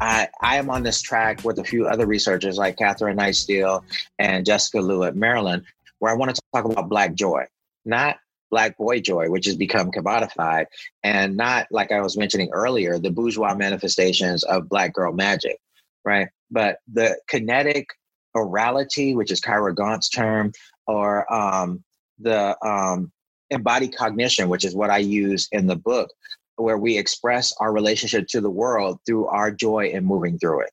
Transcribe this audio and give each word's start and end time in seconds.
I, 0.00 0.28
I 0.40 0.56
am 0.56 0.70
on 0.70 0.82
this 0.82 1.00
track 1.00 1.44
with 1.44 1.58
a 1.58 1.64
few 1.64 1.86
other 1.86 2.06
researchers 2.06 2.58
like 2.58 2.76
Catherine 2.76 3.16
Knight 3.16 3.36
Steele 3.36 3.84
and 4.18 4.44
Jessica 4.44 4.80
Lu 4.80 5.04
at 5.04 5.16
Maryland, 5.16 5.64
where 5.98 6.12
I 6.12 6.16
want 6.16 6.34
to 6.34 6.42
talk 6.52 6.64
about 6.64 6.88
Black 6.88 7.14
joy, 7.14 7.46
not 7.84 8.16
Black 8.50 8.76
boy 8.76 9.00
joy, 9.00 9.30
which 9.30 9.46
has 9.46 9.56
become 9.56 9.90
commodified, 9.90 10.66
and 11.02 11.36
not 11.36 11.66
like 11.70 11.92
I 11.92 12.00
was 12.00 12.16
mentioning 12.16 12.50
earlier, 12.52 12.98
the 12.98 13.10
bourgeois 13.10 13.54
manifestations 13.54 14.42
of 14.44 14.68
Black 14.68 14.92
girl 14.92 15.12
magic, 15.12 15.58
right? 16.04 16.28
But 16.50 16.78
the 16.92 17.18
kinetic 17.28 17.88
orality, 18.36 19.14
which 19.14 19.30
is 19.30 19.40
Kyra 19.40 19.74
Gaunt's 19.74 20.08
term, 20.08 20.52
or 20.86 21.32
um, 21.32 21.82
the 22.18 22.56
um, 22.66 23.12
embodied 23.50 23.96
cognition, 23.96 24.48
which 24.48 24.64
is 24.64 24.74
what 24.74 24.90
I 24.90 24.98
use 24.98 25.48
in 25.52 25.66
the 25.66 25.76
book, 25.76 26.10
where 26.56 26.78
we 26.78 26.96
express 26.98 27.52
our 27.60 27.72
relationship 27.72 28.26
to 28.28 28.40
the 28.40 28.50
world 28.50 28.98
through 29.06 29.26
our 29.26 29.50
joy 29.50 29.88
in 29.88 30.04
moving 30.04 30.38
through 30.38 30.60
it. 30.60 30.70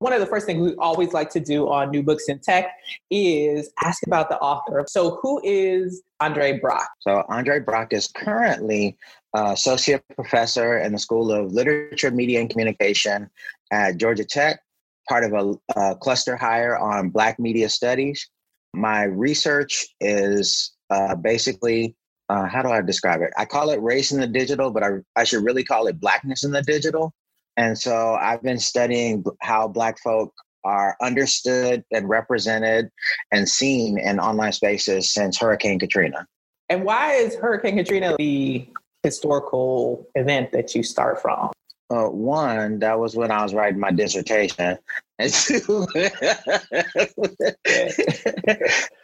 One 0.00 0.12
of 0.12 0.20
the 0.20 0.26
first 0.26 0.44
things 0.44 0.60
we 0.60 0.74
always 0.76 1.12
like 1.12 1.30
to 1.30 1.40
do 1.40 1.68
on 1.70 1.90
New 1.90 2.02
Books 2.02 2.28
in 2.28 2.38
Tech 2.40 2.72
is 3.10 3.70
ask 3.82 4.06
about 4.06 4.28
the 4.28 4.38
author. 4.38 4.84
So, 4.88 5.18
who 5.22 5.40
is 5.44 6.02
Andre 6.20 6.58
Brock? 6.58 6.88
So, 7.00 7.24
Andre 7.28 7.60
Brock 7.60 7.92
is 7.92 8.08
currently 8.08 8.98
associate 9.34 10.02
professor 10.14 10.78
in 10.78 10.92
the 10.92 10.98
School 10.98 11.32
of 11.32 11.52
Literature, 11.52 12.10
Media, 12.10 12.40
and 12.40 12.50
Communication 12.50 13.30
at 13.70 13.96
Georgia 13.96 14.24
Tech, 14.24 14.60
part 15.08 15.24
of 15.24 15.32
a, 15.32 15.80
a 15.80 15.96
cluster 15.96 16.36
hire 16.36 16.76
on 16.76 17.10
Black 17.10 17.38
Media 17.38 17.68
Studies. 17.68 18.28
My 18.74 19.04
research 19.04 19.86
is 20.00 20.72
uh, 20.90 21.14
basically 21.14 21.96
uh, 22.28 22.46
how 22.46 22.62
do 22.62 22.70
I 22.70 22.80
describe 22.80 23.20
it? 23.20 23.30
I 23.36 23.44
call 23.44 23.70
it 23.70 23.80
race 23.82 24.12
in 24.12 24.20
the 24.20 24.26
digital, 24.26 24.70
but 24.70 24.82
I, 24.82 24.90
I 25.16 25.24
should 25.24 25.44
really 25.44 25.64
call 25.64 25.86
it 25.86 26.00
blackness 26.00 26.44
in 26.44 26.52
the 26.52 26.62
digital. 26.62 27.12
And 27.56 27.78
so 27.78 28.14
I've 28.14 28.42
been 28.42 28.58
studying 28.58 29.24
how 29.40 29.68
Black 29.68 29.98
folk 30.02 30.32
are 30.64 30.96
understood 31.02 31.84
and 31.92 32.08
represented 32.08 32.88
and 33.30 33.48
seen 33.48 33.98
in 33.98 34.18
online 34.18 34.52
spaces 34.52 35.12
since 35.12 35.38
Hurricane 35.38 35.78
Katrina. 35.78 36.26
And 36.68 36.84
why 36.84 37.12
is 37.12 37.34
Hurricane 37.34 37.76
Katrina 37.76 38.16
the 38.18 38.66
historical 39.02 40.06
event 40.14 40.52
that 40.52 40.74
you 40.74 40.82
start 40.82 41.20
from? 41.20 41.50
Uh, 41.90 42.08
one, 42.08 42.78
that 42.78 42.98
was 42.98 43.14
when 43.14 43.30
I 43.30 43.42
was 43.42 43.52
writing 43.52 43.78
my 43.78 43.90
dissertation, 43.90 44.78
and 45.18 45.32
two, 45.32 45.86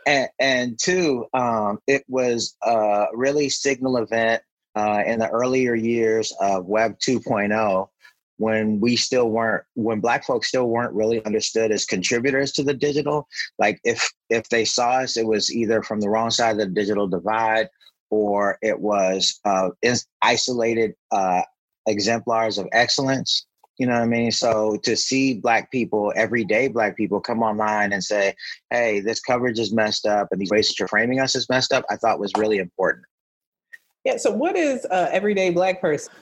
and, 0.07 0.29
and, 0.39 0.79
two, 0.79 1.27
um, 1.35 1.79
it 1.87 2.05
was 2.09 2.57
a 2.63 3.07
really 3.15 3.49
signal 3.49 3.97
event 3.97 4.43
uh, 4.75 5.03
in 5.07 5.19
the 5.19 5.29
earlier 5.29 5.75
years 5.75 6.33
of 6.41 6.67
Web 6.67 6.99
2.0 6.99 7.89
when 8.37 8.81
we 8.81 8.97
still 8.97 9.29
weren't 9.29 9.65
when 9.75 10.01
black 10.01 10.25
folks 10.25 10.49
still 10.49 10.69
weren't 10.69 10.95
really 10.95 11.23
understood 11.27 11.71
as 11.71 11.85
contributors 11.85 12.53
to 12.53 12.63
the 12.63 12.73
digital 12.73 13.29
like 13.59 13.79
if 13.85 14.11
if 14.31 14.49
they 14.49 14.65
saw 14.65 14.93
us 14.93 15.19
it 15.19 15.27
was 15.27 15.53
either 15.53 15.83
from 15.83 16.01
the 16.01 16.09
wrong 16.09 16.31
side 16.31 16.53
of 16.53 16.57
the 16.57 16.67
digital 16.67 17.07
divide 17.07 17.69
or 18.11 18.59
it 18.61 18.79
was 18.79 19.41
uh, 19.45 19.71
isolated 20.23 20.95
uh, 21.13 21.43
exemplars 21.87 22.59
of 22.59 22.69
excellence. 22.73 23.47
You 23.81 23.87
know 23.87 23.95
what 23.95 24.03
I 24.03 24.07
mean? 24.07 24.31
So 24.31 24.77
to 24.83 24.95
see 24.95 25.33
black 25.33 25.73
people, 25.73 26.13
everyday 26.15 26.69
black 26.69 26.99
people 26.99 27.19
come 27.19 27.43
online 27.43 27.95
and 27.95 28.05
say, 28.05 28.35
hey, 28.69 29.01
this 29.01 29.21
coverage 29.21 29.59
is 29.59 29.73
messed 29.73 30.05
up 30.05 30.29
and 30.31 30.39
these 30.39 30.51
ways 30.51 30.69
that 30.69 30.79
you're 30.79 30.87
framing 30.87 31.19
us 31.19 31.35
is 31.35 31.49
messed 31.49 31.73
up, 31.73 31.87
I 31.89 31.97
thought 31.97 32.21
was 32.21 32.31
really 32.37 32.59
important. 32.59 33.07
Yeah. 34.05 34.19
So 34.19 34.33
what 34.33 34.55
is 34.55 34.85
uh, 34.85 35.09
everyday 35.11 35.49
black 35.49 35.81
person? 35.81 36.13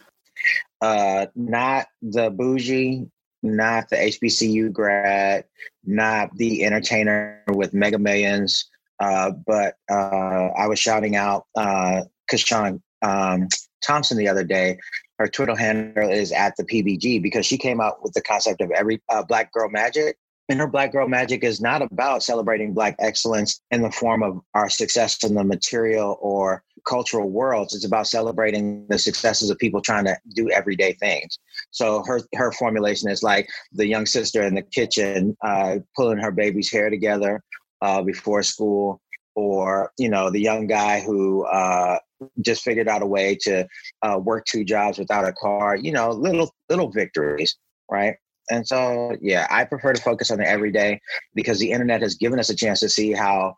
Uh, 0.81 1.27
not 1.35 1.89
the 2.01 2.31
bougie, 2.31 3.11
not 3.43 3.89
the 3.89 3.97
HBCU 3.97 4.73
grad, 4.73 5.45
not 5.85 6.33
the 6.37 6.65
entertainer 6.65 7.43
with 7.49 7.75
mega 7.75 7.99
millions. 7.99 8.71
Uh, 9.01 9.33
but 9.49 9.75
uh, 9.91 10.51
I 10.57 10.69
was 10.69 10.79
shouting 10.79 11.17
out 11.17 11.47
uh, 11.57 12.03
CaShawn 12.31 12.81
um, 13.03 13.49
Thompson 13.83 14.17
the 14.17 14.29
other 14.29 14.45
day 14.45 14.79
her 15.19 15.29
Twitter 15.29 15.57
handle 15.57 16.11
is 16.11 16.33
at 16.33 16.57
the 16.57 16.65
PBG 16.65 17.23
because 17.23 17.45
she 17.45 17.59
came 17.59 17.81
out 17.81 18.03
with 18.03 18.13
the 18.13 18.23
concept 18.23 18.61
of 18.61 18.71
every 18.71 19.01
uh, 19.09 19.23
Black 19.23 19.53
Girl 19.53 19.69
Magic. 19.69 20.17
And 20.51 20.61
her 20.61 20.67
Black 20.67 20.93
Girl 20.93 21.07
Magic 21.07 21.45
is 21.45 21.61
not 21.61 21.83
about 21.83 22.23
celebrating 22.23 22.73
Black 22.73 22.97
excellence 23.01 23.61
in 23.71 23.83
the 23.83 23.91
form 23.91 24.23
of 24.23 24.41
our 24.55 24.71
success 24.71 25.23
in 25.23 25.35
the 25.35 25.45
material 25.45 26.17
or 26.23 26.63
cultural 26.87 27.29
worlds. 27.29 27.75
It's 27.75 27.85
about 27.85 28.07
celebrating 28.07 28.87
the 28.89 28.99
successes 28.99 29.51
of 29.51 29.59
people 29.59 29.83
trying 29.83 30.07
to 30.07 30.17
do 30.35 30.51
everyday 30.51 30.95
things. 30.95 31.39
So 31.71 32.03
her 32.05 32.21
her 32.35 32.51
formulation 32.53 33.11
is 33.11 33.23
like 33.23 33.47
the 33.73 33.87
young 33.87 34.07
sister 34.07 34.43
in 34.43 34.55
the 34.55 34.63
kitchen 34.63 35.37
uh, 35.45 35.79
pulling 35.95 36.19
her 36.19 36.31
baby's 36.31 36.73
hair 36.73 36.89
together 36.89 37.43
uh, 37.83 38.01
before 38.03 38.43
school, 38.43 39.03
or 39.35 39.93
you 39.99 40.09
know 40.09 40.31
the 40.31 40.41
young 40.41 40.67
guy 40.67 41.01
who 41.01 41.45
uh, 41.45 41.99
just 42.41 42.63
figured 42.63 42.89
out 42.89 43.03
a 43.03 43.07
way 43.07 43.37
to 43.43 43.67
uh, 44.03 44.19
work 44.19 44.45
two 44.47 44.65
jobs 44.65 44.99
without 44.99 45.27
a 45.27 45.33
car. 45.33 45.77
You 45.77 45.93
know, 45.93 46.11
little 46.11 46.53
little 46.69 46.91
victories, 46.91 47.57
right? 47.91 48.17
And 48.51 48.67
so, 48.67 49.17
yeah, 49.21 49.47
I 49.51 49.65
prefer 49.65 49.93
to 49.93 50.03
focus 50.03 50.31
on 50.31 50.39
the 50.39 50.49
everyday 50.49 51.01
because 51.35 51.59
the 51.59 51.71
internet 51.71 52.03
has 52.03 52.15
given 52.15 52.39
us 52.39 52.51
a 52.51 52.57
chance 52.57 52.81
to 52.81 52.89
see 52.89 53.13
how 53.13 53.55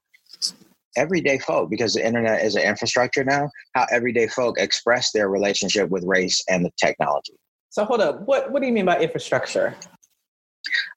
everyday 0.97 1.39
folk, 1.39 1.71
because 1.71 1.95
the 1.95 2.05
internet 2.05 2.45
is 2.45 2.57
an 2.57 2.63
infrastructure 2.63 3.25
now, 3.25 3.51
how 3.75 3.87
everyday 3.93 4.27
folk 4.27 4.59
express 4.59 5.13
their 5.13 5.29
relationship 5.29 5.89
with 5.91 6.05
race 6.05 6.43
and 6.49 6.65
the 6.65 6.73
technology. 6.83 7.35
So 7.71 7.85
hold 7.85 8.01
up, 8.01 8.23
what 8.23 8.51
what 8.51 8.61
do 8.61 8.67
you 8.67 8.73
mean 8.73 8.87
by 8.87 8.99
infrastructure? 8.99 9.77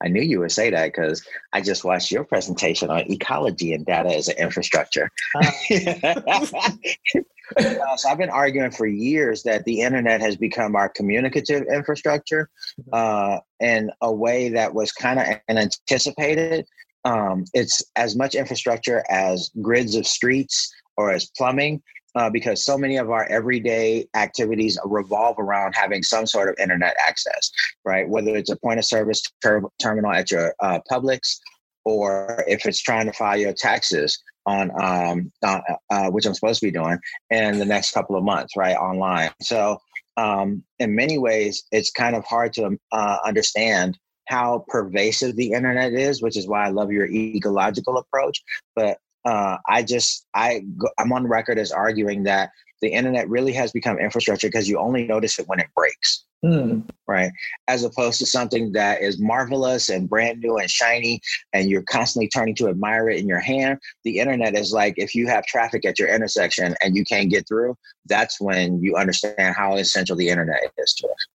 I 0.03 0.07
knew 0.07 0.21
you 0.21 0.39
would 0.39 0.51
say 0.51 0.69
that 0.71 0.87
because 0.87 1.25
I 1.53 1.61
just 1.61 1.85
watched 1.85 2.11
your 2.11 2.25
presentation 2.25 2.89
on 2.89 3.09
ecology 3.11 3.73
and 3.73 3.85
data 3.85 4.13
as 4.13 4.27
an 4.27 4.37
infrastructure. 4.37 5.09
Uh. 5.35 5.51
uh, 7.57 7.95
so 7.97 8.09
I've 8.09 8.17
been 8.17 8.29
arguing 8.29 8.71
for 8.71 8.87
years 8.87 9.43
that 9.43 9.65
the 9.65 9.81
internet 9.81 10.21
has 10.21 10.35
become 10.35 10.75
our 10.75 10.89
communicative 10.89 11.65
infrastructure 11.71 12.49
mm-hmm. 12.79 12.89
uh, 12.93 13.39
in 13.59 13.91
a 14.01 14.11
way 14.11 14.49
that 14.49 14.73
was 14.73 14.91
kind 14.91 15.19
of 15.19 15.25
anticipated. 15.49 16.65
Um, 17.05 17.45
it's 17.53 17.81
as 17.95 18.15
much 18.15 18.35
infrastructure 18.35 19.03
as 19.09 19.51
grids 19.61 19.95
of 19.95 20.07
streets 20.07 20.73
or 20.95 21.11
as 21.11 21.29
plumbing 21.35 21.81
uh, 22.15 22.29
because 22.29 22.63
so 22.63 22.77
many 22.77 22.97
of 22.97 23.09
our 23.09 23.25
everyday 23.25 24.07
activities 24.15 24.77
revolve 24.85 25.37
around 25.39 25.73
having 25.75 26.03
some 26.03 26.27
sort 26.27 26.49
of 26.49 26.55
internet 26.59 26.95
access, 27.05 27.51
right? 27.85 28.07
Whether 28.07 28.35
it's 28.35 28.51
a 28.51 28.55
point 28.57 28.79
of 28.79 28.85
service 28.85 29.21
ter- 29.41 29.63
terminal 29.81 30.11
at 30.11 30.31
your 30.31 30.53
uh, 30.59 30.79
Publix, 30.89 31.39
or 31.85 32.43
if 32.47 32.65
it's 32.65 32.81
trying 32.81 33.07
to 33.07 33.13
file 33.13 33.37
your 33.37 33.53
taxes 33.53 34.21
on 34.45 34.71
um, 34.81 35.31
uh, 35.41 35.61
uh, 35.89 36.09
which 36.09 36.25
I'm 36.25 36.33
supposed 36.33 36.59
to 36.59 36.67
be 36.67 36.71
doing 36.71 36.99
in 37.29 37.59
the 37.59 37.65
next 37.65 37.91
couple 37.91 38.15
of 38.15 38.23
months, 38.23 38.55
right, 38.57 38.75
online. 38.75 39.31
So, 39.41 39.79
um, 40.17 40.63
in 40.79 40.95
many 40.95 41.17
ways, 41.17 41.63
it's 41.71 41.91
kind 41.91 42.15
of 42.15 42.23
hard 42.25 42.53
to 42.53 42.77
uh, 42.91 43.17
understand 43.25 43.97
how 44.27 44.63
pervasive 44.67 45.35
the 45.35 45.51
internet 45.51 45.93
is, 45.93 46.21
which 46.21 46.37
is 46.37 46.47
why 46.47 46.65
I 46.65 46.69
love 46.69 46.91
your 46.91 47.07
ecological 47.07 47.97
approach. 47.97 48.41
But 48.75 48.97
uh, 49.25 49.57
I 49.67 49.83
just 49.83 50.25
I 50.33 50.61
I'm 50.97 51.13
on 51.13 51.27
record 51.27 51.57
as 51.57 51.71
arguing 51.71 52.23
that 52.23 52.51
the 52.81 52.89
internet 52.89 53.29
really 53.29 53.53
has 53.53 53.71
become 53.71 53.97
infrastructure 53.97 54.47
because 54.47 54.67
you 54.67 54.77
only 54.77 55.07
notice 55.07 55.39
it 55.39 55.47
when 55.47 55.59
it 55.59 55.67
breaks. 55.75 56.25
Mm. 56.43 56.89
Right. 57.07 57.31
As 57.69 57.85
opposed 57.85 58.19
to 58.19 58.25
something 58.25 58.73
that 58.73 59.01
is 59.01 59.21
marvelous 59.21 59.87
and 59.87 60.09
brand 60.09 60.41
new 60.41 60.57
and 60.57 60.69
shiny, 60.69 61.21
and 61.53 61.69
you're 61.69 61.83
constantly 61.83 62.27
turning 62.27 62.55
to 62.55 62.67
admire 62.67 63.09
it 63.09 63.19
in 63.19 63.27
your 63.29 63.39
hand. 63.39 63.79
The 64.03 64.19
internet 64.19 64.55
is 64.55 64.73
like 64.73 64.95
if 64.97 65.15
you 65.15 65.27
have 65.27 65.45
traffic 65.45 65.85
at 65.85 65.97
your 65.97 66.13
intersection 66.13 66.75
and 66.81 66.97
you 66.97 67.05
can't 67.05 67.29
get 67.29 67.47
through, 67.47 67.77
that's 68.07 68.41
when 68.41 68.83
you 68.83 68.97
understand 68.97 69.55
how 69.55 69.77
essential 69.77 70.17
the 70.17 70.27
internet 70.27 70.59
is 70.77 70.93
to 70.95 71.07
us. 71.07 71.27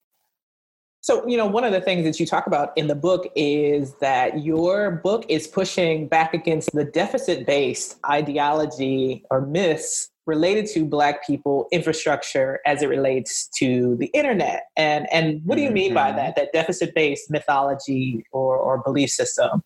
So, 1.07 1.25
you 1.25 1.37
know, 1.37 1.47
one 1.47 1.63
of 1.63 1.71
the 1.71 1.81
things 1.81 2.03
that 2.03 2.19
you 2.19 2.27
talk 2.27 2.49
about 2.49 2.73
in 2.75 2.89
the 2.89 2.97
book 2.97 3.31
is 3.37 3.95
that 4.01 4.43
your 4.43 4.91
book 4.91 5.25
is 5.29 5.47
pushing 5.47 6.09
back 6.09 6.35
against 6.35 6.73
the 6.73 6.83
deficit 6.83 7.47
based 7.47 8.01
ideology 8.11 9.23
or 9.31 9.41
myths 9.41 10.11
related 10.27 10.67
to 10.71 10.85
Black 10.85 11.25
people 11.25 11.69
infrastructure 11.71 12.59
as 12.67 12.83
it 12.83 12.89
relates 12.89 13.49
to 13.61 13.95
the 14.01 14.07
internet. 14.07 14.65
And 14.77 15.07
and 15.13 15.43
what 15.45 15.55
do 15.55 15.63
you 15.63 15.71
mean 15.71 15.95
by 15.95 16.09
mm-hmm. 16.09 16.17
that? 16.17 16.35
That 16.35 16.53
deficit 16.53 16.93
based 16.93 17.31
mythology 17.31 18.25
or, 18.33 18.57
or 18.57 18.83
belief 18.83 19.11
system? 19.11 19.63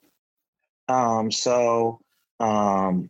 Um, 0.88 1.30
so 1.30 2.00
um, 2.38 3.08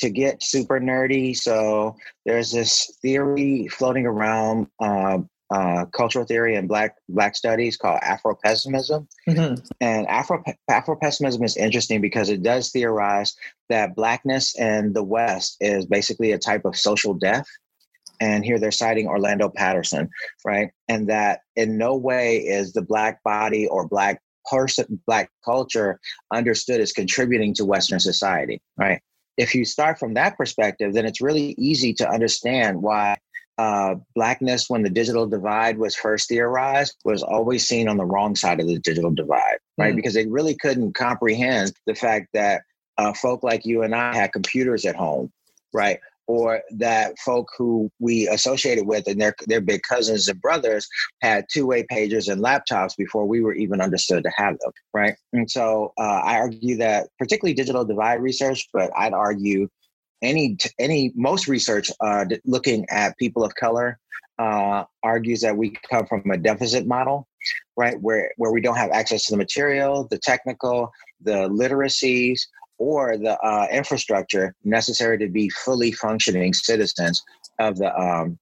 to 0.00 0.10
get 0.10 0.42
super 0.42 0.80
nerdy, 0.80 1.36
so 1.36 1.94
there's 2.26 2.50
this 2.50 2.98
theory 3.02 3.68
floating 3.68 4.04
around 4.04 4.66
uh, 4.80 5.18
uh, 5.50 5.86
cultural 5.86 6.24
theory 6.24 6.56
and 6.56 6.68
black 6.68 6.96
black 7.08 7.34
studies 7.34 7.76
called 7.76 7.98
Afro-pessimism. 8.02 9.08
Mm-hmm. 9.28 9.54
And 9.80 10.06
Afro 10.06 10.42
Afro-pessimism 10.68 11.42
is 11.42 11.56
interesting 11.56 12.00
because 12.00 12.28
it 12.28 12.42
does 12.42 12.70
theorize 12.70 13.34
that 13.68 13.94
blackness 13.94 14.58
in 14.58 14.92
the 14.92 15.02
West 15.02 15.56
is 15.60 15.86
basically 15.86 16.32
a 16.32 16.38
type 16.38 16.64
of 16.64 16.76
social 16.76 17.14
death. 17.14 17.46
And 18.20 18.44
here 18.44 18.58
they're 18.58 18.72
citing 18.72 19.06
Orlando 19.06 19.48
Patterson, 19.48 20.10
right? 20.44 20.70
And 20.88 21.08
that 21.08 21.40
in 21.56 21.78
no 21.78 21.96
way 21.96 22.38
is 22.38 22.72
the 22.72 22.82
black 22.82 23.22
body 23.22 23.66
or 23.68 23.86
black 23.86 24.20
person, 24.50 25.00
black 25.06 25.30
culture 25.44 26.00
understood 26.32 26.80
as 26.80 26.92
contributing 26.92 27.54
to 27.54 27.64
Western 27.64 28.00
society, 28.00 28.60
right? 28.76 29.00
If 29.36 29.54
you 29.54 29.64
start 29.64 30.00
from 30.00 30.14
that 30.14 30.36
perspective, 30.36 30.94
then 30.94 31.06
it's 31.06 31.20
really 31.20 31.54
easy 31.58 31.94
to 31.94 32.08
understand 32.08 32.82
why 32.82 33.16
uh, 33.58 33.96
blackness 34.14 34.70
when 34.70 34.82
the 34.82 34.90
digital 34.90 35.26
divide 35.26 35.78
was 35.78 35.94
first 35.94 36.28
theorized 36.28 36.96
was 37.04 37.22
always 37.22 37.66
seen 37.66 37.88
on 37.88 37.96
the 37.96 38.04
wrong 38.04 38.36
side 38.36 38.60
of 38.60 38.68
the 38.68 38.78
digital 38.78 39.10
divide 39.10 39.58
right? 39.76 39.88
Mm-hmm. 39.88 39.96
because 39.96 40.14
they 40.14 40.26
really 40.26 40.54
couldn't 40.54 40.94
comprehend 40.94 41.72
the 41.86 41.94
fact 41.94 42.28
that 42.34 42.62
uh, 42.98 43.12
folk 43.12 43.42
like 43.42 43.64
you 43.64 43.82
and 43.82 43.94
i 43.94 44.14
had 44.14 44.32
computers 44.32 44.84
at 44.84 44.96
home 44.96 45.30
right? 45.72 45.98
Or 46.26 46.60
that 46.72 47.18
folk 47.20 47.48
who 47.56 47.90
we 48.00 48.28
associated 48.28 48.86
with 48.86 49.06
and 49.06 49.20
their, 49.20 49.34
their 49.46 49.62
big 49.62 49.80
cousins 49.88 50.28
and 50.28 50.40
brothers 50.42 50.86
had 51.22 51.46
two-way 51.50 51.86
pagers 51.90 52.30
and 52.30 52.42
laptops 52.42 52.94
before 52.96 53.24
we 53.24 53.40
were 53.40 53.54
even 53.54 53.80
understood 53.80 54.24
to 54.24 54.30
have 54.36 54.58
them 54.58 54.72
right? 54.92 55.14
And 55.32 55.50
so 55.50 55.92
uh, 55.98 56.20
i 56.24 56.36
argue 56.36 56.76
that 56.76 57.08
particularly 57.18 57.54
digital 57.54 57.84
divide 57.84 58.20
research 58.20 58.68
but 58.72 58.90
i'd 58.96 59.14
argue 59.14 59.68
any 60.22 60.56
any 60.78 61.12
most 61.14 61.48
research 61.48 61.90
uh, 62.00 62.24
looking 62.44 62.86
at 62.90 63.16
people 63.18 63.44
of 63.44 63.54
color 63.54 63.98
uh, 64.38 64.84
argues 65.02 65.40
that 65.40 65.56
we 65.56 65.74
come 65.90 66.06
from 66.06 66.22
a 66.30 66.36
deficit 66.36 66.86
model, 66.86 67.26
right? 67.76 68.00
Where 68.00 68.32
where 68.36 68.52
we 68.52 68.60
don't 68.60 68.76
have 68.76 68.90
access 68.90 69.24
to 69.26 69.32
the 69.32 69.36
material, 69.36 70.06
the 70.10 70.18
technical, 70.18 70.92
the 71.20 71.48
literacies, 71.48 72.40
or 72.78 73.16
the 73.16 73.38
uh, 73.40 73.66
infrastructure 73.72 74.54
necessary 74.64 75.18
to 75.18 75.28
be 75.28 75.48
fully 75.50 75.92
functioning 75.92 76.54
citizens 76.54 77.22
of 77.58 77.76
the 77.76 77.96
um, 77.98 78.38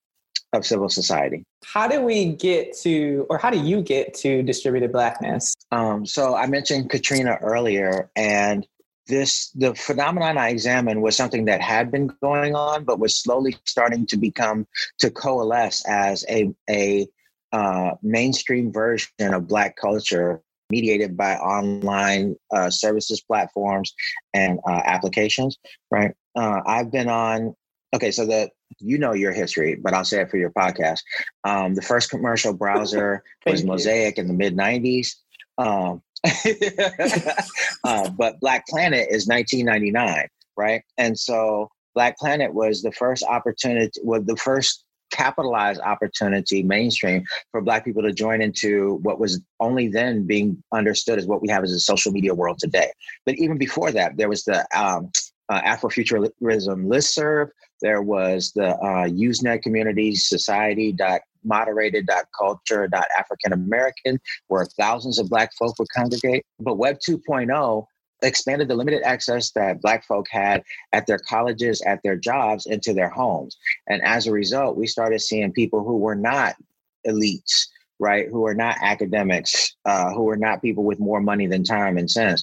of 0.52 0.64
civil 0.64 0.88
society. 0.88 1.44
How 1.64 1.88
do 1.88 2.00
we 2.00 2.32
get 2.32 2.76
to, 2.78 3.26
or 3.28 3.38
how 3.38 3.50
do 3.50 3.58
you 3.58 3.82
get 3.82 4.14
to 4.14 4.42
distributed 4.42 4.92
blackness? 4.92 5.54
Um, 5.72 6.06
so 6.06 6.36
I 6.36 6.46
mentioned 6.46 6.90
Katrina 6.90 7.38
earlier, 7.42 8.10
and 8.14 8.66
this 9.08 9.50
the 9.50 9.74
phenomenon 9.74 10.38
I 10.38 10.50
examined 10.50 11.02
was 11.02 11.16
something 11.16 11.44
that 11.46 11.60
had 11.60 11.90
been 11.90 12.10
going 12.22 12.54
on, 12.54 12.84
but 12.84 12.98
was 12.98 13.20
slowly 13.20 13.56
starting 13.64 14.06
to 14.06 14.16
become 14.16 14.66
to 14.98 15.10
coalesce 15.10 15.84
as 15.86 16.24
a 16.28 16.52
a 16.68 17.06
uh, 17.52 17.92
mainstream 18.02 18.72
version 18.72 19.08
of 19.20 19.48
Black 19.48 19.76
culture, 19.76 20.42
mediated 20.70 21.16
by 21.16 21.36
online 21.36 22.36
uh, 22.52 22.70
services 22.70 23.20
platforms 23.20 23.94
and 24.34 24.58
uh, 24.66 24.82
applications. 24.84 25.56
Right. 25.90 26.14
Uh, 26.36 26.60
I've 26.66 26.90
been 26.90 27.08
on. 27.08 27.54
Okay, 27.94 28.10
so 28.10 28.26
the 28.26 28.50
you 28.80 28.98
know 28.98 29.12
your 29.14 29.32
history, 29.32 29.76
but 29.76 29.94
I'll 29.94 30.04
say 30.04 30.20
it 30.20 30.30
for 30.30 30.36
your 30.36 30.50
podcast. 30.50 31.00
Um, 31.44 31.74
the 31.74 31.82
first 31.82 32.10
commercial 32.10 32.52
browser 32.52 33.22
was 33.46 33.64
Mosaic 33.64 34.18
in 34.18 34.26
the 34.26 34.34
mid 34.34 34.56
'90s. 34.56 35.14
Um, 35.58 36.02
uh, 37.84 38.10
but 38.10 38.40
Black 38.40 38.66
Planet 38.66 39.08
is 39.10 39.26
1999, 39.26 40.28
right? 40.56 40.82
And 40.98 41.18
so 41.18 41.68
Black 41.94 42.18
Planet 42.18 42.52
was 42.52 42.82
the 42.82 42.92
first 42.92 43.24
opportunity, 43.24 44.00
was 44.02 44.24
the 44.24 44.36
first 44.36 44.84
capitalized 45.10 45.80
opportunity 45.80 46.62
mainstream 46.62 47.24
for 47.52 47.60
black 47.60 47.84
people 47.84 48.02
to 48.02 48.12
join 48.12 48.42
into 48.42 48.98
what 49.02 49.20
was 49.20 49.40
only 49.60 49.88
then 49.88 50.26
being 50.26 50.62
understood 50.72 51.18
as 51.18 51.26
what 51.26 51.40
we 51.40 51.48
have 51.48 51.62
as 51.62 51.72
a 51.72 51.78
social 51.78 52.10
media 52.10 52.34
world 52.34 52.58
today 52.58 52.90
but 53.24 53.36
even 53.36 53.56
before 53.56 53.92
that 53.92 54.16
there 54.16 54.28
was 54.28 54.42
the 54.44 54.66
um, 54.76 55.08
uh, 55.48 55.62
afrofuturism 55.62 56.30
listserv 56.86 57.48
there 57.82 58.02
was 58.02 58.52
the 58.54 58.76
uh, 58.76 59.08
usenet 59.08 59.62
community 59.62 60.14
society 60.14 60.96
moderated.culture.african 61.44 63.52
American, 63.52 64.18
where 64.48 64.66
thousands 64.78 65.18
of 65.18 65.28
Black 65.28 65.50
folk 65.58 65.78
would 65.78 65.88
congregate. 65.94 66.44
But 66.58 66.78
Web 66.78 66.98
2.0 67.08 67.86
expanded 68.22 68.68
the 68.68 68.74
limited 68.74 69.02
access 69.02 69.50
that 69.52 69.80
Black 69.82 70.04
folk 70.04 70.26
had 70.30 70.62
at 70.92 71.06
their 71.06 71.18
colleges, 71.18 71.82
at 71.82 72.00
their 72.02 72.16
jobs, 72.16 72.66
into 72.66 72.92
their 72.92 73.10
homes. 73.10 73.56
And 73.88 74.02
as 74.02 74.26
a 74.26 74.32
result, 74.32 74.76
we 74.76 74.86
started 74.86 75.20
seeing 75.20 75.52
people 75.52 75.84
who 75.84 75.98
were 75.98 76.14
not 76.14 76.56
elites, 77.06 77.66
right, 77.98 78.28
who 78.28 78.46
are 78.46 78.54
not 78.54 78.76
academics, 78.80 79.76
uh, 79.84 80.12
who 80.12 80.28
are 80.28 80.36
not 80.36 80.62
people 80.62 80.84
with 80.84 80.98
more 80.98 81.20
money 81.20 81.46
than 81.46 81.64
time 81.64 81.98
and 81.98 82.10
sense. 82.10 82.42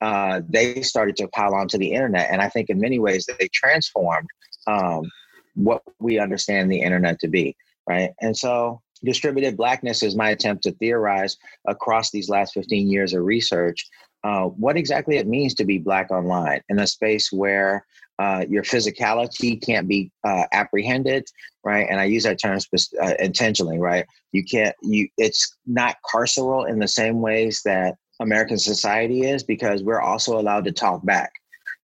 Uh, 0.00 0.40
they 0.48 0.82
started 0.82 1.16
to 1.16 1.28
pile 1.28 1.54
onto 1.54 1.78
the 1.78 1.92
internet. 1.92 2.28
And 2.30 2.42
I 2.42 2.48
think 2.48 2.68
in 2.68 2.80
many 2.80 2.98
ways 2.98 3.28
they 3.38 3.48
transformed 3.52 4.28
um, 4.66 5.10
what 5.54 5.82
we 5.98 6.18
understand 6.18 6.70
the 6.70 6.80
internet 6.80 7.18
to 7.20 7.28
be 7.28 7.56
right? 7.88 8.10
And 8.20 8.36
so 8.36 8.80
distributed 9.04 9.56
blackness 9.56 10.02
is 10.02 10.14
my 10.14 10.30
attempt 10.30 10.62
to 10.64 10.72
theorize 10.72 11.36
across 11.66 12.10
these 12.10 12.28
last 12.28 12.54
15 12.54 12.88
years 12.88 13.12
of 13.12 13.24
research 13.24 13.86
uh, 14.24 14.44
what 14.44 14.76
exactly 14.76 15.16
it 15.16 15.26
means 15.26 15.52
to 15.52 15.64
be 15.64 15.78
black 15.78 16.12
online 16.12 16.60
in 16.68 16.78
a 16.78 16.86
space 16.86 17.32
where 17.32 17.84
uh, 18.20 18.44
your 18.48 18.62
physicality 18.62 19.60
can't 19.60 19.88
be 19.88 20.12
uh, 20.22 20.44
apprehended, 20.52 21.24
right? 21.64 21.88
And 21.90 21.98
I 21.98 22.04
use 22.04 22.22
that 22.22 22.40
term 22.40 22.58
uh, 23.02 23.14
intentionally, 23.18 23.80
right? 23.80 24.06
You 24.30 24.44
can't, 24.44 24.76
you, 24.80 25.08
it's 25.18 25.56
not 25.66 25.96
carceral 26.14 26.68
in 26.68 26.78
the 26.78 26.86
same 26.86 27.20
ways 27.20 27.62
that 27.64 27.96
American 28.20 28.58
society 28.58 29.22
is 29.22 29.42
because 29.42 29.82
we're 29.82 30.00
also 30.00 30.38
allowed 30.38 30.66
to 30.66 30.72
talk 30.72 31.04
back, 31.04 31.32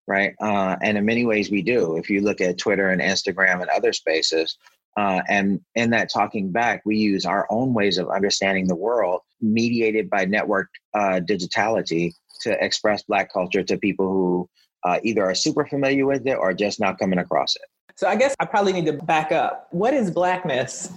right? 0.09 0.35
Uh, 0.41 0.77
and 0.83 0.99
in 0.99 1.05
many 1.05 1.25
ways 1.25 1.51
we 1.51 1.63
do. 1.63 1.97
If 1.97 2.09
you 2.11 2.23
look 2.23 2.41
at 2.41 2.59
Twitter 2.59 2.89
and 2.89 3.01
Instagram 3.01 3.61
and 3.61 3.71
other 3.71 3.93
spaces, 3.93 4.57
uh, 4.97 5.21
and 5.29 5.61
in 5.77 5.91
that 5.91 6.11
talking 6.13 6.51
back, 6.51 6.83
we 6.85 6.97
use 6.97 7.25
our 7.25 7.47
own 7.51 7.75
ways 7.75 7.99
of 7.99 8.09
understanding 8.09 8.67
the 8.67 8.75
world, 8.75 9.21
mediated 9.41 10.11
by 10.11 10.27
networked 10.27 10.75
uh, 10.95 11.21
digitality, 11.21 12.13
to 12.41 12.65
express 12.65 13.03
Black 13.03 13.33
culture 13.33 13.63
to 13.63 13.77
people 13.77 14.07
who 14.11 14.49
uh, 14.85 14.99
either 15.03 15.25
are 15.25 15.35
super 15.35 15.67
familiar 15.67 16.07
with 16.07 16.27
it 16.27 16.35
or 16.35 16.53
just 16.53 16.81
not 16.81 16.99
coming 16.99 17.19
across 17.19 17.55
it. 17.57 17.63
So 17.97 18.09
I 18.09 18.17
guess 18.17 18.35
I 18.41 18.45
probably 18.45 18.73
need 18.73 18.87
to 18.87 18.93
back 18.93 19.33
up. 19.33 19.69
What 19.71 19.93
is 19.93 20.11
blackness? 20.11 20.93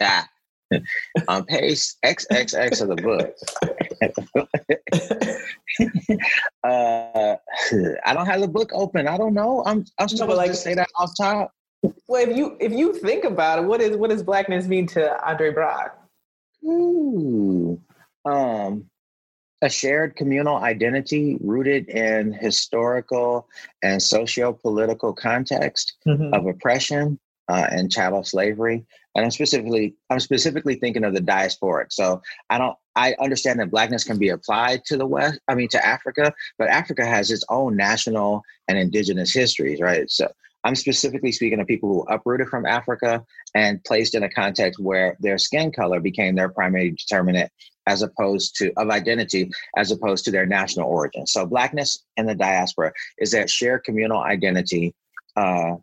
Ah, 0.00 0.28
on 1.28 1.44
page 1.44 1.94
XXX 2.04 2.82
of 2.82 2.88
the 2.88 2.96
book. 2.96 3.36
uh, 6.64 7.36
I 8.04 8.14
don't 8.14 8.26
have 8.26 8.40
the 8.40 8.48
book 8.48 8.70
open. 8.72 9.06
I 9.06 9.16
don't 9.16 9.34
know. 9.34 9.62
I'm 9.66 9.84
I'm 9.98 10.08
supposed 10.08 10.30
no, 10.30 10.36
like, 10.36 10.50
to 10.50 10.56
say 10.56 10.74
that 10.74 10.88
off 10.96 11.12
top. 11.16 11.52
Well, 12.08 12.28
if 12.28 12.36
you 12.36 12.56
if 12.60 12.72
you 12.72 12.94
think 12.94 13.24
about 13.24 13.60
it, 13.60 13.62
what 13.62 13.80
is 13.80 13.96
what 13.96 14.10
does 14.10 14.22
blackness 14.22 14.66
mean 14.66 14.86
to 14.88 15.28
Andre 15.28 15.50
Brock? 15.50 15.98
Ooh, 16.64 17.80
um, 18.24 18.86
a 19.62 19.68
shared 19.68 20.16
communal 20.16 20.56
identity 20.56 21.38
rooted 21.40 21.88
in 21.88 22.32
historical 22.32 23.48
and 23.82 24.02
socio-political 24.02 25.14
context 25.14 25.94
mm-hmm. 26.06 26.34
of 26.34 26.46
oppression 26.46 27.18
uh, 27.48 27.66
and 27.70 27.90
chattel 27.90 28.24
slavery. 28.24 28.84
And 29.16 29.24
I'm 29.24 29.30
specifically 29.30 29.94
I'm 30.10 30.20
specifically 30.20 30.76
thinking 30.76 31.02
of 31.02 31.14
the 31.14 31.20
diasporic. 31.20 31.86
So 31.90 32.20
I 32.50 32.58
don't 32.58 32.76
I 32.94 33.14
understand 33.20 33.58
that 33.60 33.70
blackness 33.70 34.04
can 34.04 34.18
be 34.18 34.28
applied 34.28 34.84
to 34.86 34.96
the 34.96 35.06
West, 35.06 35.40
I 35.48 35.54
mean 35.54 35.68
to 35.70 35.84
Africa, 35.84 36.32
but 36.58 36.68
Africa 36.68 37.04
has 37.04 37.30
its 37.30 37.44
own 37.48 37.76
national 37.76 38.42
and 38.68 38.78
indigenous 38.78 39.32
histories, 39.32 39.80
right? 39.80 40.08
So 40.10 40.28
I'm 40.64 40.74
specifically 40.74 41.32
speaking 41.32 41.60
of 41.60 41.66
people 41.66 41.88
who 41.88 42.12
uprooted 42.12 42.48
from 42.48 42.66
Africa 42.66 43.24
and 43.54 43.82
placed 43.84 44.14
in 44.14 44.22
a 44.22 44.28
context 44.28 44.78
where 44.78 45.16
their 45.20 45.38
skin 45.38 45.72
color 45.72 46.00
became 46.00 46.34
their 46.34 46.48
primary 46.50 46.90
determinant 46.90 47.50
as 47.86 48.02
opposed 48.02 48.56
to 48.56 48.72
of 48.76 48.90
identity 48.90 49.48
as 49.76 49.92
opposed 49.92 50.24
to 50.26 50.30
their 50.30 50.44
national 50.44 50.88
origin. 50.88 51.26
So 51.26 51.46
blackness 51.46 52.04
in 52.16 52.26
the 52.26 52.34
diaspora 52.34 52.92
is 53.18 53.30
that 53.30 53.48
shared 53.48 53.84
communal 53.84 54.20
identity 54.20 54.94
uh, 55.36 55.76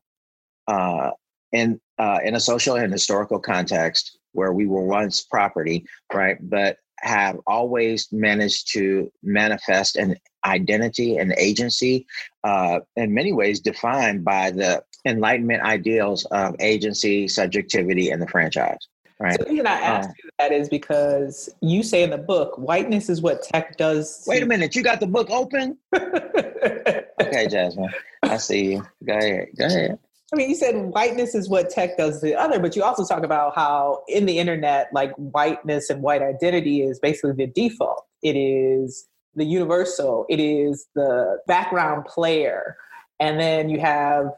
uh, 0.68 1.12
in 1.52 1.80
uh, 2.00 2.20
in 2.24 2.36
a 2.36 2.40
social 2.40 2.76
and 2.76 2.92
historical 2.92 3.40
context 3.40 4.18
where 4.34 4.52
we 4.52 4.66
were 4.66 4.86
once 4.86 5.22
property, 5.22 5.86
right? 6.12 6.38
But 6.42 6.78
have 6.98 7.40
always 7.46 8.08
managed 8.12 8.72
to 8.74 9.12
manifest 9.22 9.98
an 9.98 10.16
identity 10.46 11.18
and 11.18 11.34
agency, 11.38 12.08
uh, 12.44 12.80
in 12.96 13.14
many 13.14 13.34
ways 13.34 13.60
defined 13.60 14.24
by 14.24 14.52
the 14.52 14.84
Enlightenment 15.06 15.62
ideals 15.64 16.26
of 16.26 16.56
agency, 16.62 17.28
subjectivity, 17.28 18.10
and 18.10 18.22
the 18.22 18.28
franchise. 18.28 18.78
Right. 19.20 19.38
So 19.38 19.44
the 19.44 19.52
reason 19.52 19.68
I 19.68 19.80
ask 19.80 20.10
uh, 20.10 20.14
you 20.24 20.30
that 20.40 20.52
is 20.52 20.70
because 20.70 21.50
you 21.62 21.84
say 21.84 22.04
in 22.04 22.10
the 22.10 22.18
book, 22.18 22.56
whiteness 22.58 23.10
is 23.10 23.22
what 23.22 23.44
tech 23.44 23.78
does. 23.78 24.24
Wait 24.28 24.44
a 24.44 24.46
minute, 24.46 24.76
you 24.76 24.82
got 24.84 25.00
the 25.00 25.08
book 25.08 25.30
open? 25.30 25.78
okay, 25.96 27.48
Jasmine. 27.50 27.90
I 28.24 28.38
see 28.38 28.72
you. 28.72 28.88
Go 29.06 29.14
ahead. 29.14 29.48
Go 29.58 29.66
ahead. 29.66 30.00
I 30.34 30.36
mean, 30.36 30.50
you 30.50 30.56
said 30.56 30.76
whiteness 30.76 31.36
is 31.36 31.48
what 31.48 31.70
tech 31.70 31.96
does 31.96 32.20
to 32.20 32.26
the 32.26 32.36
other, 32.36 32.60
but 32.60 32.76
you 32.76 32.84
also 32.84 33.06
talk 33.06 33.24
about 33.24 33.54
how 33.54 34.04
in 34.08 34.26
the 34.26 34.40
internet, 34.40 34.90
like 34.92 35.14
whiteness 35.16 35.92
and 35.92 36.02
white 36.02 36.24
identity 36.24 36.82
is 36.82 37.00
basically 37.00 37.34
the 37.34 37.46
default. 37.46 38.06
It 38.24 38.36
is 38.36 39.06
the 39.36 39.46
universal, 39.46 40.26
it 40.30 40.40
is 40.40 40.88
the 40.96 41.38
background 41.46 42.06
player. 42.06 42.78
And 43.20 43.40
then 43.40 43.70
you 43.70 43.80
have 43.80 44.32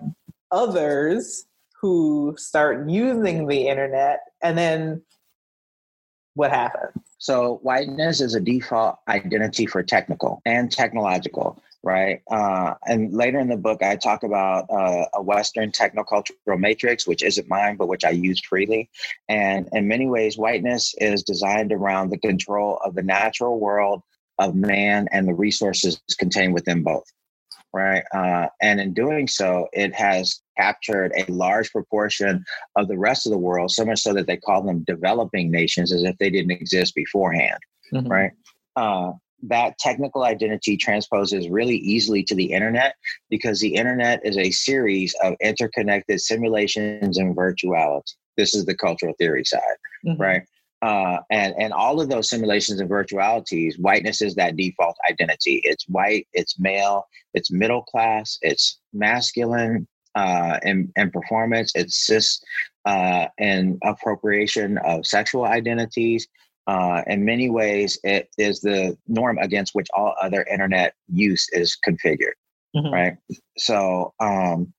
others 0.52 1.46
who 1.80 2.36
start 2.38 2.90
using 2.90 3.48
the 3.48 3.70
internet, 3.70 4.20
and 4.44 4.58
then 4.58 5.02
what 6.34 6.52
happens? 6.52 6.92
So, 7.20 7.60
whiteness 7.64 8.20
is 8.20 8.36
a 8.36 8.42
default 8.42 8.98
identity 9.08 9.66
for 9.66 9.82
technical 9.82 10.42
and 10.46 10.70
technological 10.70 11.62
right? 11.86 12.22
Uh, 12.32 12.74
and 12.88 13.14
later 13.14 13.40
in 13.40 13.48
the 13.48 13.56
book, 13.56 13.84
I 13.84 13.96
talk 13.96 14.24
about 14.24 14.66
uh, 14.72 15.06
a 15.14 15.22
Western 15.22 15.72
technocultural 15.72 16.60
matrix, 16.60 17.06
which 17.06 17.24
isn't 17.24 17.48
mine, 17.48 17.78
but 17.78 17.88
which 17.88 18.04
I 18.04 18.10
use 18.10 18.42
freely. 18.42 18.90
And 19.30 19.70
in 19.72 19.88
many 19.88 20.08
ways, 20.08 20.36
whiteness 20.36 20.96
is 20.98 21.22
designed 21.22 21.72
around 21.72 22.10
the 22.10 22.18
control 22.18 22.82
of 22.84 22.96
the 22.96 23.04
natural 23.04 23.60
world 23.60 24.02
of 24.40 24.56
man 24.56 25.08
and 25.12 25.28
the 25.28 25.36
resources 25.36 26.02
contained 26.18 26.56
within 26.56 26.82
both, 26.82 27.06
right? 27.72 28.04
Uh, 28.12 28.48
and 28.64 28.82
in 28.82 28.96
doing 28.96 29.28
so, 29.28 29.68
it 29.72 29.94
has 29.94 30.42
captured 30.58 31.14
a 31.16 31.32
large 31.32 31.72
proportion 31.72 32.44
of 32.76 32.88
the 32.88 32.98
rest 32.98 33.28
of 33.28 33.32
the 33.32 33.38
world, 33.38 33.70
so 33.70 33.86
much 33.86 34.00
so 34.00 34.12
that 34.12 34.26
they 34.26 34.38
call 34.38 34.64
them 34.64 34.84
developing 34.88 35.52
nations 35.52 35.94
as 35.94 36.04
if 36.04 36.18
they 36.18 36.32
didn't 36.32 36.52
exist 36.52 36.96
beforehand, 36.96 37.60
mm-hmm. 37.94 38.08
right? 38.08 38.32
That 39.44 39.78
technical 39.78 40.24
identity 40.24 40.78
transposes 40.78 41.50
really 41.50 41.78
easily 41.78 42.24
to 42.24 42.36
the 42.36 42.52
internet 42.52 42.96
because 43.30 43.60
the 43.60 43.76
internet 43.76 44.22
is 44.26 44.38
a 44.38 44.52
series 44.52 45.14
of 45.24 45.36
interconnected 45.42 46.22
simulations 46.22 47.18
and 47.18 47.36
virtuality. 47.36 48.14
This 48.38 48.56
is 48.56 48.66
the 48.66 48.76
cultural 48.76 49.14
theory 49.18 49.46
side, 49.46 49.62
mm-hmm. 50.06 50.22
right? 50.22 50.44
Uh, 50.82 51.20
and 51.32 51.56
and 51.58 51.74
all 51.74 52.02
of 52.02 52.10
those 52.10 52.30
simulations 52.30 52.80
and 52.80 52.90
virtualities, 52.90 53.80
whiteness 53.80 54.22
is 54.22 54.36
that 54.36 54.56
default 54.56 54.96
identity. 55.10 55.62
It's 55.64 55.88
white, 55.88 56.28
it's 56.34 56.60
male, 56.60 57.08
it's 57.34 57.52
middle 57.52 57.84
class, 57.84 58.38
it's 58.42 58.80
masculine, 58.94 59.88
uh, 60.16 60.60
and, 60.64 60.92
and 60.96 61.12
performance, 61.12 61.72
it's 61.76 62.06
cis 62.06 62.42
uh, 62.86 63.28
and 63.38 63.78
appropriation 63.84 64.78
of 64.80 65.06
sexual 65.06 65.46
identities, 65.46 66.28
uh, 66.68 67.04
in 67.08 67.26
many 67.26 67.50
ways, 67.50 68.00
it 68.04 68.30
is 68.38 68.62
the 68.62 68.98
norm 69.08 69.38
against 69.38 69.76
which 69.76 69.88
all 69.94 70.16
other 70.22 70.44
internet 70.44 70.96
use 71.08 71.48
is 71.52 71.78
configured. 71.88 72.34
Mm-hmm. 72.76 72.94
Right. 72.94 73.18
So, 73.58 74.14
um, 74.20 74.74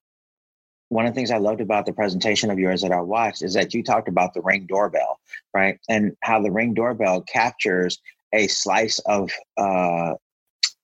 one 0.88 1.06
of 1.06 1.12
the 1.12 1.18
things 1.18 1.30
I 1.30 1.38
loved 1.38 1.60
about 1.60 1.86
the 1.86 1.92
presentation 1.92 2.50
of 2.50 2.58
yours 2.58 2.82
that 2.82 2.92
I 2.92 3.00
watched 3.00 3.42
is 3.42 3.54
that 3.54 3.74
you 3.74 3.82
talked 3.82 4.08
about 4.08 4.34
the 4.34 4.42
ring 4.42 4.66
doorbell, 4.68 5.18
right? 5.52 5.78
And 5.88 6.12
how 6.22 6.40
the 6.40 6.52
ring 6.52 6.74
doorbell 6.74 7.22
captures 7.22 7.98
a 8.32 8.46
slice 8.46 8.98
of 9.00 9.30
uh, 9.56 10.14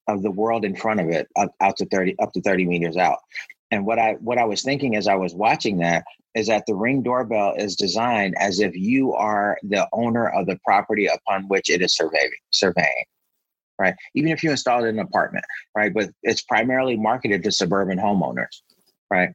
of 0.08 0.22
the 0.22 0.30
world 0.30 0.64
in 0.64 0.74
front 0.74 1.00
of 1.00 1.08
it, 1.08 1.28
up, 1.36 1.54
out 1.60 1.76
to 1.76 1.86
thirty, 1.86 2.18
up 2.18 2.32
to 2.32 2.40
thirty 2.40 2.66
meters 2.66 2.96
out. 2.96 3.18
And 3.72 3.86
what 3.86 3.98
I 3.98 4.12
what 4.20 4.38
I 4.38 4.44
was 4.44 4.62
thinking 4.62 4.96
as 4.96 5.08
I 5.08 5.14
was 5.14 5.34
watching 5.34 5.78
that 5.78 6.04
is 6.34 6.46
that 6.46 6.64
the 6.66 6.74
ring 6.74 7.02
doorbell 7.02 7.54
is 7.56 7.74
designed 7.74 8.34
as 8.38 8.60
if 8.60 8.76
you 8.76 9.14
are 9.14 9.58
the 9.62 9.88
owner 9.94 10.28
of 10.28 10.46
the 10.46 10.58
property 10.62 11.06
upon 11.06 11.48
which 11.48 11.70
it 11.70 11.80
is 11.80 11.96
surveying 11.96 12.30
surveying 12.50 13.04
right? 13.78 13.94
Even 14.14 14.30
if 14.30 14.44
you 14.44 14.50
install 14.50 14.84
it 14.84 14.88
in 14.88 14.98
an 14.98 15.06
apartment 15.06 15.46
right? 15.74 15.92
But 15.92 16.10
it's 16.22 16.42
primarily 16.42 16.98
marketed 16.98 17.42
to 17.44 17.50
suburban 17.50 17.98
homeowners 17.98 18.60
right? 19.10 19.30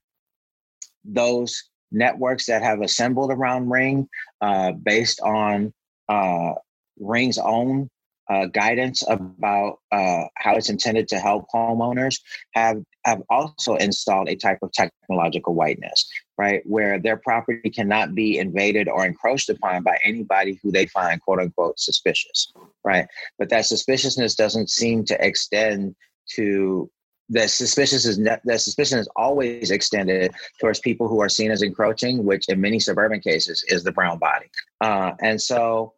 Those 1.04 1.64
networks 1.92 2.46
that 2.46 2.62
have 2.62 2.82
assembled 2.82 3.32
around 3.32 3.70
ring 3.70 4.08
uh, 4.42 4.74
based 4.74 5.20
on 5.22 5.74
uh, 6.10 6.54
ring's 7.00 7.40
own 7.40 7.90
uh, 8.30 8.46
guidance 8.46 9.04
about 9.08 9.80
uh, 9.92 10.26
how 10.36 10.56
it's 10.56 10.70
intended 10.70 11.08
to 11.08 11.18
help 11.18 11.48
homeowners 11.54 12.20
have 12.54 12.78
have 13.08 13.24
also 13.30 13.76
installed 13.76 14.28
a 14.28 14.36
type 14.36 14.60
of 14.62 14.72
technological 14.74 15.56
whiteness, 15.56 16.10
right, 16.38 16.62
where 16.66 17.00
their 17.00 17.16
property 17.16 17.70
cannot 17.70 18.14
be 18.14 18.38
invaded 18.38 18.90
or 18.90 19.06
encroached 19.06 19.50
upon 19.50 19.82
by 19.82 19.98
anybody 20.04 20.60
who 20.62 20.72
they 20.72 20.86
find 20.88 21.22
quote 21.22 21.40
unquote 21.40 21.80
suspicious, 21.80 22.52
right? 22.84 23.08
But 23.40 23.50
that 23.50 23.66
suspiciousness 23.66 24.36
doesn't 24.36 24.70
seem 24.70 25.06
to 25.06 25.26
extend 25.26 25.96
to 26.36 26.92
the 27.30 27.48
suspicious 27.48 28.06
is 28.06 28.18
ne- 28.18 28.40
the 28.46 28.58
suspicion 28.58 29.00
is 29.00 29.10
always 29.16 29.72
extended 29.72 30.32
towards 30.60 30.80
people 30.80 31.08
who 31.08 31.22
are 31.22 31.30
seen 31.30 31.52
as 31.52 31.62
encroaching, 31.62 32.24
which 32.26 32.48
in 32.48 32.62
many 32.62 32.80
suburban 32.80 33.20
cases 33.20 33.66
is 33.68 33.84
the 33.84 33.92
brown 33.92 34.18
body, 34.18 34.48
uh, 34.82 35.12
and 35.22 35.42
so 35.42 35.94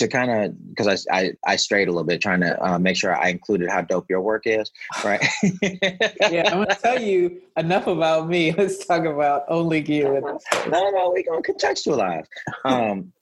to 0.00 0.08
kind 0.08 0.30
of 0.30 0.68
because 0.70 1.06
I, 1.10 1.18
I, 1.18 1.32
I 1.46 1.56
strayed 1.56 1.88
a 1.88 1.92
little 1.92 2.06
bit 2.06 2.20
trying 2.20 2.40
to 2.40 2.62
uh, 2.62 2.78
make 2.78 2.96
sure 2.96 3.14
I 3.14 3.28
included 3.28 3.68
how 3.68 3.82
dope 3.82 4.06
your 4.10 4.20
work 4.20 4.42
is, 4.46 4.70
right? 5.04 5.24
yeah, 5.62 6.50
I'm 6.50 6.64
gonna 6.64 6.74
tell 6.74 7.00
you 7.00 7.40
enough 7.56 7.86
about 7.86 8.28
me. 8.28 8.52
Let's 8.58 8.84
talk 8.84 9.04
about 9.04 9.44
only 9.48 9.80
gear. 9.80 10.20
No, 10.68 10.90
no, 10.90 11.12
we're 11.14 11.22
gonna 11.22 11.42
contextualize. 11.42 12.26
Um, 12.64 13.12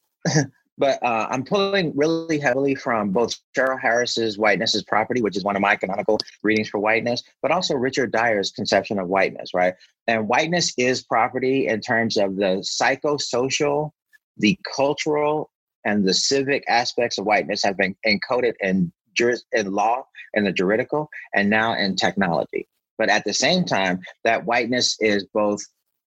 but 0.78 1.02
uh, 1.02 1.26
I'm 1.30 1.44
pulling 1.44 1.92
really 1.96 2.38
heavily 2.38 2.74
from 2.74 3.10
both 3.10 3.36
Cheryl 3.56 3.80
Harris's 3.80 4.38
Whiteness 4.38 4.74
is 4.74 4.84
Property, 4.84 5.20
which 5.20 5.36
is 5.36 5.44
one 5.44 5.56
of 5.56 5.62
my 5.62 5.76
canonical 5.76 6.18
readings 6.42 6.68
for 6.68 6.78
whiteness, 6.78 7.22
but 7.42 7.50
also 7.50 7.74
Richard 7.74 8.12
Dyer's 8.12 8.52
conception 8.52 8.98
of 8.98 9.08
whiteness, 9.08 9.52
right? 9.52 9.74
And 10.06 10.28
whiteness 10.28 10.72
is 10.78 11.02
property 11.02 11.66
in 11.66 11.80
terms 11.80 12.16
of 12.16 12.36
the 12.36 12.64
psychosocial, 12.64 13.90
the 14.36 14.58
cultural, 14.76 15.50
and 15.84 16.06
the 16.06 16.14
civic 16.14 16.64
aspects 16.68 17.18
of 17.18 17.26
whiteness 17.26 17.62
have 17.62 17.76
been 17.76 17.96
encoded 18.06 18.54
in 18.60 18.92
juris, 19.14 19.44
in 19.52 19.72
law 19.72 20.04
in 20.34 20.44
the 20.44 20.52
juridical 20.52 21.08
and 21.34 21.48
now 21.48 21.74
in 21.74 21.96
technology. 21.96 22.68
But 22.98 23.08
at 23.08 23.24
the 23.24 23.34
same 23.34 23.64
time 23.64 24.00
that 24.24 24.44
whiteness 24.44 24.96
is 25.00 25.24
both 25.32 25.60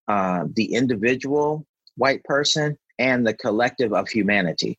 uh, 0.08 0.46
the 0.56 0.74
individual 0.74 1.66
white 1.96 2.24
person 2.24 2.78
and 3.00 3.26
the 3.26 3.34
collective 3.34 3.94
of 3.94 4.08
humanity 4.10 4.78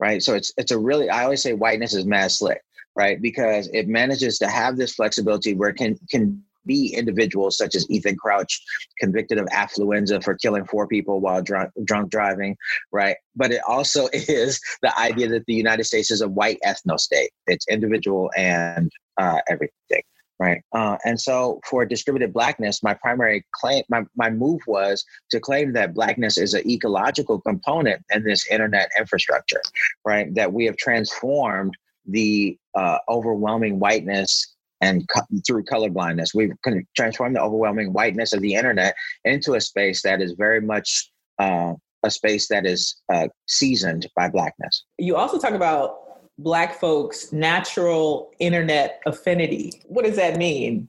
right? 0.00 0.22
So 0.22 0.34
it's 0.34 0.52
it's 0.56 0.70
a 0.70 0.78
really 0.78 1.10
i 1.10 1.24
always 1.24 1.42
say 1.42 1.54
whiteness 1.54 1.92
is 1.92 2.04
mad 2.04 2.30
slick 2.30 2.62
right? 2.98 3.22
Because 3.22 3.70
it 3.72 3.86
manages 3.86 4.38
to 4.38 4.48
have 4.48 4.76
this 4.76 4.94
flexibility 4.94 5.54
where 5.54 5.70
it 5.70 5.76
can 5.76 5.96
can 6.10 6.42
be 6.68 6.94
individuals 6.94 7.56
such 7.56 7.74
as 7.74 7.90
Ethan 7.90 8.16
Couch, 8.24 8.62
convicted 9.00 9.38
of 9.38 9.46
affluenza 9.46 10.22
for 10.22 10.36
killing 10.36 10.64
four 10.64 10.86
people 10.86 11.20
while 11.20 11.42
drunk, 11.42 11.72
drunk 11.84 12.10
driving, 12.10 12.56
right? 12.92 13.16
But 13.34 13.50
it 13.50 13.62
also 13.66 14.08
is 14.12 14.60
the 14.82 14.96
idea 14.96 15.28
that 15.30 15.46
the 15.46 15.54
United 15.54 15.84
States 15.84 16.12
is 16.12 16.20
a 16.20 16.28
white 16.28 16.58
ethno 16.64 17.00
state. 17.00 17.30
It's 17.48 17.66
individual 17.68 18.30
and 18.36 18.92
uh, 19.20 19.40
everything 19.48 20.02
right 20.38 20.62
uh, 20.72 20.96
and 21.04 21.20
so 21.20 21.60
for 21.68 21.84
distributed 21.84 22.32
blackness 22.32 22.82
my 22.82 22.94
primary 22.94 23.44
claim 23.52 23.82
my, 23.88 24.02
my 24.16 24.30
move 24.30 24.60
was 24.66 25.04
to 25.30 25.40
claim 25.40 25.72
that 25.72 25.94
blackness 25.94 26.38
is 26.38 26.54
an 26.54 26.68
ecological 26.68 27.40
component 27.40 28.00
in 28.14 28.22
this 28.22 28.46
internet 28.50 28.88
infrastructure 28.98 29.60
right 30.04 30.32
that 30.34 30.52
we 30.52 30.64
have 30.64 30.76
transformed 30.76 31.76
the 32.06 32.56
uh, 32.74 32.98
overwhelming 33.08 33.78
whiteness 33.78 34.54
and 34.80 35.08
co- 35.08 35.20
through 35.46 35.64
colorblindness. 35.64 36.34
We've 36.34 36.52
transformed 36.96 37.36
the 37.36 37.42
overwhelming 37.42 37.92
whiteness 37.92 38.32
of 38.32 38.40
the 38.40 38.54
internet 38.54 38.94
into 39.24 39.54
a 39.54 39.60
space 39.60 40.02
that 40.02 40.20
is 40.20 40.32
very 40.32 40.60
much 40.60 41.10
uh, 41.38 41.74
a 42.04 42.10
space 42.10 42.48
that 42.48 42.66
is 42.66 42.96
uh, 43.12 43.28
seasoned 43.46 44.06
by 44.14 44.28
blackness. 44.28 44.84
You 44.98 45.16
also 45.16 45.38
talk 45.38 45.52
about 45.52 45.98
black 46.38 46.78
folks' 46.78 47.32
natural 47.32 48.30
internet 48.38 49.00
affinity. 49.06 49.72
What 49.86 50.04
does 50.04 50.16
that 50.16 50.36
mean? 50.36 50.88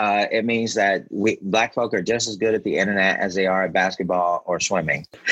Uh, 0.00 0.26
it 0.32 0.44
means 0.44 0.74
that 0.74 1.04
we 1.10 1.38
black 1.42 1.72
folk 1.72 1.94
are 1.94 2.02
just 2.02 2.28
as 2.28 2.36
good 2.36 2.54
at 2.54 2.64
the 2.64 2.76
internet 2.76 3.20
as 3.20 3.34
they 3.34 3.46
are 3.46 3.64
at 3.64 3.72
basketball 3.72 4.42
or 4.46 4.58
swimming. 4.58 5.06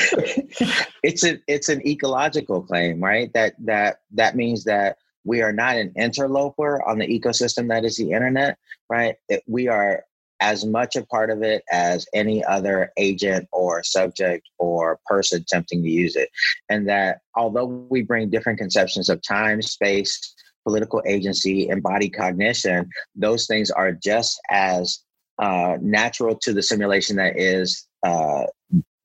it's 1.03 1.25
a 1.25 1.37
it's 1.47 1.67
an 1.67 1.85
ecological 1.85 2.61
claim, 2.61 3.03
right? 3.03 3.31
That 3.33 3.55
that 3.65 3.97
that 4.11 4.37
means 4.37 4.63
that 4.63 4.97
we 5.23 5.41
are 5.41 5.53
not 5.53 5.75
an 5.75 5.93
interloper 5.97 6.81
on 6.87 6.99
the 6.99 7.07
ecosystem 7.07 7.69
that 7.69 7.85
is 7.85 7.97
the 7.97 8.11
internet, 8.11 8.57
right? 8.89 9.15
It, 9.29 9.43
we 9.47 9.67
are 9.67 10.03
as 10.41 10.65
much 10.65 10.97
a 10.97 11.05
part 11.05 11.29
of 11.29 11.41
it 11.41 11.63
as 11.71 12.05
any 12.13 12.43
other 12.43 12.91
agent 12.97 13.47
or 13.53 13.81
subject 13.81 14.47
or 14.59 14.99
person 15.05 15.41
attempting 15.41 15.81
to 15.81 15.89
use 15.89 16.17
it. 16.17 16.29
And 16.69 16.87
that 16.89 17.19
although 17.35 17.65
we 17.65 18.01
bring 18.01 18.29
different 18.29 18.59
conceptions 18.59 19.07
of 19.07 19.21
time, 19.21 19.61
space, 19.61 20.35
political 20.65 21.01
agency, 21.07 21.69
embodied 21.69 22.13
cognition, 22.13 22.89
those 23.15 23.47
things 23.47 23.71
are 23.71 23.93
just 23.93 24.39
as 24.49 24.99
uh, 25.39 25.77
natural 25.81 26.35
to 26.41 26.53
the 26.53 26.61
simulation 26.61 27.15
that 27.15 27.39
is 27.39 27.87
uh, 28.05 28.43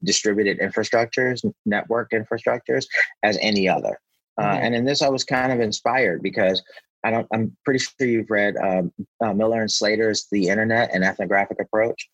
distributed 0.04 0.58
infrastructures, 0.58 1.44
network 1.66 2.10
infrastructures, 2.10 2.86
as 3.22 3.38
any 3.40 3.68
other. 3.68 3.98
Uh, 4.38 4.44
mm-hmm. 4.44 4.64
And 4.64 4.74
in 4.74 4.84
this, 4.84 5.02
I 5.02 5.08
was 5.08 5.24
kind 5.24 5.52
of 5.52 5.60
inspired 5.60 6.22
because 6.22 6.62
I 7.04 7.10
don't. 7.10 7.26
I'm 7.32 7.56
pretty 7.64 7.78
sure 7.78 8.06
you've 8.06 8.30
read 8.30 8.56
um, 8.56 8.92
uh, 9.20 9.32
Miller 9.32 9.60
and 9.60 9.70
Slater's 9.70 10.26
"The 10.30 10.48
Internet: 10.48 10.94
An 10.94 11.02
Ethnographic 11.02 11.60
Approach." 11.60 12.08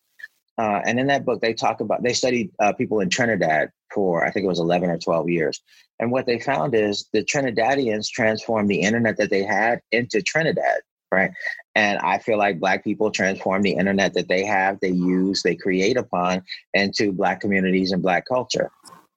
Uh, 0.57 0.79
and 0.85 0.99
in 0.99 1.07
that 1.07 1.25
book, 1.25 1.41
they 1.41 1.53
talk 1.53 1.81
about 1.81 2.03
they 2.03 2.13
studied 2.13 2.51
uh, 2.59 2.71
people 2.73 2.99
in 3.01 3.09
Trinidad 3.09 3.71
for 3.93 4.25
I 4.25 4.31
think 4.31 4.45
it 4.45 4.49
was 4.49 4.59
11 4.59 4.89
or 4.89 4.97
12 4.97 5.29
years, 5.29 5.61
and 5.99 6.11
what 6.11 6.25
they 6.25 6.39
found 6.39 6.75
is 6.75 7.07
the 7.13 7.23
Trinidadians 7.23 8.09
transformed 8.09 8.69
the 8.69 8.81
internet 8.81 9.17
that 9.17 9.29
they 9.29 9.43
had 9.43 9.81
into 9.91 10.21
Trinidad, 10.21 10.81
right? 11.11 11.31
And 11.73 11.99
I 11.99 12.19
feel 12.19 12.37
like 12.37 12.59
Black 12.59 12.83
people 12.83 13.11
transform 13.11 13.63
the 13.63 13.73
internet 13.73 14.13
that 14.13 14.29
they 14.29 14.45
have, 14.45 14.79
they 14.79 14.89
use, 14.89 15.41
they 15.41 15.55
create 15.55 15.97
upon 15.97 16.43
into 16.73 17.11
Black 17.11 17.41
communities 17.41 17.91
and 17.91 18.01
Black 18.01 18.25
culture, 18.25 18.71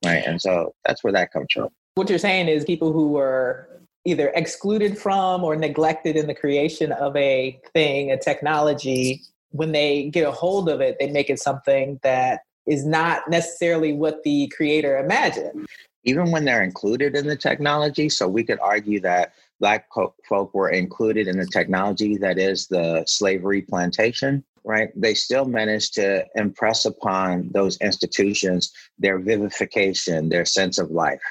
right? 0.04 0.24
And 0.26 0.40
so 0.40 0.74
that's 0.84 1.04
where 1.04 1.12
that 1.12 1.32
comes 1.32 1.48
from. 1.52 1.68
What 1.98 2.08
you're 2.08 2.20
saying 2.20 2.46
is 2.46 2.64
people 2.64 2.92
who 2.92 3.08
were 3.08 3.68
either 4.04 4.28
excluded 4.36 4.96
from 4.96 5.42
or 5.42 5.56
neglected 5.56 6.14
in 6.14 6.28
the 6.28 6.34
creation 6.34 6.92
of 6.92 7.16
a 7.16 7.58
thing, 7.74 8.12
a 8.12 8.16
technology, 8.16 9.20
when 9.50 9.72
they 9.72 10.08
get 10.08 10.24
a 10.24 10.30
hold 10.30 10.68
of 10.68 10.80
it, 10.80 10.96
they 11.00 11.10
make 11.10 11.28
it 11.28 11.40
something 11.40 11.98
that 12.04 12.42
is 12.68 12.86
not 12.86 13.28
necessarily 13.28 13.92
what 13.94 14.22
the 14.22 14.46
creator 14.56 14.96
imagined. 14.96 15.66
Even 16.04 16.30
when 16.30 16.44
they're 16.44 16.62
included 16.62 17.16
in 17.16 17.26
the 17.26 17.34
technology, 17.34 18.08
so 18.08 18.28
we 18.28 18.44
could 18.44 18.60
argue 18.60 19.00
that 19.00 19.32
black 19.58 19.88
folk 19.92 20.54
were 20.54 20.70
included 20.70 21.26
in 21.26 21.36
the 21.36 21.46
technology 21.46 22.16
that 22.18 22.38
is 22.38 22.68
the 22.68 23.02
slavery 23.08 23.62
plantation 23.62 24.44
right 24.64 24.90
they 24.94 25.14
still 25.14 25.44
managed 25.44 25.94
to 25.94 26.24
impress 26.36 26.84
upon 26.84 27.48
those 27.52 27.76
institutions 27.78 28.72
their 28.98 29.18
vivification 29.18 30.28
their 30.28 30.44
sense 30.44 30.78
of 30.78 30.90
life 30.90 31.22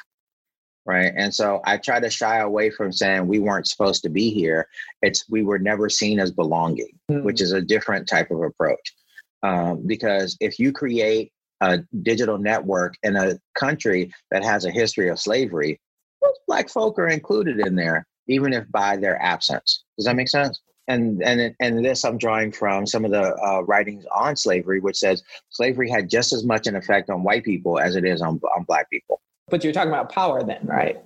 right? 0.87 1.13
And 1.15 1.33
so 1.33 1.61
i 1.65 1.77
try 1.77 1.99
to 1.99 2.09
shy 2.09 2.37
away 2.37 2.69
from 2.69 2.91
saying 2.91 3.27
we 3.27 3.39
weren't 3.39 3.67
supposed 3.67 4.01
to 4.03 4.09
be 4.09 4.31
here. 4.31 4.67
It's 5.01 5.29
we 5.29 5.43
were 5.43 5.59
never 5.59 5.89
seen 5.89 6.19
as 6.19 6.31
belonging 6.31 6.97
mm-hmm. 7.11 7.23
which 7.23 7.41
is 7.41 7.51
a 7.51 7.61
different 7.61 8.07
type 8.07 8.31
of 8.31 8.41
approach. 8.41 8.95
Um, 9.43 9.83
because 9.85 10.35
if 10.39 10.57
you 10.57 10.71
create 10.71 11.31
a 11.61 11.79
digital 12.01 12.37
network 12.37 12.95
in 13.03 13.15
a 13.15 13.39
country 13.55 14.11
that 14.31 14.43
has 14.43 14.65
a 14.65 14.71
history 14.71 15.09
of 15.09 15.19
slavery 15.19 15.79
most 16.23 16.39
black 16.47 16.69
folk 16.69 16.97
are 16.97 17.07
included 17.07 17.59
in 17.59 17.75
there 17.75 18.07
even 18.27 18.53
if 18.53 18.69
by 18.71 18.97
their 18.97 19.21
absence. 19.21 19.83
Does 19.97 20.05
that 20.05 20.15
make 20.15 20.29
sense? 20.29 20.59
And 20.87 21.21
and 21.23 21.53
and 21.59 21.83
this 21.83 22.05
I'm 22.05 22.17
drawing 22.17 22.51
from 22.51 22.85
some 22.85 23.03
of 23.03 23.11
the 23.11 23.35
uh, 23.35 23.61
writings 23.61 24.05
on 24.15 24.37
slavery, 24.37 24.79
which 24.79 24.97
says 24.97 25.21
slavery 25.49 25.89
had 25.89 26.09
just 26.09 26.31
as 26.31 26.45
much 26.45 26.65
an 26.65 26.77
effect 26.77 27.09
on 27.09 27.23
white 27.23 27.43
people 27.43 27.77
as 27.77 27.95
it 27.97 28.05
is 28.05 28.21
on 28.21 28.39
on 28.55 28.63
black 28.63 28.89
people. 28.89 29.19
But 29.49 29.63
you're 29.63 29.73
talking 29.73 29.91
about 29.91 30.11
power 30.11 30.43
then, 30.43 30.65
right? 30.65 30.97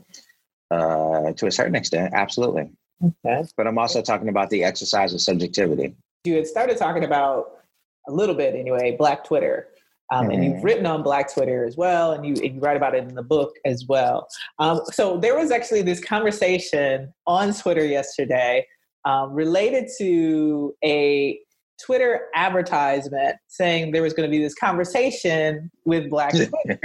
Uh, 0.72 1.34
to 1.34 1.48
a 1.48 1.52
certain 1.52 1.76
extent, 1.76 2.14
absolutely. 2.14 2.72
Okay. 3.04 3.44
But 3.58 3.68
I'm 3.68 3.78
also 3.78 4.02
talking 4.02 4.30
about 4.30 4.50
the 4.50 4.64
exercise 4.64 5.14
of 5.14 5.22
subjectivity. 5.22 5.96
You 6.24 6.36
had 6.36 6.48
started 6.48 6.78
talking 6.78 7.04
about 7.04 7.60
a 8.08 8.12
little 8.12 8.36
bit 8.36 8.56
anyway, 8.56 8.96
Black 8.98 9.24
Twitter. 9.24 9.68
Um, 10.12 10.24
mm-hmm. 10.24 10.32
And 10.32 10.44
you've 10.44 10.54
mm-hmm. 10.56 10.66
written 10.66 10.86
on 10.86 11.04
Black 11.04 11.34
Twitter 11.34 11.66
as 11.66 11.78
well, 11.78 12.12
and 12.12 12.26
you, 12.26 12.34
and 12.44 12.56
you 12.56 12.62
write 12.62 12.78
about 12.78 12.96
it 12.96 13.08
in 13.08 13.16
the 13.16 13.24
book 13.24 13.54
as 13.66 13.86
well. 13.88 14.28
Um, 14.60 14.82
so 14.92 15.18
there 15.18 15.38
was 15.38 15.52
actually 15.52 15.84
this 15.84 16.04
conversation 16.04 17.14
on 17.28 17.54
Twitter 17.54 17.86
yesterday 17.86 18.68
um, 19.06 19.34
related 19.34 19.90
to 20.00 20.76
a 20.84 21.40
Twitter 21.86 22.28
advertisement 22.36 23.36
saying 23.48 23.92
there 23.92 24.02
was 24.02 24.14
going 24.14 24.30
to 24.30 24.32
be 24.32 24.42
this 24.42 24.56
conversation 24.56 25.70
with 25.86 26.10
Black 26.10 26.32
Twitter. 26.36 26.80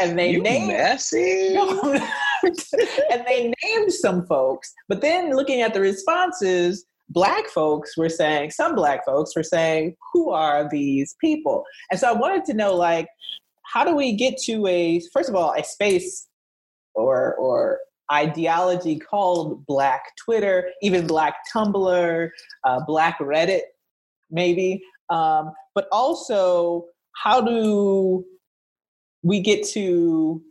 and 0.00 0.18
they 0.18 0.32
you 0.32 0.42
named 0.42 0.68
messy. 0.68 1.56
and 2.42 3.24
they 3.26 3.52
named 3.64 3.92
some 3.92 4.26
folks, 4.26 4.72
but 4.88 5.00
then 5.00 5.34
looking 5.34 5.62
at 5.62 5.74
the 5.74 5.80
responses, 5.80 6.84
black 7.08 7.46
folks 7.48 7.96
were 7.96 8.08
saying, 8.08 8.50
some 8.50 8.74
black 8.74 9.04
folks 9.04 9.36
were 9.36 9.42
saying, 9.42 9.94
who 10.12 10.30
are 10.30 10.68
these 10.70 11.14
people? 11.20 11.64
And 11.90 12.00
so 12.00 12.08
I 12.08 12.12
wanted 12.12 12.44
to 12.46 12.54
know 12.54 12.74
like 12.74 13.06
how 13.72 13.84
do 13.84 13.94
we 13.94 14.12
get 14.12 14.36
to 14.44 14.66
a 14.66 15.00
first 15.12 15.28
of 15.28 15.34
all 15.34 15.54
a 15.56 15.64
space 15.64 16.28
or 16.94 17.34
or 17.34 17.78
ideology 18.10 18.98
called 18.98 19.64
Black 19.66 20.16
Twitter, 20.16 20.70
even 20.82 21.06
Black 21.06 21.36
Tumblr, 21.52 22.30
uh, 22.64 22.80
Black 22.86 23.18
Reddit, 23.18 23.62
maybe. 24.30 24.82
Um, 25.10 25.52
but 25.74 25.88
also, 25.92 26.86
how 27.16 27.40
do 27.40 28.24
we 29.22 29.40
get 29.40 29.66
to 29.68 30.42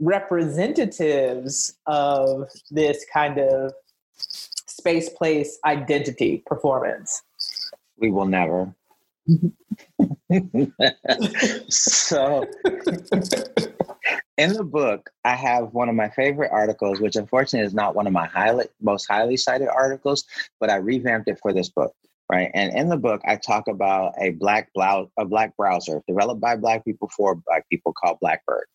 representatives 0.00 1.76
of 1.86 2.48
this 2.70 3.04
kind 3.12 3.38
of 3.38 3.72
space 4.16 5.08
place 5.08 5.58
identity 5.64 6.42
performance? 6.46 7.22
We 7.98 8.10
will 8.10 8.26
never. 8.26 8.74
so 11.68 12.44
in 14.38 14.52
the 14.52 14.64
book, 14.64 15.10
I 15.24 15.34
have 15.34 15.72
one 15.72 15.88
of 15.88 15.94
my 15.94 16.08
favorite 16.10 16.50
articles, 16.52 17.00
which 17.00 17.16
unfortunately 17.16 17.66
is 17.66 17.74
not 17.74 17.94
one 17.94 18.06
of 18.06 18.12
my 18.12 18.28
most 18.80 19.06
highly 19.06 19.36
cited 19.36 19.68
articles, 19.68 20.24
but 20.60 20.70
I 20.70 20.76
revamped 20.76 21.28
it 21.28 21.38
for 21.40 21.52
this 21.52 21.70
book, 21.70 21.94
right? 22.30 22.50
And 22.52 22.72
in 22.74 22.88
the 22.88 22.98
book, 22.98 23.22
I 23.24 23.36
talk 23.36 23.68
about 23.68 24.14
a 24.20 24.30
black 24.30 24.70
blouse, 24.74 25.08
a 25.18 25.24
black 25.24 25.56
browser 25.56 26.02
developed 26.06 26.40
by 26.40 26.56
black 26.56 26.84
people 26.84 27.10
for 27.16 27.34
black 27.34 27.68
people 27.70 27.94
called 27.94 28.18
Blackbird. 28.20 28.66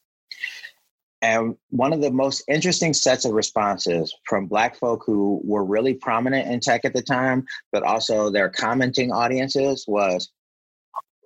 And 1.22 1.56
one 1.70 1.94
of 1.94 2.02
the 2.02 2.12
most 2.12 2.44
interesting 2.48 2.94
sets 2.94 3.26
of 3.26 3.34
responses 3.34 4.16
from 4.26 4.48
Black 4.48 4.76
folk 4.76 5.04
who 5.06 5.40
were 5.44 5.64
really 5.64 5.94
prominent 5.94 6.48
in 6.48 6.60
tech 6.60 6.84
at 6.84 6.94
the 6.94 7.02
time, 7.04 7.46
but 7.72 7.84
also 7.84 8.32
their 8.32 8.50
commenting 8.50 9.12
audiences 9.12 9.86
was 9.88 10.32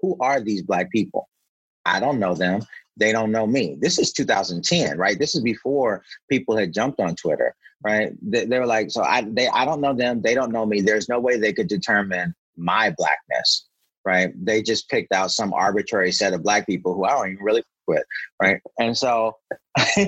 Who 0.02 0.18
are 0.20 0.42
these 0.42 0.64
Black 0.64 0.92
people? 0.92 1.30
I 1.86 2.00
don't 2.00 2.20
know 2.20 2.34
them 2.34 2.62
they 2.98 3.12
don't 3.12 3.32
know 3.32 3.46
me. 3.46 3.78
This 3.80 4.00
is 4.00 4.14
2010, 4.14 4.98
right? 4.98 5.20
This 5.20 5.36
is 5.36 5.42
before 5.42 6.04
people 6.30 6.56
had 6.56 6.74
jumped 6.74 7.00
on 7.00 7.16
Twitter, 7.16 7.56
right? 7.84 8.14
They, 8.22 8.46
they 8.46 8.60
were 8.60 8.66
like, 8.66 8.92
so 8.92 9.04
I 9.04 9.26
they 9.28 9.48
I 9.50 9.66
don't 9.66 9.82
know 9.82 9.94
them, 9.94 10.22
they 10.22 10.34
don't 10.34 10.52
know 10.52 10.66
me. 10.66 10.82
There's 10.82 11.10
no 11.10 11.20
way 11.20 11.38
they 11.38 11.54
could 11.54 11.68
determine 11.68 12.34
my 12.58 12.94
blackness, 12.98 13.68
right? 14.06 14.32
They 14.44 14.62
just 14.62 14.90
picked 14.90 15.14
out 15.14 15.32
some 15.32 15.54
arbitrary 15.54 16.12
set 16.12 16.34
of 16.34 16.44
black 16.44 16.66
people 16.66 16.94
who 16.94 17.06
I 17.06 17.12
don't 17.12 17.32
even 17.34 17.44
really 17.44 17.64
with, 17.88 18.04
right? 18.42 18.62
And 18.80 18.98
so 18.98 19.38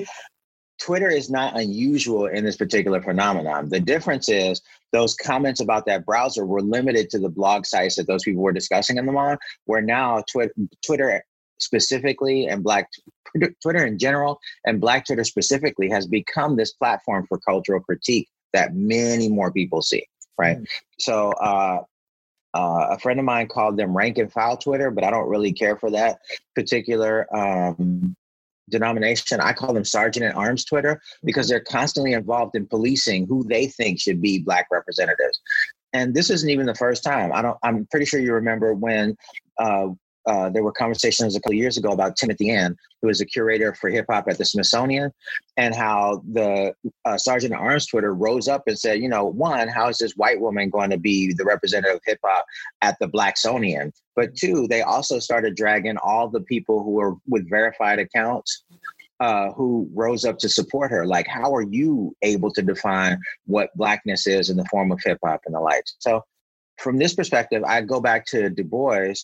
Twitter 0.80 1.08
is 1.08 1.28
not 1.28 1.58
unusual 1.58 2.26
in 2.26 2.44
this 2.44 2.56
particular 2.56 3.02
phenomenon. 3.02 3.68
The 3.68 3.80
difference 3.80 4.28
is 4.28 4.62
those 4.92 5.14
comments 5.14 5.60
about 5.60 5.84
that 5.86 6.06
browser 6.06 6.46
were 6.46 6.62
limited 6.62 7.10
to 7.10 7.18
the 7.18 7.28
blog 7.28 7.66
sites 7.66 7.96
that 7.96 8.06
those 8.06 8.22
people 8.22 8.42
were 8.42 8.52
discussing 8.52 8.96
in 8.96 9.04
them 9.04 9.16
on, 9.16 9.36
where 9.66 9.82
now 9.82 10.22
Twi- 10.30 10.48
Twitter 10.84 11.22
specifically 11.58 12.46
and 12.46 12.62
black 12.62 12.88
twitter 13.62 13.84
in 13.84 13.98
general 13.98 14.38
and 14.64 14.80
black 14.80 15.06
twitter 15.06 15.24
specifically 15.24 15.88
has 15.88 16.06
become 16.06 16.56
this 16.56 16.72
platform 16.72 17.26
for 17.28 17.38
cultural 17.38 17.80
critique 17.80 18.28
that 18.52 18.74
many 18.74 19.28
more 19.28 19.52
people 19.52 19.82
see 19.82 20.04
right 20.38 20.56
mm-hmm. 20.56 20.64
so 20.98 21.30
uh, 21.32 21.82
uh, 22.54 22.86
a 22.90 22.98
friend 22.98 23.20
of 23.20 23.26
mine 23.26 23.46
called 23.46 23.76
them 23.76 23.96
rank 23.96 24.18
and 24.18 24.32
file 24.32 24.56
twitter 24.56 24.90
but 24.90 25.04
i 25.04 25.10
don't 25.10 25.28
really 25.28 25.52
care 25.52 25.76
for 25.76 25.90
that 25.90 26.18
particular 26.54 27.26
um, 27.36 28.14
denomination 28.70 29.40
i 29.40 29.52
call 29.52 29.72
them 29.72 29.84
sergeant 29.84 30.24
at 30.24 30.34
arms 30.34 30.64
twitter 30.64 31.00
because 31.24 31.48
they're 31.48 31.60
constantly 31.60 32.12
involved 32.12 32.54
in 32.54 32.66
policing 32.66 33.26
who 33.26 33.44
they 33.44 33.66
think 33.66 34.00
should 34.00 34.20
be 34.20 34.38
black 34.38 34.66
representatives 34.70 35.40
and 35.92 36.14
this 36.14 36.30
isn't 36.30 36.50
even 36.50 36.66
the 36.66 36.74
first 36.74 37.02
time. 37.02 37.32
I 37.32 37.42
don't. 37.42 37.58
I'm 37.62 37.86
pretty 37.86 38.06
sure 38.06 38.20
you 38.20 38.34
remember 38.34 38.74
when 38.74 39.16
uh, 39.58 39.88
uh, 40.28 40.50
there 40.50 40.62
were 40.62 40.72
conversations 40.72 41.34
a 41.34 41.40
couple 41.40 41.54
years 41.54 41.78
ago 41.78 41.90
about 41.90 42.16
Timothy 42.16 42.50
Anne, 42.50 42.76
who 43.00 43.08
was 43.08 43.20
a 43.20 43.26
curator 43.26 43.74
for 43.74 43.88
hip 43.88 44.04
hop 44.10 44.28
at 44.28 44.36
the 44.36 44.44
Smithsonian, 44.44 45.10
and 45.56 45.74
how 45.74 46.22
the 46.30 46.74
uh, 47.06 47.16
Sergeant 47.16 47.54
at 47.54 47.60
Arms 47.60 47.86
Twitter 47.86 48.14
rose 48.14 48.46
up 48.46 48.64
and 48.66 48.78
said, 48.78 49.00
you 49.00 49.08
know, 49.08 49.24
one, 49.24 49.68
how 49.68 49.88
is 49.88 49.98
this 49.98 50.12
white 50.12 50.40
woman 50.40 50.68
going 50.68 50.90
to 50.90 50.98
be 50.98 51.32
the 51.32 51.44
representative 51.44 51.96
of 51.96 52.02
hip 52.06 52.18
hop 52.22 52.44
at 52.82 52.96
the 53.00 53.08
Blacksonian? 53.08 53.90
But 54.14 54.34
two, 54.34 54.66
they 54.68 54.82
also 54.82 55.18
started 55.18 55.56
dragging 55.56 55.96
all 55.96 56.28
the 56.28 56.42
people 56.42 56.82
who 56.82 56.90
were 56.90 57.14
with 57.26 57.48
verified 57.48 57.98
accounts 57.98 58.64
uh, 59.20 59.50
who 59.52 59.88
rose 59.94 60.24
up 60.24 60.38
to 60.38 60.48
support 60.48 60.90
her. 60.90 61.06
Like, 61.06 61.26
how 61.26 61.54
are 61.54 61.62
you 61.62 62.14
able 62.22 62.52
to 62.52 62.62
define 62.62 63.18
what 63.46 63.74
blackness 63.76 64.26
is 64.26 64.50
in 64.50 64.56
the 64.56 64.64
form 64.66 64.92
of 64.92 65.00
hip 65.02 65.18
hop 65.24 65.40
and 65.46 65.54
the 65.54 65.60
like? 65.60 65.84
So, 65.98 66.22
from 66.78 66.98
this 66.98 67.14
perspective, 67.14 67.64
I 67.64 67.80
go 67.80 68.00
back 68.00 68.24
to 68.26 68.50
Du 68.50 68.62
Bois, 68.62 69.14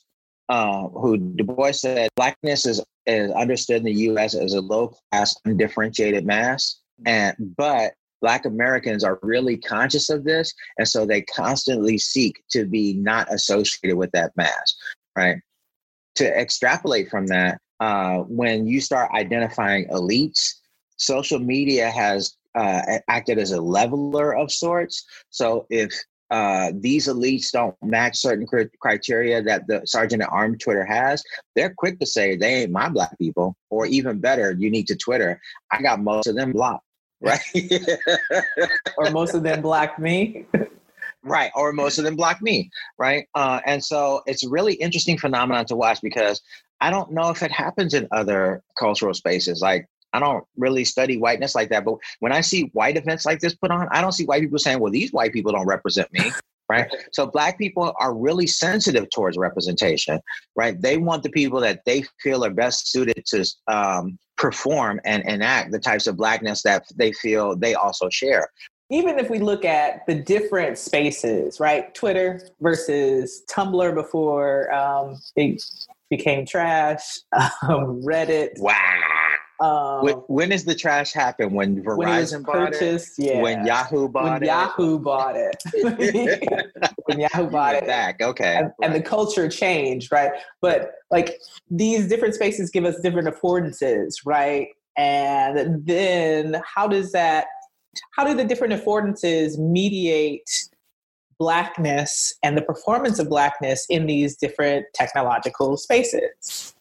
uh, 0.48 0.88
who 0.88 1.16
Du 1.16 1.44
Bois 1.44 1.72
said 1.72 2.09
blackness 2.16 2.66
is, 2.66 2.83
is 3.07 3.30
understood 3.33 3.78
in 3.78 3.85
the 3.85 3.92
U.S. 3.92 4.35
as 4.35 4.54
a 4.54 4.61
low 4.61 4.94
class, 5.11 5.35
undifferentiated 5.44 6.26
mass, 6.26 6.80
and 7.07 7.35
but 7.57 7.94
Black 8.24 8.46
Americans 8.46 9.04
are 9.04 9.18
really 9.22 9.59
conscious 9.59 10.09
of 10.09 10.24
this. 10.24 10.54
And 10.78 10.88
so 10.88 11.04
they 11.04 11.20
constantly 11.20 11.98
seek 11.98 12.42
to 12.52 12.64
be 12.64 12.94
not 12.94 13.30
associated 13.30 13.98
with 13.98 14.11
that 14.12 14.33
mass, 14.35 14.74
right? 15.14 15.37
To 16.14 16.40
extrapolate 16.40 17.11
from 17.11 17.26
that, 17.26 17.61
uh, 17.80 18.20
when 18.20 18.66
you 18.66 18.80
start 18.80 19.11
identifying 19.12 19.88
elites, 19.88 20.54
social 20.96 21.38
media 21.38 21.90
has 21.90 22.35
uh, 22.54 22.80
acted 23.09 23.38
as 23.38 23.50
a 23.50 23.61
leveler 23.61 24.35
of 24.35 24.50
sorts. 24.50 25.04
So 25.28 25.66
if 25.68 25.92
uh, 26.35 26.73
these 26.75 27.07
elites 27.07 27.53
don't 27.53 27.77
match 27.81 28.16
certain 28.16 28.44
criteria 28.81 29.40
that 29.40 29.64
the 29.68 29.81
sergeant 29.85 30.20
at 30.20 30.33
arms 30.33 30.59
Twitter 30.59 30.85
has, 30.85 31.23
they're 31.55 31.73
quick 31.73 32.01
to 32.01 32.07
say 32.07 32.35
they 32.35 32.62
ain't 32.62 32.73
my 32.73 32.88
black 32.88 33.16
people, 33.20 33.55
or 33.70 33.87
even 33.87 34.18
better, 34.18 34.51
you 34.51 34.68
need 34.68 34.88
to 34.88 34.97
Twitter. 34.97 35.40
I 35.70 35.81
got 35.81 36.03
most 36.03 36.27
of 36.27 36.35
them 36.35 36.51
blocked, 36.51 36.85
right? 37.20 37.38
or 38.99 39.12
most 39.12 39.35
of 39.35 39.44
them 39.44 39.62
blocked 39.62 40.01
me. 40.01 40.44
right, 41.23 41.53
or 41.55 41.73
most 41.73 41.99
of 41.99 42.05
them 42.05 42.16
block 42.16 42.42
me, 42.42 42.68
right? 42.99 43.29
Uh, 43.37 43.61
and 43.64 43.83
so 43.83 44.20
it's 44.27 44.44
a 44.44 44.49
really 44.49 44.75
interesting 44.75 45.16
phenomenon 45.16 45.66
to 45.66 45.77
watch 45.77 46.01
because 46.03 46.42
I 46.81 46.90
don't 46.90 47.12
know 47.12 47.31
if 47.31 47.44
it 47.44 47.53
happens 47.53 47.94
in 47.94 48.09
other 48.11 48.61
cultural 48.77 49.14
spaces. 49.14 49.62
Like 49.62 49.87
I 50.14 50.20
don't 50.20 50.44
really 50.57 50.85
study 50.85 51.18
whiteness 51.18 51.55
like 51.55 51.68
that. 51.70 51.85
But 51.85 51.96
when 52.20 52.33
I 52.33 52.40
see 52.40 52.70
white 52.72 52.96
events 52.96 53.27
like 53.27 53.40
this 53.40 53.55
put 53.55 53.72
on, 53.72 53.88
I 53.90 54.00
don't 54.00 54.12
see 54.12 54.24
white 54.24 54.42
people 54.42 54.59
saying, 54.59 54.79
well, 54.79 54.92
these 54.92 55.12
white 55.12 55.33
people 55.33 55.53
don't 55.53 55.66
represent 55.66 56.11
me. 56.12 56.31
Right. 56.66 56.90
So 57.12 57.27
black 57.27 57.59
people 57.59 57.92
are 58.00 58.14
really 58.14 58.46
sensitive 58.46 59.11
towards 59.11 59.37
representation, 59.37 60.18
right? 60.57 60.81
They 60.81 60.96
want 60.96 61.22
the 61.22 61.29
people 61.29 61.61
that 61.61 61.85
they 61.85 62.05
feel 62.22 62.42
are 62.42 62.50
best 62.50 62.90
suited 62.90 63.22
to 63.27 63.44
um, 63.66 64.18
perform 64.38 64.98
and 65.05 65.22
enact 65.24 65.72
the 65.72 65.79
types 65.79 66.07
of 66.07 66.16
blackness 66.16 66.62
that 66.62 66.85
they 66.96 67.12
feel 67.12 67.55
they 67.55 67.74
also 67.74 68.09
share. 68.09 68.48
Even 68.88 69.18
if 69.18 69.29
we 69.29 69.40
look 69.40 69.66
at 69.66 70.07
the 70.07 70.14
different 70.14 70.79
spaces, 70.79 71.61
right? 71.61 71.94
Twitter 71.94 72.48
versus 72.62 73.42
Tumblr 73.50 73.94
before 73.94 74.72
um, 74.72 75.20
it 75.37 75.62
became 76.09 76.46
trash, 76.46 77.18
um, 77.35 78.03
Reddit. 78.03 78.59
Wow 78.59 79.35
um, 79.61 80.03
when, 80.03 80.14
when 80.27 80.49
does 80.49 80.64
the 80.64 80.75
trash 80.75 81.12
happen? 81.12 81.53
When 81.53 81.83
Verizon 81.83 82.33
when 82.33 82.43
bought 82.43 82.75
it? 82.75 83.03
Yeah. 83.17 83.40
When 83.40 83.67
Yahoo 83.67 84.09
bought 84.09 84.25
when 84.25 84.43
it? 84.43 84.47
Yahoo 84.47 84.99
bought 84.99 85.37
it. 85.37 86.73
when 87.05 87.21
Yahoo 87.21 87.49
bought 87.49 87.77
it. 87.77 87.87
Back. 87.87 88.21
Okay. 88.21 88.57
And, 88.57 88.67
right. 88.67 88.75
and, 88.83 88.95
the 88.95 89.01
culture 89.01 89.49
changed, 89.49 90.11
right? 90.11 90.33
But 90.61 90.93
like 91.11 91.40
these 91.71 92.09
different 92.09 92.35
spaces 92.35 92.71
give 92.71 92.85
us 92.85 93.01
different 93.01 93.29
affordances, 93.29 94.17
right? 94.25 94.69
And 94.97 95.87
then 95.87 96.61
how 96.64 96.88
does 96.88 97.12
that, 97.12 97.47
how 98.12 98.25
do 98.25 98.35
the 98.35 98.45
different 98.45 98.73
affordances 98.73 99.57
mediate 99.59 100.51
blackness 101.38 102.33
and 102.43 102.57
the 102.57 102.62
performance 102.62 103.19
of 103.19 103.29
blackness 103.29 103.87
in 103.88 104.07
these 104.07 104.37
different 104.37 104.87
technological 104.95 105.77
spaces? 105.77 106.73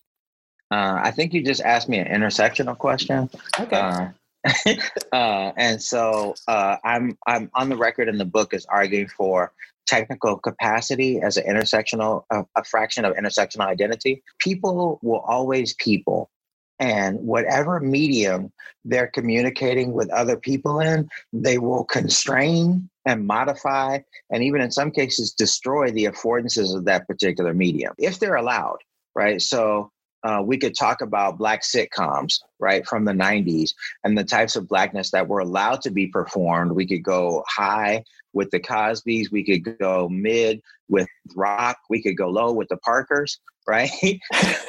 Uh, 0.73 0.99
I 1.03 1.11
think 1.11 1.33
you 1.33 1.43
just 1.43 1.61
asked 1.61 1.87
me 1.87 1.99
an 1.99 2.07
intersectional 2.07 2.75
question. 2.75 3.29
Okay. 3.59 3.77
Uh, 3.77 4.07
uh, 5.15 5.51
and 5.55 5.79
so 5.79 6.33
uh, 6.47 6.77
I'm 6.83 7.15
I'm 7.27 7.51
on 7.53 7.69
the 7.69 7.77
record 7.77 8.09
in 8.09 8.17
the 8.17 8.25
book 8.25 8.55
is 8.55 8.65
arguing 8.65 9.07
for 9.07 9.53
technical 9.85 10.37
capacity 10.37 11.21
as 11.21 11.37
an 11.37 11.43
intersectional 11.45 12.23
a 12.31 12.63
fraction 12.63 13.05
of 13.05 13.13
intersectional 13.15 13.67
identity. 13.67 14.23
People 14.39 14.99
will 15.03 15.19
always 15.19 15.75
people, 15.75 16.31
and 16.79 17.19
whatever 17.19 17.79
medium 17.79 18.51
they're 18.83 19.11
communicating 19.13 19.93
with 19.93 20.09
other 20.09 20.37
people 20.37 20.79
in, 20.79 21.07
they 21.33 21.59
will 21.59 21.83
constrain 21.83 22.89
and 23.05 23.27
modify, 23.27 23.99
and 24.31 24.43
even 24.43 24.59
in 24.59 24.71
some 24.71 24.89
cases 24.89 25.33
destroy 25.33 25.91
the 25.91 26.05
affordances 26.05 26.75
of 26.75 26.85
that 26.85 27.07
particular 27.07 27.53
medium 27.53 27.93
if 27.99 28.17
they're 28.17 28.41
allowed. 28.43 28.79
Right. 29.15 29.39
So 29.39 29.91
uh, 30.23 30.41
we 30.43 30.57
could 30.57 30.75
talk 30.77 31.01
about 31.01 31.37
black 31.37 31.61
sitcoms, 31.61 32.39
right, 32.59 32.85
from 32.87 33.05
the 33.05 33.11
90s 33.11 33.71
and 34.03 34.17
the 34.17 34.23
types 34.23 34.55
of 34.55 34.67
blackness 34.67 35.11
that 35.11 35.27
were 35.27 35.39
allowed 35.39 35.81
to 35.81 35.91
be 35.91 36.07
performed. 36.07 36.71
We 36.71 36.87
could 36.87 37.03
go 37.03 37.43
high 37.47 38.03
with 38.33 38.49
the 38.51 38.59
Cosbys, 38.59 39.31
we 39.31 39.43
could 39.43 39.77
go 39.77 40.09
mid 40.09 40.61
with 40.89 41.07
rock, 41.35 41.77
we 41.89 42.01
could 42.01 42.17
go 42.17 42.29
low 42.29 42.51
with 42.51 42.67
the 42.69 42.77
Parkers, 42.77 43.39
right? 43.67 43.91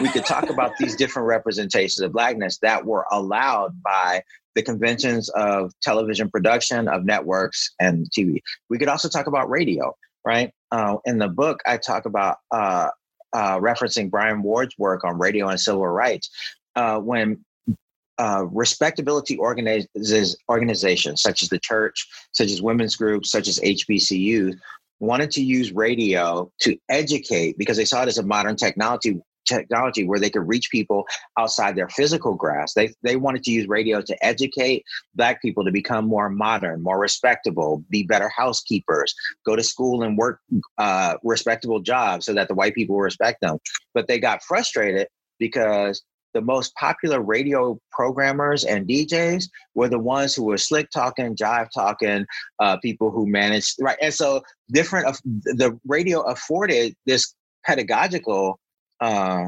we 0.00 0.08
could 0.10 0.24
talk 0.24 0.50
about 0.50 0.76
these 0.78 0.94
different 0.94 1.26
representations 1.26 2.00
of 2.00 2.12
blackness 2.12 2.58
that 2.62 2.84
were 2.84 3.06
allowed 3.10 3.82
by 3.82 4.22
the 4.54 4.62
conventions 4.62 5.28
of 5.30 5.72
television 5.82 6.30
production, 6.30 6.88
of 6.88 7.04
networks, 7.04 7.74
and 7.80 8.06
TV. 8.16 8.40
We 8.70 8.78
could 8.78 8.88
also 8.88 9.08
talk 9.08 9.26
about 9.26 9.50
radio, 9.50 9.94
right? 10.24 10.52
Uh, 10.70 10.96
in 11.04 11.18
the 11.18 11.28
book, 11.28 11.60
I 11.66 11.76
talk 11.76 12.06
about 12.06 12.36
uh, 12.52 12.90
uh, 13.34 13.58
referencing 13.58 14.10
Brian 14.10 14.42
Ward's 14.42 14.78
work 14.78 15.04
on 15.04 15.18
radio 15.18 15.48
and 15.48 15.60
civil 15.60 15.86
rights, 15.86 16.30
uh, 16.76 16.98
when 16.98 17.44
uh, 18.18 18.46
respectability 18.52 19.36
organizes, 19.36 20.36
organizations 20.48 21.20
such 21.20 21.42
as 21.42 21.48
the 21.48 21.58
church, 21.58 22.06
such 22.32 22.50
as 22.50 22.62
women's 22.62 22.96
groups, 22.96 23.30
such 23.30 23.48
as 23.48 23.58
HBCUs, 23.60 24.56
wanted 25.00 25.30
to 25.32 25.42
use 25.42 25.72
radio 25.72 26.50
to 26.60 26.78
educate 26.88 27.58
because 27.58 27.76
they 27.76 27.84
saw 27.84 28.02
it 28.02 28.08
as 28.08 28.18
a 28.18 28.22
modern 28.22 28.56
technology 28.56 29.20
technology 29.44 30.04
where 30.04 30.18
they 30.18 30.30
could 30.30 30.46
reach 30.46 30.70
people 30.70 31.04
outside 31.38 31.76
their 31.76 31.88
physical 31.88 32.34
grasp. 32.34 32.74
They 32.74 32.92
they 33.02 33.16
wanted 33.16 33.42
to 33.44 33.50
use 33.50 33.66
radio 33.68 34.00
to 34.02 34.24
educate 34.24 34.84
black 35.14 35.42
people 35.42 35.64
to 35.64 35.70
become 35.70 36.06
more 36.06 36.30
modern, 36.30 36.82
more 36.82 36.98
respectable, 36.98 37.84
be 37.90 38.02
better 38.02 38.28
housekeepers, 38.28 39.14
go 39.46 39.56
to 39.56 39.62
school 39.62 40.02
and 40.02 40.18
work 40.18 40.40
uh, 40.78 41.16
respectable 41.22 41.80
jobs 41.80 42.26
so 42.26 42.32
that 42.34 42.48
the 42.48 42.54
white 42.54 42.74
people 42.74 42.98
respect 42.98 43.40
them. 43.40 43.58
But 43.92 44.08
they 44.08 44.18
got 44.18 44.42
frustrated 44.42 45.08
because 45.38 46.02
the 46.34 46.40
most 46.40 46.74
popular 46.74 47.22
radio 47.22 47.78
programmers 47.92 48.64
and 48.64 48.86
DJs 48.86 49.44
were 49.74 49.88
the 49.88 49.98
ones 49.98 50.34
who 50.34 50.44
were 50.44 50.58
slick 50.58 50.90
talking, 50.90 51.34
jive 51.36 51.68
talking, 51.72 52.26
uh, 52.58 52.76
people 52.78 53.10
who 53.10 53.26
managed 53.26 53.76
right. 53.80 53.96
And 54.02 54.12
so 54.12 54.42
different 54.70 55.06
of 55.06 55.18
the 55.24 55.78
radio 55.86 56.20
afforded 56.22 56.94
this 57.06 57.34
pedagogical 57.64 58.58
uh, 59.00 59.46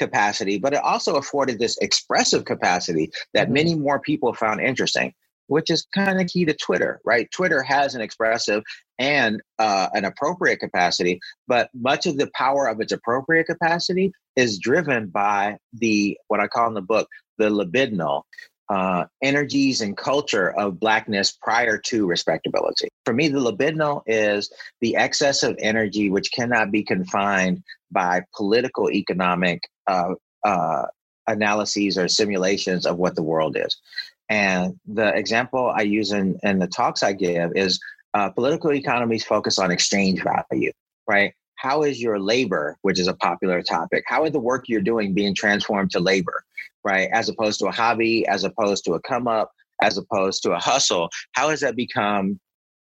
capacity, 0.00 0.58
but 0.58 0.72
it 0.72 0.82
also 0.82 1.16
afforded 1.16 1.58
this 1.58 1.76
expressive 1.78 2.44
capacity 2.44 3.10
that 3.34 3.44
mm-hmm. 3.44 3.54
many 3.54 3.74
more 3.74 4.00
people 4.00 4.32
found 4.32 4.60
interesting, 4.60 5.12
which 5.46 5.70
is 5.70 5.86
kind 5.94 6.20
of 6.20 6.26
key 6.26 6.44
to 6.44 6.54
Twitter, 6.54 7.00
right? 7.04 7.30
Twitter 7.30 7.62
has 7.62 7.94
an 7.94 8.00
expressive 8.00 8.62
and 8.98 9.40
uh, 9.58 9.88
an 9.92 10.04
appropriate 10.04 10.58
capacity, 10.58 11.20
but 11.46 11.68
much 11.74 12.06
of 12.06 12.16
the 12.16 12.30
power 12.34 12.66
of 12.66 12.80
its 12.80 12.92
appropriate 12.92 13.46
capacity 13.46 14.10
is 14.36 14.58
driven 14.58 15.08
by 15.08 15.56
the 15.74 16.18
what 16.28 16.40
I 16.40 16.48
call 16.48 16.68
in 16.68 16.74
the 16.74 16.82
book 16.82 17.06
the 17.38 17.50
libidinal, 17.50 18.22
uh, 18.70 19.04
energies 19.22 19.80
and 19.80 19.96
culture 19.96 20.50
of 20.56 20.78
blackness 20.78 21.32
prior 21.42 21.76
to 21.76 22.06
respectability. 22.06 22.88
For 23.04 23.12
me, 23.12 23.28
the 23.28 23.40
libidinal 23.40 24.02
is 24.06 24.52
the 24.80 24.94
excess 24.96 25.42
of 25.42 25.56
energy 25.58 26.08
which 26.08 26.30
cannot 26.32 26.70
be 26.70 26.84
confined 26.84 27.62
by 27.90 28.22
political 28.36 28.90
economic 28.90 29.68
uh, 29.86 30.14
uh, 30.44 30.86
analyses 31.26 31.98
or 31.98 32.08
simulations 32.08 32.86
of 32.86 32.98
what 32.98 33.14
the 33.14 33.22
world 33.22 33.56
is. 33.58 33.76
And 34.28 34.78
the 34.86 35.14
example 35.14 35.72
I 35.74 35.82
use 35.82 36.12
in, 36.12 36.38
in 36.42 36.58
the 36.58 36.68
talks 36.68 37.02
I 37.02 37.12
give 37.12 37.52
is 37.56 37.80
uh, 38.14 38.30
political 38.30 38.72
economies 38.72 39.24
focus 39.24 39.58
on 39.58 39.70
exchange 39.70 40.22
value, 40.22 40.72
right? 41.08 41.34
How 41.56 41.82
is 41.82 42.00
your 42.00 42.18
labor, 42.18 42.78
which 42.82 42.98
is 42.98 43.06
a 43.06 43.14
popular 43.14 43.62
topic, 43.62 44.04
how 44.06 44.24
is 44.24 44.32
the 44.32 44.40
work 44.40 44.64
you're 44.68 44.80
doing 44.80 45.12
being 45.12 45.34
transformed 45.34 45.90
to 45.92 46.00
labor? 46.00 46.44
right? 46.84 47.08
As 47.12 47.28
opposed 47.28 47.58
to 47.60 47.66
a 47.66 47.72
hobby, 47.72 48.26
as 48.26 48.44
opposed 48.44 48.84
to 48.84 48.94
a 48.94 49.00
come 49.02 49.28
up, 49.28 49.50
as 49.82 49.98
opposed 49.98 50.42
to 50.42 50.52
a 50.52 50.58
hustle. 50.58 51.10
How 51.32 51.48
has 51.50 51.60
that 51.60 51.76
become? 51.76 52.38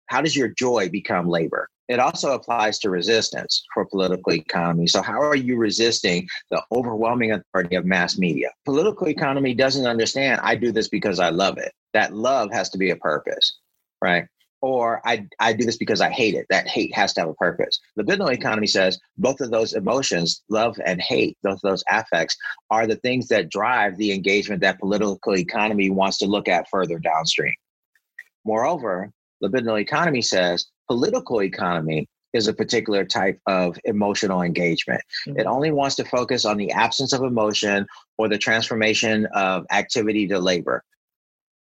How 0.07 0.21
does 0.21 0.35
your 0.35 0.49
joy 0.49 0.89
become 0.89 1.27
labor? 1.27 1.69
It 1.87 1.99
also 1.99 2.33
applies 2.33 2.79
to 2.79 2.89
resistance 2.89 3.63
for 3.73 3.85
political 3.85 4.33
economy. 4.33 4.87
So, 4.87 5.01
how 5.01 5.21
are 5.21 5.35
you 5.35 5.57
resisting 5.57 6.27
the 6.49 6.63
overwhelming 6.71 7.31
authority 7.31 7.75
of 7.75 7.85
mass 7.85 8.17
media? 8.17 8.49
Political 8.65 9.09
economy 9.09 9.53
doesn't 9.53 9.85
understand 9.85 10.41
I 10.41 10.55
do 10.55 10.71
this 10.71 10.87
because 10.87 11.19
I 11.19 11.29
love 11.29 11.57
it. 11.57 11.71
That 11.93 12.13
love 12.13 12.51
has 12.51 12.69
to 12.71 12.77
be 12.77 12.89
a 12.89 12.95
purpose, 12.95 13.59
right? 14.01 14.25
or 14.65 14.99
I, 15.05 15.27
I 15.39 15.53
do 15.53 15.63
this 15.63 15.77
because 15.77 16.01
I 16.01 16.09
hate 16.09 16.33
it. 16.33 16.47
That 16.49 16.67
hate 16.67 16.91
has 16.95 17.13
to 17.13 17.21
have 17.21 17.29
a 17.29 17.35
purpose. 17.35 17.79
Libidinal 17.99 18.33
economy 18.33 18.65
says 18.65 18.99
both 19.15 19.39
of 19.39 19.51
those 19.51 19.73
emotions, 19.73 20.41
love 20.49 20.75
and 20.83 20.99
hate, 20.99 21.37
both 21.43 21.59
those 21.61 21.83
affects, 21.87 22.35
are 22.71 22.87
the 22.87 22.95
things 22.95 23.27
that 23.27 23.51
drive 23.51 23.95
the 23.97 24.11
engagement 24.11 24.61
that 24.61 24.79
political 24.79 25.37
economy 25.37 25.91
wants 25.91 26.17
to 26.17 26.25
look 26.25 26.47
at 26.47 26.67
further 26.71 26.97
downstream. 26.97 27.53
Moreover, 28.43 29.11
libidinal 29.43 29.79
economy 29.79 30.23
says 30.23 30.65
political 30.87 31.41
economy 31.41 32.07
is 32.33 32.47
a 32.47 32.53
particular 32.53 33.05
type 33.05 33.39
of 33.47 33.77
emotional 33.85 34.41
engagement. 34.41 35.01
Mm-hmm. 35.27 35.39
It 35.39 35.45
only 35.45 35.71
wants 35.71 35.95
to 35.95 36.05
focus 36.05 36.45
on 36.45 36.57
the 36.57 36.71
absence 36.71 37.13
of 37.13 37.23
emotion 37.23 37.87
or 38.17 38.27
the 38.27 38.37
transformation 38.37 39.25
of 39.33 39.65
activity 39.71 40.27
to 40.27 40.39
labor, 40.39 40.83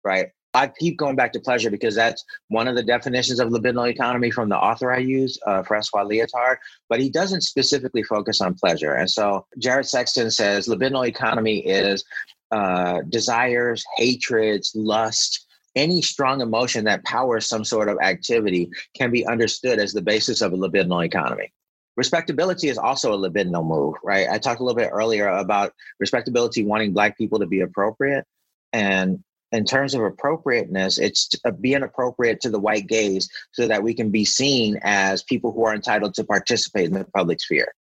right? 0.02 0.28
I 0.54 0.68
keep 0.68 0.96
going 0.96 1.16
back 1.16 1.32
to 1.32 1.40
pleasure 1.40 1.70
because 1.70 1.96
that's 1.96 2.24
one 2.48 2.68
of 2.68 2.76
the 2.76 2.82
definitions 2.82 3.40
of 3.40 3.48
libidinal 3.48 3.90
economy 3.90 4.30
from 4.30 4.48
the 4.48 4.56
author 4.56 4.92
I 4.92 4.98
use, 4.98 5.36
uh, 5.46 5.64
Francois 5.64 6.04
Lyotard, 6.04 6.56
but 6.88 7.00
he 7.00 7.10
doesn't 7.10 7.40
specifically 7.42 8.04
focus 8.04 8.40
on 8.40 8.54
pleasure. 8.54 8.94
And 8.94 9.10
so 9.10 9.46
Jared 9.58 9.86
Sexton 9.86 10.30
says 10.30 10.68
libidinal 10.68 11.08
economy 11.08 11.58
is 11.58 12.04
uh, 12.52 13.02
desires, 13.08 13.84
hatreds, 13.96 14.72
lust, 14.76 15.43
any 15.76 16.02
strong 16.02 16.40
emotion 16.40 16.84
that 16.84 17.04
powers 17.04 17.46
some 17.46 17.64
sort 17.64 17.88
of 17.88 17.98
activity 18.00 18.70
can 18.94 19.10
be 19.10 19.26
understood 19.26 19.78
as 19.78 19.92
the 19.92 20.02
basis 20.02 20.40
of 20.40 20.52
a 20.52 20.56
libidinal 20.56 21.04
economy. 21.04 21.52
Respectability 21.96 22.68
is 22.68 22.78
also 22.78 23.12
a 23.12 23.18
libidinal 23.18 23.66
move, 23.66 23.94
right? 24.02 24.28
I 24.28 24.38
talked 24.38 24.60
a 24.60 24.64
little 24.64 24.76
bit 24.76 24.90
earlier 24.92 25.28
about 25.28 25.72
respectability 26.00 26.64
wanting 26.64 26.92
Black 26.92 27.16
people 27.16 27.38
to 27.38 27.46
be 27.46 27.60
appropriate. 27.60 28.24
And 28.72 29.22
in 29.52 29.64
terms 29.64 29.94
of 29.94 30.02
appropriateness, 30.02 30.98
it's 30.98 31.28
uh, 31.44 31.52
being 31.52 31.84
appropriate 31.84 32.40
to 32.40 32.50
the 32.50 32.58
white 32.58 32.88
gaze 32.88 33.28
so 33.52 33.68
that 33.68 33.82
we 33.82 33.94
can 33.94 34.10
be 34.10 34.24
seen 34.24 34.80
as 34.82 35.22
people 35.22 35.52
who 35.52 35.64
are 35.64 35.74
entitled 35.74 36.14
to 36.14 36.24
participate 36.24 36.86
in 36.86 36.94
the 36.94 37.04
public 37.14 37.40
sphere, 37.40 37.72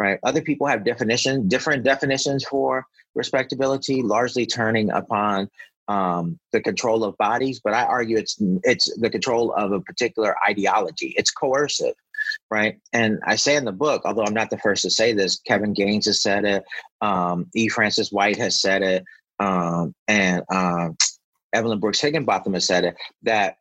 right? 0.00 0.18
Other 0.24 0.42
people 0.42 0.66
have 0.66 0.84
definitions, 0.84 1.46
different 1.46 1.84
definitions 1.84 2.44
for 2.44 2.84
respectability, 3.14 4.02
largely 4.02 4.44
turning 4.44 4.90
upon 4.90 5.48
um, 5.90 6.38
the 6.52 6.60
control 6.60 7.02
of 7.02 7.18
bodies, 7.18 7.60
but 7.62 7.74
I 7.74 7.82
argue 7.84 8.16
it's 8.16 8.36
it's 8.62 8.94
the 9.00 9.10
control 9.10 9.52
of 9.52 9.72
a 9.72 9.80
particular 9.80 10.36
ideology. 10.48 11.14
It's 11.16 11.32
coercive, 11.32 11.96
right? 12.48 12.78
And 12.92 13.18
I 13.26 13.34
say 13.34 13.56
in 13.56 13.64
the 13.64 13.72
book, 13.72 14.02
although 14.04 14.22
I'm 14.22 14.32
not 14.32 14.50
the 14.50 14.58
first 14.58 14.82
to 14.82 14.90
say 14.90 15.12
this, 15.14 15.40
Kevin 15.40 15.72
Gaines 15.72 16.06
has 16.06 16.22
said 16.22 16.44
it, 16.44 16.62
um, 17.00 17.46
E. 17.56 17.66
Frances 17.66 18.12
White 18.12 18.38
has 18.38 18.60
said 18.60 18.82
it, 18.82 19.04
um, 19.40 19.92
and 20.06 20.44
um, 20.48 20.96
Evelyn 21.52 21.80
Brooks 21.80 22.00
Higginbotham 22.00 22.54
has 22.54 22.66
said 22.66 22.84
it, 22.84 22.94
that 23.24 23.56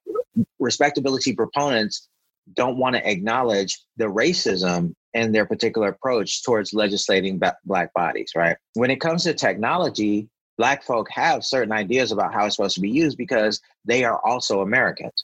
respectability 0.60 1.34
proponents 1.34 2.08
don't 2.54 2.78
want 2.78 2.96
to 2.96 3.10
acknowledge 3.10 3.80
the 3.98 4.06
racism 4.06 4.94
in 5.16 5.32
their 5.32 5.48
particular 5.48 5.88
approach 5.88 6.44
towards 6.44 6.76
legislating 6.76 7.42
black 7.66 7.92
bodies, 7.94 8.34
right? 8.36 8.58
When 8.76 8.92
it 8.92 9.02
comes 9.02 9.24
to 9.24 9.34
technology, 9.34 10.30
black 10.60 10.84
folk 10.84 11.10
have 11.10 11.46
certain 11.46 11.72
ideas 11.72 12.12
about 12.12 12.34
how 12.34 12.46
it's 12.46 12.58
supposed 12.58 12.76
to 12.76 12.82
be 12.82 12.90
used 12.90 13.18
because 13.18 13.62
they 13.86 14.04
are 14.04 14.20
also 14.26 14.60
Americans. 14.60 15.24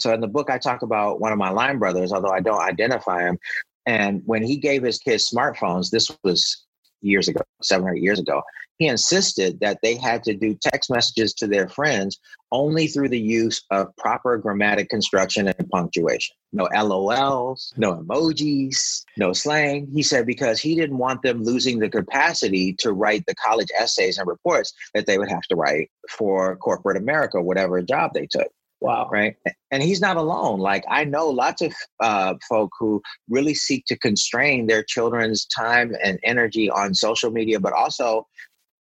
So 0.00 0.12
in 0.12 0.20
the 0.20 0.26
book, 0.26 0.50
I 0.50 0.58
talk 0.58 0.82
about 0.82 1.20
one 1.20 1.30
of 1.30 1.38
my 1.38 1.50
line 1.50 1.78
brothers, 1.78 2.12
although 2.12 2.32
I 2.32 2.40
don't 2.40 2.60
identify 2.60 3.22
him. 3.22 3.38
And 3.86 4.22
when 4.26 4.42
he 4.42 4.56
gave 4.56 4.82
his 4.82 4.98
kids 4.98 5.30
smartphones, 5.30 5.90
this 5.90 6.10
was 6.24 6.64
years 7.02 7.28
ago, 7.28 7.40
seven 7.62 7.86
or 7.86 7.94
eight 7.94 8.02
years 8.02 8.18
ago, 8.18 8.42
he 8.78 8.88
insisted 8.88 9.60
that 9.60 9.78
they 9.82 9.94
had 9.94 10.24
to 10.24 10.34
do 10.34 10.56
text 10.60 10.90
messages 10.90 11.34
to 11.34 11.46
their 11.46 11.68
friends 11.68 12.18
only 12.50 12.86
through 12.86 13.08
the 13.08 13.20
use 13.20 13.62
of 13.70 13.94
proper 13.96 14.36
grammatic 14.38 14.88
construction 14.88 15.46
and 15.46 15.70
punctuation. 15.70 16.34
No 16.52 16.68
LOLs, 16.74 17.72
no 17.76 17.94
emojis, 17.94 19.04
no 19.16 19.32
slang. 19.32 19.88
He 19.92 20.02
said 20.02 20.26
because 20.26 20.60
he 20.60 20.74
didn't 20.74 20.98
want 20.98 21.22
them 21.22 21.44
losing 21.44 21.78
the 21.78 21.88
capacity 21.88 22.74
to 22.80 22.92
write 22.92 23.24
the 23.26 23.34
college 23.36 23.68
essays 23.78 24.18
and 24.18 24.26
reports 24.26 24.72
that 24.94 25.06
they 25.06 25.16
would 25.16 25.30
have 25.30 25.42
to 25.42 25.56
write 25.56 25.90
for 26.10 26.56
corporate 26.56 26.96
America, 26.96 27.40
whatever 27.40 27.80
job 27.82 28.10
they 28.14 28.26
took. 28.26 28.48
Wow. 28.82 29.08
Right. 29.12 29.36
And 29.70 29.80
he's 29.80 30.00
not 30.00 30.16
alone. 30.16 30.58
Like 30.58 30.84
I 30.90 31.04
know 31.04 31.28
lots 31.28 31.62
of 31.62 31.72
uh, 32.00 32.34
folk 32.48 32.70
who 32.80 33.00
really 33.30 33.54
seek 33.54 33.84
to 33.86 33.98
constrain 33.98 34.66
their 34.66 34.82
children's 34.82 35.46
time 35.46 35.94
and 36.02 36.18
energy 36.24 36.68
on 36.68 36.92
social 36.94 37.30
media, 37.30 37.60
but 37.60 37.72
also 37.72 38.26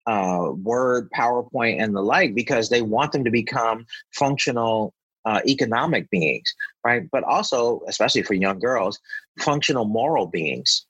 uh, 0.06 0.50
Word, 0.62 1.09
PowerPoint, 1.16 1.82
and 1.82 1.96
the 1.96 2.02
like 2.02 2.35
because 2.35 2.68
they 2.68 2.82
want 2.82 3.12
them 3.12 3.24
to 3.24 3.30
become 3.30 3.87
functional 4.14 4.92
uh, 5.24 5.40
economic 5.48 6.11
beings, 6.11 6.54
right? 6.85 7.04
But 7.11 7.24
also, 7.24 7.80
especially 7.88 8.22
for 8.22 8.35
young 8.35 8.59
girls, 8.59 9.00
functional 9.40 9.87
moral 9.87 10.26
beings, 10.26 10.85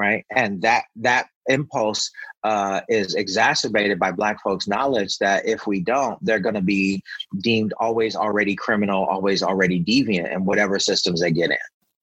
right? 0.00 0.24
And 0.34 0.62
that 0.62 0.84
that 0.96 1.28
impulse 1.48 2.10
uh, 2.42 2.80
is 2.88 3.14
exacerbated 3.14 3.98
by 3.98 4.12
Black 4.12 4.42
folks' 4.42 4.68
knowledge 4.68 5.18
that 5.18 5.46
if 5.46 5.66
we 5.66 5.80
don't, 5.80 6.22
they're 6.24 6.40
going 6.40 6.54
to 6.54 6.62
be 6.62 7.02
deemed 7.40 7.72
always 7.78 8.16
already 8.16 8.54
criminal, 8.54 9.04
always 9.04 9.42
already 9.42 9.82
deviant 9.82 10.32
in 10.32 10.44
whatever 10.44 10.78
systems 10.78 11.20
they 11.20 11.30
get 11.30 11.50
in. 11.50 11.56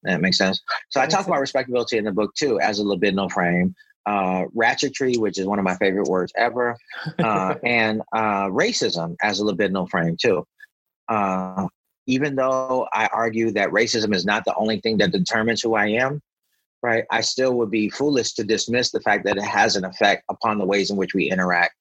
That 0.03 0.21
makes 0.21 0.37
sense. 0.37 0.59
So 0.89 0.99
I 0.99 1.05
talk 1.05 1.27
about 1.27 1.39
respectability 1.39 1.97
in 1.97 2.05
the 2.05 2.11
book 2.11 2.33
too 2.35 2.59
as 2.59 2.79
a 2.79 2.83
libidinal 2.83 3.31
frame 3.31 3.75
uh, 4.05 4.45
ratchetry, 4.55 5.17
which 5.17 5.37
is 5.37 5.45
one 5.45 5.59
of 5.59 5.65
my 5.65 5.75
favorite 5.75 6.07
words 6.07 6.33
ever, 6.35 6.75
uh, 7.19 7.55
and 7.63 8.01
uh, 8.13 8.45
racism 8.47 9.15
as 9.21 9.39
a 9.39 9.43
libidinal 9.43 9.89
frame 9.89 10.17
too. 10.19 10.45
Uh, 11.07 11.67
even 12.07 12.35
though 12.35 12.87
I 12.91 13.07
argue 13.07 13.51
that 13.51 13.69
racism 13.69 14.15
is 14.15 14.25
not 14.25 14.43
the 14.45 14.55
only 14.55 14.79
thing 14.79 14.97
that 14.97 15.11
determines 15.11 15.61
who 15.61 15.75
I 15.75 15.87
am, 15.87 16.21
right? 16.81 17.05
I 17.11 17.21
still 17.21 17.53
would 17.53 17.71
be 17.71 17.89
foolish 17.89 18.33
to 18.33 18.43
dismiss 18.43 18.91
the 18.91 19.01
fact 19.01 19.25
that 19.25 19.37
it 19.37 19.43
has 19.43 19.75
an 19.75 19.85
effect 19.85 20.23
upon 20.29 20.57
the 20.57 20.65
ways 20.65 20.89
in 20.89 20.97
which 20.97 21.13
we 21.13 21.29
interact 21.29 21.75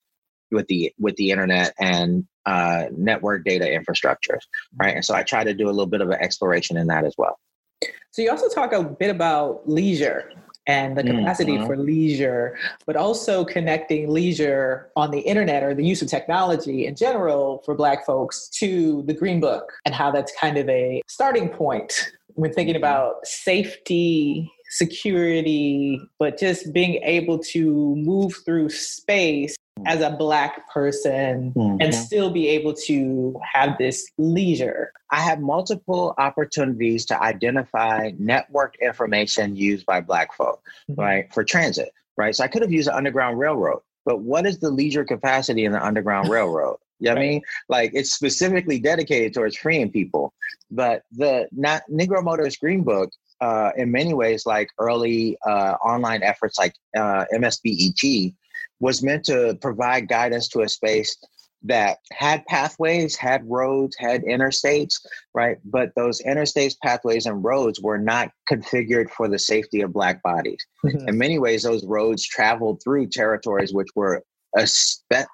with 0.51 0.67
the 0.67 0.93
with 0.99 1.17
the 1.17 1.31
internet 1.31 1.75
and 1.79 2.27
uh, 2.47 2.87
network 2.97 3.45
data 3.45 3.65
infrastructures, 3.65 4.41
right? 4.77 4.95
And 4.95 5.05
so 5.05 5.15
I 5.15 5.23
try 5.23 5.45
to 5.45 5.55
do 5.55 5.67
a 5.69 5.71
little 5.71 5.87
bit 5.87 6.01
of 6.01 6.11
an 6.11 6.21
exploration 6.21 6.77
in 6.77 6.87
that 6.89 7.05
as 7.05 7.15
well. 7.17 7.39
So 8.11 8.23
you 8.23 8.31
also 8.31 8.49
talk 8.49 8.73
a 8.73 8.83
bit 8.83 9.11
about 9.11 9.69
leisure 9.69 10.33
and 10.67 10.97
the 10.97 11.03
capacity 11.03 11.53
mm-hmm. 11.53 11.67
for 11.67 11.77
leisure, 11.77 12.59
but 12.87 12.95
also 12.95 13.45
connecting 13.45 14.11
leisure 14.11 14.91
on 14.95 15.11
the 15.11 15.21
internet 15.21 15.63
or 15.63 15.75
the 15.75 15.85
use 15.85 16.03
of 16.03 16.09
technology 16.09 16.87
in 16.87 16.95
general 16.95 17.63
for 17.65 17.75
Black 17.75 18.05
folks 18.05 18.49
to 18.49 19.03
the 19.07 19.15
Green 19.15 19.41
Book 19.41 19.73
and 19.85 19.95
how 19.95 20.11
that's 20.11 20.33
kind 20.39 20.59
of 20.59 20.69
a 20.69 21.03
starting 21.09 21.49
point 21.49 22.13
when 22.35 22.53
thinking 22.53 22.75
mm-hmm. 22.75 22.85
about 22.85 23.27
safety, 23.27 24.51
security, 24.70 26.00
but 26.18 26.38
just 26.38 26.72
being 26.72 27.02
able 27.02 27.38
to 27.38 27.94
move 27.96 28.35
through 28.44 28.70
space 28.70 29.56
as 29.87 30.00
a 30.00 30.11
black 30.11 30.68
person 30.70 31.52
mm-hmm. 31.52 31.80
and 31.80 31.94
still 31.94 32.30
be 32.30 32.48
able 32.48 32.74
to 32.74 33.38
have 33.52 33.76
this 33.78 34.09
leisure? 34.18 34.92
I 35.11 35.20
have 35.20 35.40
multiple 35.40 36.14
opportunities 36.18 37.06
to 37.06 37.20
identify 37.20 38.12
network 38.18 38.76
information 38.80 39.56
used 39.56 39.87
by 39.87 40.00
black 40.00 40.35
folk, 40.35 40.62
mm-hmm. 40.88 41.00
right, 41.00 41.33
for 41.33 41.44
transit, 41.44 41.92
right? 42.16 42.35
So 42.35 42.44
I 42.44 42.48
could 42.48 42.62
have 42.62 42.72
used 42.72 42.88
an 42.88 42.94
underground 42.94 43.38
railroad, 43.38 43.80
but 44.04 44.20
what 44.20 44.46
is 44.46 44.59
the 44.59 44.70
leisure 44.70 45.04
capacity 45.04 45.64
in 45.64 45.72
the 45.72 45.85
underground 45.85 46.28
railroad? 46.28 46.78
You 47.01 47.09
know 47.09 47.15
what 47.15 47.23
I 47.23 47.27
mean? 47.27 47.43
Like 47.69 47.91
it's 47.95 48.13
specifically 48.13 48.79
dedicated 48.79 49.35
towards 49.35 49.57
freeing 49.57 49.91
people. 49.91 50.33
But 50.71 51.03
the 51.11 51.49
not 51.53 51.83
Negro 51.91 52.23
Motorist 52.23 52.61
Green 52.61 52.83
Book, 52.83 53.11
uh, 53.41 53.71
in 53.77 53.91
many 53.91 54.15
ways, 54.15 54.47
like 54.47 54.69
early 54.79 55.37
uh, 55.47 55.75
online 55.85 56.23
efforts 56.23 56.59
like 56.59 56.75
uh, 56.97 57.25
MSBEG, 57.35 58.35
was 58.81 59.03
meant 59.03 59.25
to 59.25 59.59
provide 59.61 60.09
guidance 60.09 60.49
to 60.49 60.61
a 60.61 60.69
space 60.69 61.17
that 61.63 61.99
had 62.13 62.45
pathways, 62.47 63.17
had 63.17 63.49
roads, 63.49 63.95
had 63.99 64.23
interstates, 64.25 64.95
right? 65.35 65.59
But 65.65 65.91
those 65.95 66.23
interstates, 66.23 66.75
pathways, 66.83 67.27
and 67.27 67.45
roads 67.45 67.81
were 67.81 67.99
not 67.99 68.31
configured 68.51 69.11
for 69.11 69.29
the 69.29 69.39
safety 69.39 69.83
of 69.83 69.93
Black 69.93 70.23
bodies. 70.23 70.65
Mm-hmm. 70.85 71.09
In 71.09 71.19
many 71.19 71.39
ways, 71.39 71.63
those 71.63 71.85
roads 71.85 72.25
traveled 72.25 72.81
through 72.83 73.09
territories 73.09 73.75
which 73.75 73.89
were 73.95 74.25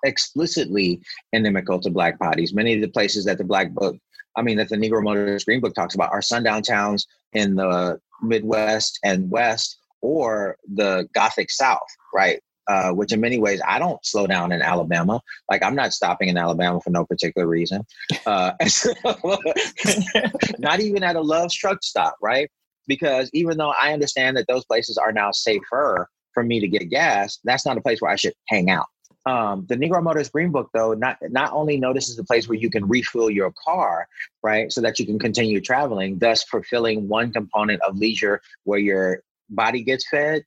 explicitly 0.05 1.01
inimical 1.33 1.81
to 1.81 1.91
Black 1.91 2.19
bodies. 2.19 2.55
Many 2.55 2.75
of 2.75 2.81
the 2.81 2.89
places 2.89 3.25
that 3.25 3.39
the 3.39 3.45
Black 3.45 3.73
Book, 3.73 3.97
I 4.37 4.43
mean, 4.43 4.57
that 4.59 4.69
the 4.69 4.77
Negro 4.77 5.03
Motorist 5.03 5.47
Green 5.47 5.61
Book 5.61 5.75
talks 5.75 5.95
about 5.95 6.13
are 6.13 6.23
sundown 6.23 6.63
towns 6.63 7.07
in 7.33 7.55
the 7.55 7.99
Midwest 8.23 8.99
and 9.05 9.31
West 9.31 9.79
or 10.03 10.57
the 10.75 11.09
Gothic 11.15 11.51
South, 11.51 11.89
right? 12.15 12.41
uh, 12.69 12.91
which 12.91 13.13
in 13.13 13.21
many 13.21 13.39
ways 13.39 13.61
I 13.67 13.79
don't 13.79 14.05
slow 14.05 14.27
down 14.27 14.53
in 14.53 14.63
Alabama. 14.63 15.21
Like 15.51 15.63
I'm 15.63 15.75
not 15.75 15.93
stopping 15.93 16.29
in 16.29 16.37
Alabama 16.37 16.81
for 16.81 16.91
no 16.91 17.05
particular 17.05 17.47
reason. 17.47 17.85
Uh, 18.25 18.53
not 20.59 20.81
even 20.81 21.03
at 21.03 21.17
a 21.17 21.21
Love's 21.21 21.55
truck 21.55 21.83
stop, 21.83 22.17
right? 22.21 22.51
Because 22.87 23.31
even 23.33 23.59
though 23.59 23.73
I 23.81 23.93
understand 23.93 24.37
that 24.37 24.47
those 24.49 24.65
places 24.65 24.97
are 24.99 25.13
now 25.13 25.31
safer 25.33 26.09
for 26.33 26.43
me 26.43 26.61
to 26.61 26.69
get 26.69 26.89
gas, 26.91 27.39
that's 27.45 27.67
not 27.67 27.79
a 27.79 27.81
place 27.81 28.01
where 28.01 28.11
I 28.11 28.17
should 28.17 28.35
hang 28.49 28.71
out. 28.71 28.87
Um, 29.27 29.67
the 29.69 29.77
Negro 29.77 30.01
Motorist 30.01 30.33
Green 30.33 30.53
Book, 30.53 30.71
though, 30.73 30.95
not 30.95 31.19
not 31.31 31.53
only 31.53 31.79
notices 31.79 32.17
the 32.17 32.23
place 32.23 32.49
where 32.49 32.57
you 32.57 32.71
can 32.71 32.87
refuel 32.87 33.29
your 33.29 33.53
car, 33.65 34.07
right, 34.43 34.73
so 34.73 34.81
that 34.81 35.01
you 35.01 35.05
can 35.05 35.19
continue 35.19 35.61
traveling, 35.61 36.19
thus 36.19 36.45
fulfilling 36.45 37.09
one 37.09 37.33
component 37.33 37.83
of 37.83 37.97
leisure 37.97 38.41
where 38.62 38.79
your 38.79 39.23
body 39.51 39.83
gets 39.83 40.09
fed, 40.09 40.45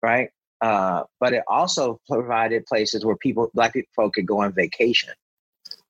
right? 0.00 0.30
Uh, 0.60 1.02
but 1.18 1.32
it 1.32 1.42
also 1.48 2.00
provided 2.08 2.64
places 2.66 3.04
where 3.04 3.16
people, 3.16 3.50
black 3.52 3.74
folk, 3.96 4.12
could 4.12 4.26
go 4.26 4.42
on 4.42 4.52
vacation 4.52 5.12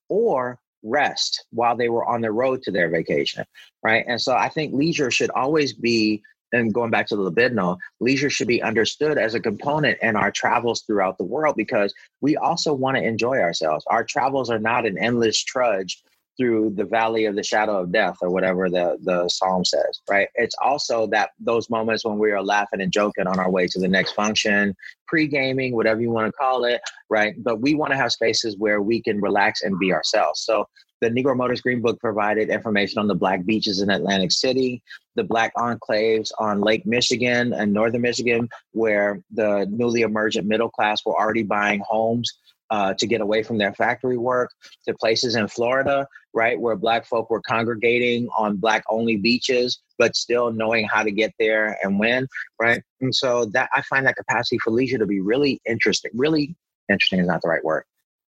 or 0.08 0.58
rest 0.82 1.44
while 1.50 1.76
they 1.76 1.88
were 1.90 2.06
on 2.06 2.22
the 2.22 2.32
road 2.32 2.62
to 2.62 2.70
their 2.70 2.88
vacation, 2.88 3.44
right? 3.82 4.04
And 4.08 4.20
so 4.20 4.34
I 4.34 4.48
think 4.48 4.72
leisure 4.72 5.10
should 5.10 5.30
always 5.30 5.74
be 5.74 6.22
and 6.52 6.74
going 6.74 6.90
back 6.90 7.06
to 7.08 7.16
the 7.16 7.30
libidinal, 7.30 7.78
leisure 8.00 8.30
should 8.30 8.48
be 8.48 8.62
understood 8.62 9.18
as 9.18 9.34
a 9.34 9.40
component 9.40 9.98
in 10.02 10.16
our 10.16 10.30
travels 10.30 10.82
throughout 10.82 11.18
the 11.18 11.24
world 11.24 11.54
because 11.56 11.94
we 12.20 12.36
also 12.36 12.72
want 12.72 12.96
to 12.96 13.02
enjoy 13.02 13.38
ourselves. 13.38 13.84
Our 13.88 14.04
travels 14.04 14.50
are 14.50 14.58
not 14.58 14.86
an 14.86 14.98
endless 14.98 15.42
trudge 15.42 16.02
through 16.40 16.70
the 16.74 16.86
valley 16.86 17.26
of 17.26 17.36
the 17.36 17.42
shadow 17.42 17.78
of 17.78 17.92
death 17.92 18.16
or 18.22 18.30
whatever 18.30 18.70
the, 18.70 18.96
the 19.02 19.28
psalm 19.28 19.62
says, 19.62 20.00
right? 20.08 20.26
It's 20.36 20.54
also 20.62 21.06
that 21.08 21.30
those 21.38 21.68
moments 21.68 22.02
when 22.02 22.18
we 22.18 22.32
are 22.32 22.42
laughing 22.42 22.80
and 22.80 22.90
joking 22.90 23.26
on 23.26 23.38
our 23.38 23.50
way 23.50 23.66
to 23.66 23.78
the 23.78 23.86
next 23.86 24.12
function, 24.12 24.74
pre-gaming, 25.06 25.76
whatever 25.76 26.00
you 26.00 26.10
want 26.10 26.28
to 26.28 26.32
call 26.32 26.64
it, 26.64 26.80
right? 27.10 27.34
But 27.36 27.60
we 27.60 27.74
want 27.74 27.90
to 27.90 27.98
have 27.98 28.10
spaces 28.10 28.56
where 28.56 28.80
we 28.80 29.02
can 29.02 29.20
relax 29.20 29.60
and 29.60 29.78
be 29.78 29.92
ourselves. 29.92 30.40
So 30.40 30.64
the 31.02 31.10
Negro 31.10 31.36
Motorist 31.36 31.62
Green 31.62 31.82
Book 31.82 32.00
provided 32.00 32.48
information 32.48 33.00
on 33.00 33.06
the 33.06 33.14
black 33.14 33.44
beaches 33.44 33.82
in 33.82 33.90
Atlantic 33.90 34.32
City, 34.32 34.82
the 35.16 35.24
black 35.24 35.52
enclaves 35.56 36.30
on 36.38 36.62
Lake 36.62 36.86
Michigan 36.86 37.52
and 37.52 37.70
northern 37.70 38.00
Michigan, 38.00 38.48
where 38.72 39.20
the 39.30 39.66
newly 39.70 40.02
emergent 40.02 40.46
middle 40.46 40.70
class 40.70 41.04
were 41.04 41.18
already 41.18 41.42
buying 41.42 41.82
homes 41.86 42.32
uh, 42.70 42.94
to 42.94 43.06
get 43.06 43.20
away 43.20 43.42
from 43.42 43.58
their 43.58 43.74
factory 43.74 44.16
work, 44.16 44.50
to 44.86 44.94
places 44.94 45.34
in 45.34 45.48
Florida, 45.48 46.06
right, 46.32 46.60
where 46.60 46.76
black 46.76 47.04
folk 47.06 47.30
were 47.30 47.42
congregating 47.42 48.28
on 48.36 48.56
black 48.56 48.82
only 48.88 49.16
beaches, 49.16 49.80
but 49.98 50.14
still 50.14 50.52
knowing 50.52 50.86
how 50.86 51.02
to 51.02 51.10
get 51.10 51.32
there 51.38 51.76
and 51.82 51.98
when, 51.98 52.26
right? 52.60 52.82
And 53.00 53.14
so 53.14 53.46
that 53.46 53.68
I 53.74 53.82
find 53.82 54.06
that 54.06 54.16
capacity 54.16 54.58
for 54.58 54.70
leisure 54.70 54.98
to 54.98 55.06
be 55.06 55.20
really 55.20 55.60
interesting. 55.66 56.12
Really 56.14 56.54
interesting 56.88 57.20
is 57.20 57.26
not 57.26 57.42
the 57.42 57.48
right 57.48 57.64
word. 57.64 57.84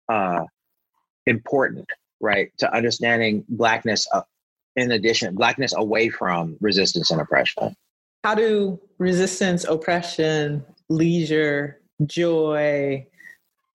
Uh, 0.10 0.46
important 1.28 1.88
right, 2.22 2.52
to 2.60 2.74
understanding 2.74 3.44
blackness 3.50 4.08
uh, 4.14 4.22
in 4.76 4.92
addition, 4.92 5.36
blackness 5.36 5.74
away 5.76 6.10
from 6.10 6.56
resistance 6.62 7.12
and 7.12 7.20
oppression. 7.20 7.76
How 8.24 8.36
do 8.36 8.80
resistance, 9.00 9.66
oppression, 9.66 10.64
leisure, 10.90 11.82
joy, 12.06 13.06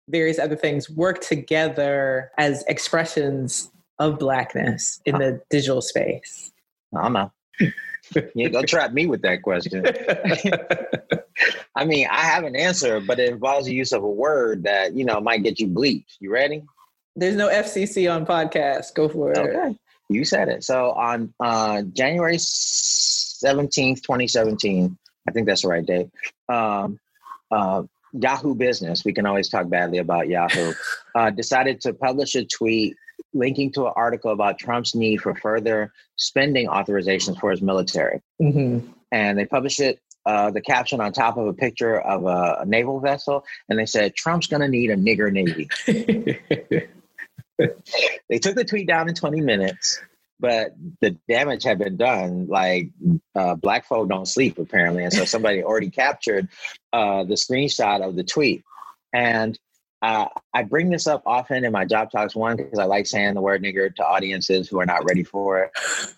various 0.09 0.39
other 0.39 0.57
things 0.57 0.89
work 0.89 1.21
together 1.21 2.31
as 2.39 2.65
expressions 2.69 3.71
of 3.99 4.19
blackness 4.19 5.01
in 5.05 5.19
the 5.19 5.41
digital 5.51 5.81
space? 5.81 6.53
I 6.97 7.03
don't 7.03 7.13
know. 7.13 7.33
you 8.35 8.51
go 8.51 8.63
trap 8.63 8.93
me 8.93 9.07
with 9.07 9.23
that 9.23 9.43
question. 9.43 9.85
I 11.77 11.85
mean, 11.85 12.07
I 12.11 12.21
have 12.21 12.45
an 12.45 12.57
answer, 12.57 13.01
but 13.01 13.19
it 13.19 13.31
involves 13.31 13.67
the 13.67 13.75
use 13.75 13.93
of 13.93 14.03
a 14.03 14.09
word 14.09 14.65
that 14.65 14.95
you 14.95 15.05
know 15.05 15.21
might 15.21 15.43
get 15.43 15.59
you 15.61 15.69
bleeped. 15.69 16.17
You 16.21 16.31
ready? 16.31 16.63
There's 17.17 17.37
no 17.37 17.49
FCC 17.49 18.13
on 18.13 18.27
podcast. 18.27 18.95
Go 18.95 19.09
for 19.09 19.33
it. 19.33 19.39
Okay. 19.39 19.77
You 20.09 20.25
said 20.25 20.49
it. 20.49 20.65
So 20.65 20.93
on 20.93 21.35
uh, 21.41 21.83
January 21.93 22.37
17th, 22.37 24.03
2017, 24.03 24.97
I 25.29 25.33
think 25.33 25.47
that's 25.47 25.63
the 25.63 25.69
right 25.69 25.85
date. 25.85 26.11
Um, 26.49 27.01
uh, 27.51 27.83
Yahoo 28.21 28.55
Business, 28.55 29.05
we 29.05 29.13
can 29.13 29.27
always 29.27 29.49
talk 29.49 29.69
badly 29.69 29.99
about 29.99 30.29
Yahoo, 30.29 30.73
uh, 31.15 31.31
decided 31.31 31.81
to 31.83 31.93
publish 31.93 32.35
a 32.35 32.45
tweet 32.45 32.97
linking 33.33 33.73
to 33.73 33.87
an 33.87 33.93
article 33.97 34.33
about 34.33 34.59
Trump's 34.59 34.95
need 34.95 35.19
for 35.19 35.35
further 35.35 35.93
spending 36.17 36.69
authorizations 36.69 37.39
for 37.39 37.51
his 37.51 37.63
military. 37.63 38.21
Mm-hmm. 38.41 38.91
And 39.13 39.39
they 39.39 39.47
published 39.47 39.81
it, 39.81 40.01
uh, 40.25 40.51
the 40.51 40.61
caption 40.61 41.01
on 41.01 41.13
top 41.13 41.37
of 41.37 41.47
a 41.47 41.53
picture 41.53 42.01
of 42.01 42.25
a, 42.25 42.59
a 42.63 42.67
naval 42.67 43.01
vessel, 43.01 43.45
and 43.69 43.79
they 43.79 43.87
said, 43.87 44.15
Trump's 44.15 44.49
going 44.49 44.63
to 44.63 44.69
need 44.69 44.91
a 44.91 44.97
nigger 44.97 45.31
navy. 45.33 45.69
they 48.29 48.39
took 48.39 48.57
the 48.57 48.65
tweet 48.65 48.89
down 48.89 49.09
in 49.09 49.15
20 49.15 49.41
minutes, 49.41 50.01
but 50.39 50.75
the 51.01 51.17
damage 51.29 51.65
had 51.65 51.79
been 51.79 51.97
done. 51.97 52.47
Like 52.49 52.91
uh, 53.35 53.55
black 53.55 53.87
folk 53.87 54.09
don't 54.09 54.27
sleep 54.27 54.59
apparently, 54.59 55.05
and 55.05 55.13
so 55.13 55.25
somebody 55.27 55.63
already 55.63 55.91
captured 55.91 56.49
uh, 56.93 57.25
the 57.25 57.35
screenshot 57.35 58.07
of 58.07 58.17
the 58.17 58.25
tweet. 58.25 58.65
And 59.13 59.59
uh, 60.03 60.27
I 60.53 60.63
bring 60.63 60.91
this 60.91 61.07
up 61.07 61.23
often 61.25 61.65
in 61.65 61.73
my 61.73 61.85
job 61.85 62.11
talks. 62.11 62.37
One 62.37 62.57
because 62.57 62.79
I 62.79 62.85
like 62.85 63.07
saying 63.07 63.35
the 63.35 63.41
word 63.41 63.63
nigger 63.63 63.95
to 63.95 64.07
audiences 64.07 64.69
who 64.69 64.79
are 64.79 64.87
not 64.87 65.05
ready 65.09 65.23
for 65.23 65.65
it, 65.65 65.71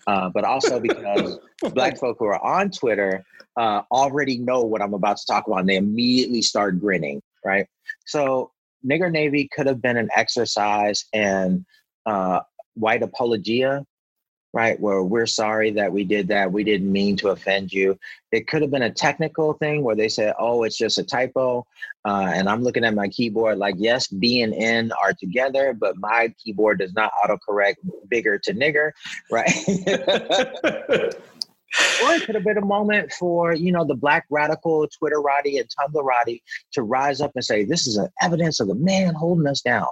uh, 0.05 0.29
but 0.29 0.43
also 0.43 0.79
because 0.79 1.39
black 1.73 1.97
folk 1.97 2.17
who 2.19 2.25
are 2.25 2.43
on 2.43 2.71
Twitter 2.71 3.23
uh, 3.57 3.83
already 3.91 4.37
know 4.37 4.61
what 4.61 4.81
I'm 4.81 4.93
about 4.93 5.17
to 5.17 5.25
talk 5.25 5.47
about, 5.47 5.59
and 5.59 5.69
they 5.69 5.77
immediately 5.77 6.41
start 6.41 6.79
grinning. 6.79 7.21
Right. 7.43 7.67
So 8.05 8.51
Nigger 8.85 9.11
Navy 9.11 9.49
could 9.53 9.65
have 9.65 9.81
been 9.81 9.97
an 9.97 10.09
exercise 10.15 11.05
in 11.13 11.65
uh, 12.05 12.41
white 12.75 13.03
apologia, 13.03 13.85
right? 14.51 14.79
Where 14.79 15.03
we're 15.03 15.27
sorry 15.27 15.71
that 15.71 15.91
we 15.91 16.03
did 16.03 16.29
that. 16.29 16.51
We 16.51 16.63
didn't 16.63 16.91
mean 16.91 17.17
to 17.17 17.29
offend 17.29 17.71
you. 17.71 17.99
It 18.31 18.47
could 18.47 18.61
have 18.61 18.71
been 18.71 18.81
a 18.81 18.91
technical 18.91 19.53
thing 19.53 19.83
where 19.83 19.95
they 19.95 20.09
said, 20.09 20.33
oh, 20.39 20.63
it's 20.63 20.77
just 20.77 20.97
a 20.97 21.03
typo. 21.03 21.67
Uh, 22.03 22.31
and 22.33 22.49
I'm 22.49 22.63
looking 22.63 22.83
at 22.83 22.95
my 22.95 23.09
keyboard 23.09 23.57
like, 23.57 23.75
yes, 23.77 24.07
B 24.07 24.41
and 24.41 24.53
N 24.53 24.91
are 25.03 25.13
together, 25.13 25.73
but 25.73 25.97
my 25.97 26.33
keyboard 26.43 26.79
does 26.79 26.93
not 26.93 27.11
autocorrect 27.23 27.75
bigger 28.09 28.39
to 28.39 28.53
nigger, 28.53 28.91
right? 29.31 29.51
or 32.03 32.13
it 32.13 32.23
could 32.25 32.35
have 32.35 32.43
been 32.43 32.57
a 32.57 32.65
moment 32.65 33.11
for 33.13 33.53
you 33.53 33.71
know 33.71 33.85
the 33.85 33.95
black 33.95 34.25
radical 34.31 34.87
twitterati 34.87 35.59
and 35.59 35.69
tumblrati 35.69 36.41
to 36.71 36.81
rise 36.81 37.21
up 37.21 37.31
and 37.35 37.45
say 37.45 37.63
this 37.63 37.85
is 37.85 37.97
an 37.97 38.09
evidence 38.21 38.59
of 38.59 38.67
the 38.67 38.75
man 38.75 39.13
holding 39.13 39.45
us 39.45 39.61
down 39.61 39.85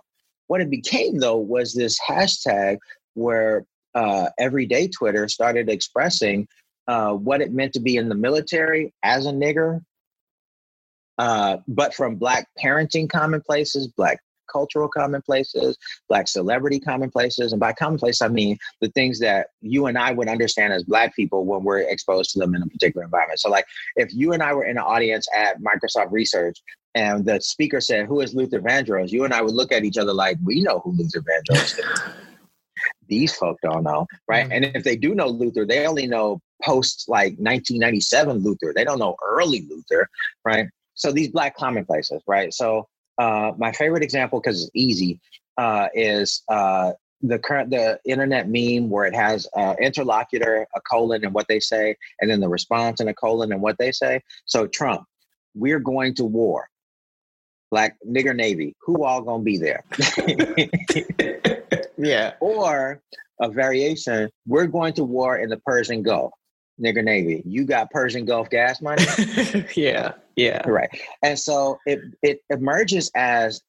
what 0.47 0.59
it 0.59 0.71
became 0.71 1.19
though 1.19 1.37
was 1.37 1.73
this 1.73 1.99
hashtag 1.99 2.79
where 3.13 3.63
uh, 3.97 4.29
everyday 4.37 4.87
twitter 4.87 5.27
started 5.27 5.69
expressing 5.69 6.47
uh, 6.87 7.11
what 7.11 7.41
it 7.41 7.51
meant 7.51 7.73
to 7.73 7.79
be 7.79 7.97
in 7.97 8.07
the 8.07 8.15
military 8.15 8.93
as 9.03 9.25
a 9.25 9.31
nigger 9.31 9.81
uh, 11.17 11.57
but 11.67 11.93
from 11.93 12.15
black 12.15 12.47
parenting 12.63 13.09
commonplaces 13.09 13.87
black 13.87 14.19
cultural 14.51 14.87
commonplaces, 14.87 15.77
black 16.09 16.27
celebrity 16.27 16.79
commonplaces. 16.79 17.51
And 17.51 17.59
by 17.59 17.73
commonplace, 17.73 18.21
I 18.21 18.27
mean 18.27 18.57
the 18.81 18.89
things 18.89 19.19
that 19.19 19.47
you 19.61 19.85
and 19.87 19.97
I 19.97 20.11
would 20.11 20.27
understand 20.27 20.73
as 20.73 20.83
black 20.83 21.15
people 21.15 21.45
when 21.45 21.63
we're 21.63 21.79
exposed 21.79 22.31
to 22.31 22.39
them 22.39 22.55
in 22.55 22.63
a 22.63 22.67
particular 22.67 23.03
environment. 23.03 23.39
So, 23.39 23.49
like 23.49 23.65
if 23.95 24.13
you 24.13 24.33
and 24.33 24.41
I 24.41 24.53
were 24.53 24.65
in 24.65 24.77
an 24.77 24.83
audience 24.83 25.27
at 25.35 25.57
Microsoft 25.61 26.11
Research 26.11 26.61
and 26.95 27.25
the 27.25 27.39
speaker 27.41 27.81
said, 27.81 28.07
Who 28.07 28.21
is 28.21 28.33
Luther 28.33 28.59
Vandross? 28.59 29.11
You 29.11 29.25
and 29.25 29.33
I 29.33 29.41
would 29.41 29.53
look 29.53 29.71
at 29.71 29.83
each 29.83 29.97
other 29.97 30.13
like, 30.13 30.37
We 30.43 30.61
know 30.61 30.81
who 30.83 30.91
Luther 30.91 31.21
Vandross 31.21 31.79
is. 31.79 32.26
These 33.07 33.35
folk 33.35 33.57
don't 33.61 33.83
know, 33.83 34.07
right? 34.27 34.45
Mm-hmm. 34.45 34.65
And 34.65 34.75
if 34.75 34.83
they 34.83 34.95
do 34.95 35.15
know 35.15 35.27
Luther, 35.27 35.65
they 35.65 35.85
only 35.87 36.07
know 36.07 36.41
post 36.63 37.05
like 37.07 37.33
1997 37.37 38.39
Luther. 38.39 38.73
They 38.75 38.83
don't 38.83 38.99
know 38.99 39.15
early 39.23 39.65
Luther, 39.69 40.09
right? 40.43 40.67
So 40.95 41.11
these 41.11 41.29
black 41.29 41.55
commonplaces, 41.55 42.21
right? 42.27 42.53
So 42.53 42.87
uh, 43.17 43.51
my 43.57 43.71
favorite 43.71 44.03
example 44.03 44.39
because 44.39 44.63
it's 44.63 44.71
easy 44.73 45.19
uh, 45.57 45.87
is 45.93 46.43
uh, 46.49 46.91
the 47.21 47.39
current 47.39 47.69
the 47.71 47.99
internet 48.05 48.47
meme 48.47 48.89
where 48.89 49.05
it 49.05 49.15
has 49.15 49.47
uh, 49.55 49.75
interlocutor 49.81 50.67
a 50.75 50.81
colon 50.81 51.23
and 51.23 51.33
what 51.33 51.47
they 51.47 51.59
say 51.59 51.95
and 52.21 52.29
then 52.29 52.39
the 52.39 52.49
response 52.49 52.99
and 52.99 53.09
a 53.09 53.13
colon 53.13 53.51
and 53.51 53.61
what 53.61 53.77
they 53.79 53.91
say 53.91 54.21
so 54.45 54.67
trump 54.67 55.03
we're 55.55 55.79
going 55.79 56.13
to 56.13 56.25
war 56.25 56.69
black 57.71 57.97
nigger 58.07 58.35
navy 58.35 58.75
who 58.81 59.03
all 59.03 59.21
gonna 59.23 59.43
be 59.43 59.57
there 59.57 59.83
yeah 61.97 62.33
or 62.39 63.01
a 63.41 63.49
variation 63.49 64.29
we're 64.45 64.67
going 64.67 64.93
to 64.93 65.03
war 65.03 65.37
in 65.37 65.49
the 65.49 65.57
persian 65.57 66.01
gulf 66.01 66.31
nigger 66.81 67.03
navy 67.03 67.41
you 67.45 67.65
got 67.65 67.89
persian 67.91 68.25
gulf 68.25 68.49
gas 68.49 68.81
money 68.81 69.03
yeah 69.75 70.13
yeah. 70.37 70.61
Right. 70.69 70.89
And 71.23 71.37
so 71.37 71.79
it 71.85 71.99
it 72.21 72.41
emerges 72.49 73.11
as 73.15 73.61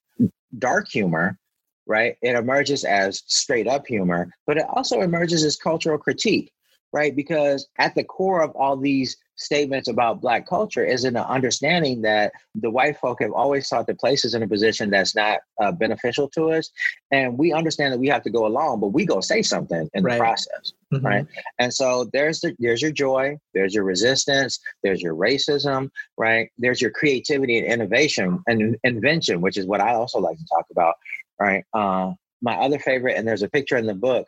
dark 0.59 0.87
humor, 0.88 1.38
right? 1.87 2.17
It 2.23 2.37
emerges 2.37 2.85
as 2.85 3.23
straight 3.27 3.67
up 3.67 3.87
humor, 3.87 4.31
but 4.47 4.59
it 4.59 4.67
also 4.69 5.01
emerges 5.01 5.43
as 5.45 5.57
cultural 5.57 5.99
critique, 5.99 6.53
right? 6.93 7.17
Because 7.17 7.67
at 7.79 7.95
the 7.95 8.05
core 8.05 8.43
of 8.43 8.51
all 8.51 8.77
these 8.77 9.17
statements 9.38 9.88
about 9.88 10.20
black 10.20 10.46
culture 10.46 10.85
is 10.85 11.05
an 11.05 11.16
understanding 11.16 12.03
that 12.03 12.33
the 12.55 12.70
white 12.70 12.98
folk 12.98 13.22
have 13.22 13.33
always 13.33 13.68
sought 13.68 13.87
to 13.87 13.94
place 13.94 14.24
us 14.24 14.35
in 14.35 14.42
a 14.42 14.48
position 14.48 14.90
that's 14.90 15.14
not 15.14 15.38
uh, 15.62 15.72
beneficial 15.72 16.29
to 16.31 16.51
us. 16.51 16.70
And 17.11 17.38
we 17.38 17.53
understand 17.53 17.92
that 17.92 17.98
we 17.98 18.09
have 18.09 18.22
to 18.24 18.31
go 18.31 18.46
along 18.46 18.81
but 18.81 18.88
we 18.88 19.07
go 19.07 19.20
say 19.20 19.42
something 19.42 19.88
in 19.94 20.03
right. 20.03 20.14
the 20.14 20.18
process 20.18 20.72
mm-hmm. 20.92 21.07
right? 21.07 21.27
And 21.59 21.72
so 21.72 22.11
there's 22.12 22.40
the 22.40 22.55
there's 22.59 22.83
your 22.83 22.92
joy 22.92 23.38
there's 23.55 23.74
your 23.74 23.85
resistance 23.85 24.59
there's 24.83 25.01
your 25.01 25.15
racism 25.15 25.90
right? 26.17 26.50
There's 26.58 26.81
your 26.81 26.90
creativity 26.90 27.58
and 27.58 27.67
innovation 27.67 28.42
and 28.46 28.77
invention 28.85 29.40
which 29.40 29.56
is 29.56 29.67
what 29.67 29.81
i 29.81 29.94
also 29.94 30.19
like 30.19 30.37
to 30.37 30.44
talk 30.46 30.67
about 30.71 30.94
right? 31.40 31.65
Uh, 31.73 32.13
my 32.42 32.56
other 32.56 32.79
favorite 32.79 33.17
and 33.17 33.27
there's 33.27 33.42
a 33.42 33.48
picture 33.48 33.77
in 33.77 33.87
the 33.87 33.94
book 33.94 34.27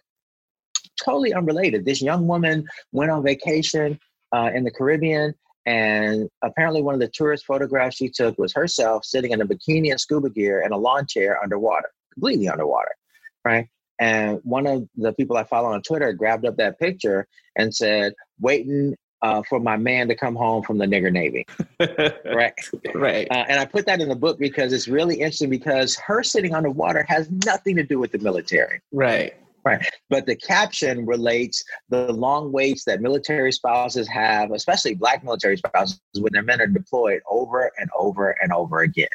totally 1.03 1.33
unrelated. 1.33 1.85
This 1.85 2.03
young 2.03 2.27
woman 2.27 2.67
went 2.93 3.11
on 3.11 3.23
vacation 3.23 3.99
uh, 4.33 4.51
in 4.55 4.65
the 4.65 4.71
Caribbean. 4.71 5.35
And 5.67 6.29
apparently, 6.43 6.83
one 6.83 6.95
of 6.95 7.01
the 7.01 7.09
tourist 7.09 7.45
photographs 7.45 7.97
she 7.97 8.09
took 8.09 8.39
was 8.39 8.53
herself 8.53 9.05
sitting 9.05 9.33
in 9.33 9.41
a 9.41 9.47
bikini 9.47 9.91
and 9.91 10.01
scuba 10.01 10.31
gear 10.31 10.63
in 10.63 10.73
a 10.73 10.77
lawn 10.77 11.07
chair 11.07 11.41
underwater, 11.43 11.91
completely 12.15 12.49
underwater, 12.49 12.95
right? 13.45 13.69
And 14.01 14.41
one 14.43 14.67
of 14.67 14.89
the 14.97 15.13
people 15.13 15.37
I 15.37 15.45
follow 15.45 15.69
on 15.73 15.83
Twitter 15.83 16.13
grabbed 16.15 16.47
up 16.47 16.57
that 16.57 16.79
picture 16.79 17.29
and 17.57 17.75
said, 17.75 18.15
waiting 18.41 18.97
uh, 19.23 19.43
for 19.49 19.61
my 19.61 19.77
man 19.77 20.09
to 20.09 20.15
come 20.15 20.35
home 20.35 20.63
from 20.63 20.79
the 20.79 20.87
nigger 20.87 21.13
navy. 21.13 21.47
right. 22.35 22.55
Right. 22.95 23.29
Uh, 23.31 23.45
and 23.49 23.61
I 23.61 23.67
put 23.67 23.85
that 23.87 24.01
in 24.01 24.09
the 24.09 24.17
book 24.17 24.39
because 24.39 24.73
it's 24.73 24.89
really 24.89 25.17
interesting 25.17 25.51
because 25.51 25.97
her 25.97 26.23
sitting 26.23 26.55
underwater 26.55 27.05
has 27.09 27.31
nothing 27.45 27.77
to 27.77 27.83
do 27.83 27.99
with 27.99 28.13
the 28.13 28.19
military. 28.19 28.81
Right. 28.93 29.35
Right. 29.65 29.85
But 30.09 30.27
the 30.27 30.37
caption 30.37 31.07
relates 31.07 31.63
the 31.89 32.13
long 32.13 32.53
waits 32.53 32.85
that 32.85 33.01
military 33.01 33.53
spouses 33.53 34.09
have, 34.09 34.53
especially 34.53 34.95
black 34.95 35.23
military 35.23 35.57
spouses, 35.57 36.01
when 36.19 36.33
their 36.33 36.43
men 36.43 36.61
are 36.61 36.67
deployed 36.67 37.21
over 37.29 37.71
and 37.79 37.91
over 37.99 38.37
and 38.43 38.53
over 38.53 38.81
again. 38.81 39.09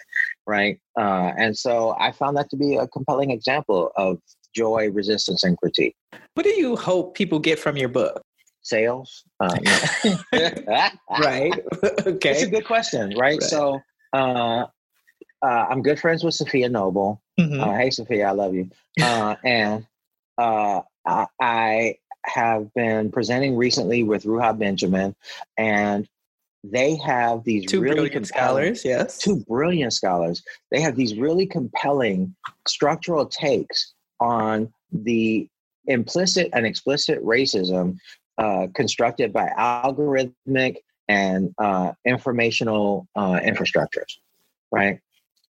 Right. 0.46 0.80
Uh, 0.98 1.32
and 1.38 1.58
so 1.58 1.96
I 2.00 2.12
found 2.12 2.38
that 2.38 2.50
to 2.52 2.58
be 2.58 2.76
a 2.76 2.88
compelling 2.88 3.32
example 3.32 3.92
of 3.96 4.20
joy, 4.54 4.90
resistance, 4.92 5.44
and 5.44 5.58
critique. 5.58 5.96
What 6.36 6.44
do 6.44 6.52
you 6.52 6.76
hope 6.76 7.16
people 7.16 7.40
get 7.40 7.60
from 7.60 7.78
your 7.78 7.90
book? 7.90 8.22
Sales. 8.62 9.24
Um, 9.40 9.50
right. 10.34 11.54
okay. 12.08 12.32
It's 12.32 12.44
a 12.44 12.50
good 12.50 12.66
question. 12.66 13.10
Right. 13.10 13.40
Right. 13.40 13.44
So 13.44 13.80
uh, 14.14 14.66
uh, 15.42 15.66
I'm 15.70 15.82
good 15.82 16.00
friends 16.00 16.24
with 16.24 16.34
Safiya 16.34 16.72
Noble. 16.72 17.22
Mhm. 17.40 17.62
Uh, 17.62 17.78
hey, 17.78 17.90
Safiya, 17.90 18.28
I 18.28 18.32
love 18.32 18.56
you. 18.56 18.70
Uh, 19.02 19.36
and 19.44 19.86
uh, 20.38 20.82
I, 21.06 21.96
have 22.28 22.74
been 22.74 23.12
presenting 23.12 23.56
recently 23.56 24.02
with 24.02 24.24
Ruha 24.24 24.58
Benjamin, 24.58 25.16
and 25.58 26.10
they 26.64 26.96
have 26.96 27.44
these 27.44 27.66
Two 27.68 27.82
really 27.82 27.96
brilliant 27.96 28.28
scholars. 28.28 28.84
Yes. 28.84 29.20
Two 29.20 29.44
brilliant 29.48 29.94
scholars. 29.94 30.42
They 30.72 30.82
have 30.82 30.96
these 30.96 31.16
really 31.16 31.46
compelling 31.46 32.36
structural 32.68 33.28
takes 33.28 33.94
on 34.20 34.74
the 34.92 35.48
implicit 35.86 36.50
and 36.54 36.66
explicit 36.66 37.24
racism 37.24 37.98
uh, 38.38 38.68
constructed 38.74 39.32
by 39.32 39.50
algorithmic 39.58 40.78
and 41.08 41.54
uh, 41.60 41.92
informational 42.06 43.08
uh, 43.16 43.40
infrastructures, 43.40 44.18
right? 44.72 45.00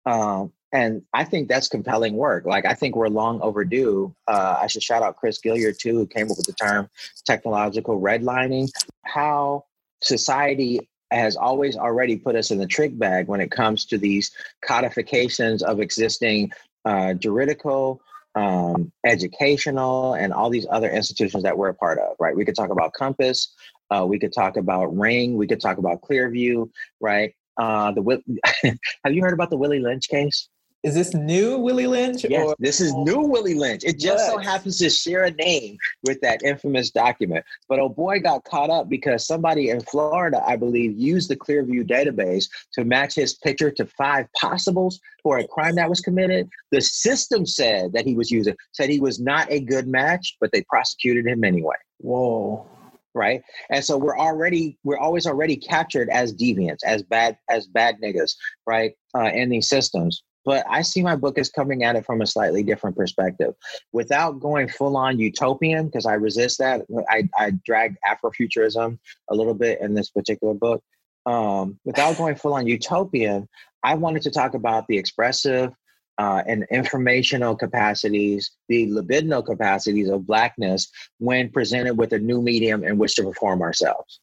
Um, 0.06 0.52
and 0.72 1.02
I 1.12 1.24
think 1.24 1.48
that's 1.48 1.68
compelling 1.68 2.14
work. 2.14 2.46
Like 2.46 2.64
I 2.64 2.74
think 2.74 2.96
we're 2.96 3.08
long 3.08 3.40
overdue. 3.42 4.14
Uh, 4.26 4.58
I 4.60 4.66
should 4.68 4.82
shout 4.82 5.02
out 5.02 5.16
Chris 5.16 5.40
Gilliard 5.40 5.78
too, 5.78 5.94
who 5.94 6.06
came 6.06 6.30
up 6.30 6.36
with 6.38 6.46
the 6.46 6.54
term 6.54 6.88
technological 7.26 8.00
redlining. 8.00 8.68
How 9.04 9.64
society 10.02 10.88
has 11.10 11.36
always 11.36 11.76
already 11.76 12.16
put 12.16 12.36
us 12.36 12.50
in 12.50 12.58
the 12.58 12.66
trick 12.66 12.98
bag 12.98 13.28
when 13.28 13.42
it 13.42 13.50
comes 13.50 13.84
to 13.86 13.98
these 13.98 14.32
codifications 14.64 15.62
of 15.62 15.78
existing 15.78 16.50
uh, 16.86 17.12
juridical, 17.14 18.00
um, 18.34 18.90
educational, 19.04 20.14
and 20.14 20.32
all 20.32 20.48
these 20.48 20.66
other 20.70 20.90
institutions 20.90 21.42
that 21.42 21.58
we're 21.58 21.68
a 21.68 21.74
part 21.74 21.98
of. 21.98 22.16
Right? 22.18 22.34
We 22.34 22.46
could 22.46 22.56
talk 22.56 22.70
about 22.70 22.94
COMPAS. 22.94 23.48
Uh, 23.90 24.06
we 24.06 24.18
could 24.18 24.32
talk 24.32 24.56
about 24.56 24.96
Ring. 24.96 25.36
We 25.36 25.46
could 25.46 25.60
talk 25.60 25.76
about 25.76 26.00
Clearview. 26.00 26.70
Right? 26.98 27.34
Uh, 27.58 27.92
the 27.92 28.22
have 29.04 29.12
you 29.12 29.20
heard 29.20 29.34
about 29.34 29.50
the 29.50 29.58
Willie 29.58 29.80
Lynch 29.80 30.08
case? 30.08 30.48
Is 30.82 30.94
this 30.94 31.14
new 31.14 31.58
Willie 31.58 31.86
Lynch? 31.86 32.24
Yes, 32.28 32.44
or- 32.44 32.56
this 32.58 32.80
is 32.80 32.92
new 32.92 33.20
Willie 33.20 33.54
Lynch. 33.54 33.84
It 33.84 34.00
just 34.00 34.26
so 34.26 34.38
happens 34.38 34.78
to 34.78 34.90
share 34.90 35.24
a 35.24 35.30
name 35.30 35.76
with 36.02 36.20
that 36.22 36.42
infamous 36.42 36.90
document. 36.90 37.44
But 37.68 37.78
oh 37.78 37.88
boy 37.88 38.18
got 38.18 38.44
caught 38.44 38.68
up 38.68 38.88
because 38.88 39.24
somebody 39.24 39.70
in 39.70 39.80
Florida, 39.80 40.42
I 40.44 40.56
believe, 40.56 40.98
used 40.98 41.30
the 41.30 41.36
Clearview 41.36 41.88
database 41.88 42.48
to 42.72 42.84
match 42.84 43.14
his 43.14 43.34
picture 43.34 43.70
to 43.70 43.86
five 43.86 44.26
possibles 44.32 44.98
for 45.22 45.38
a 45.38 45.46
crime 45.46 45.76
that 45.76 45.88
was 45.88 46.00
committed. 46.00 46.48
The 46.72 46.80
system 46.80 47.46
said 47.46 47.92
that 47.92 48.04
he 48.04 48.16
was 48.16 48.32
using, 48.32 48.56
said 48.72 48.90
he 48.90 49.00
was 49.00 49.20
not 49.20 49.50
a 49.52 49.60
good 49.60 49.86
match, 49.86 50.36
but 50.40 50.50
they 50.50 50.62
prosecuted 50.62 51.26
him 51.26 51.44
anyway. 51.44 51.76
Whoa. 51.98 52.66
Right. 53.14 53.42
And 53.70 53.84
so 53.84 53.98
we're 53.98 54.18
already, 54.18 54.78
we're 54.82 54.98
always 54.98 55.26
already 55.26 55.56
captured 55.56 56.08
as 56.08 56.34
deviants, 56.34 56.78
as 56.84 57.02
bad, 57.02 57.36
as 57.48 57.68
bad 57.68 57.98
niggas, 58.02 58.32
right? 58.66 58.94
Uh, 59.14 59.30
in 59.34 59.50
these 59.50 59.68
systems 59.68 60.24
but 60.44 60.64
I 60.68 60.82
see 60.82 61.02
my 61.02 61.16
book 61.16 61.38
as 61.38 61.48
coming 61.48 61.84
at 61.84 61.96
it 61.96 62.04
from 62.04 62.20
a 62.20 62.26
slightly 62.26 62.62
different 62.62 62.96
perspective, 62.96 63.54
without 63.92 64.40
going 64.40 64.68
full 64.68 64.96
on 64.96 65.18
utopian 65.18 65.86
because 65.86 66.06
I 66.06 66.14
resist 66.14 66.58
that. 66.58 66.82
I, 67.08 67.28
I 67.38 67.52
drag 67.64 67.96
Afrofuturism 68.08 68.98
a 69.30 69.34
little 69.34 69.54
bit 69.54 69.80
in 69.80 69.94
this 69.94 70.10
particular 70.10 70.54
book. 70.54 70.82
Um, 71.24 71.78
without 71.84 72.16
going 72.16 72.34
full 72.34 72.54
on 72.54 72.66
utopian, 72.66 73.48
I 73.84 73.94
wanted 73.94 74.22
to 74.22 74.30
talk 74.30 74.54
about 74.54 74.86
the 74.88 74.98
expressive 74.98 75.72
uh, 76.18 76.42
and 76.46 76.66
informational 76.70 77.56
capacities, 77.56 78.52
the 78.68 78.88
libidinal 78.88 79.44
capacities 79.44 80.08
of 80.08 80.26
blackness 80.26 80.88
when 81.18 81.50
presented 81.50 81.96
with 81.96 82.12
a 82.12 82.18
new 82.18 82.42
medium 82.42 82.84
in 82.84 82.98
which 82.98 83.14
to 83.16 83.22
perform 83.22 83.62
ourselves. 83.62 84.20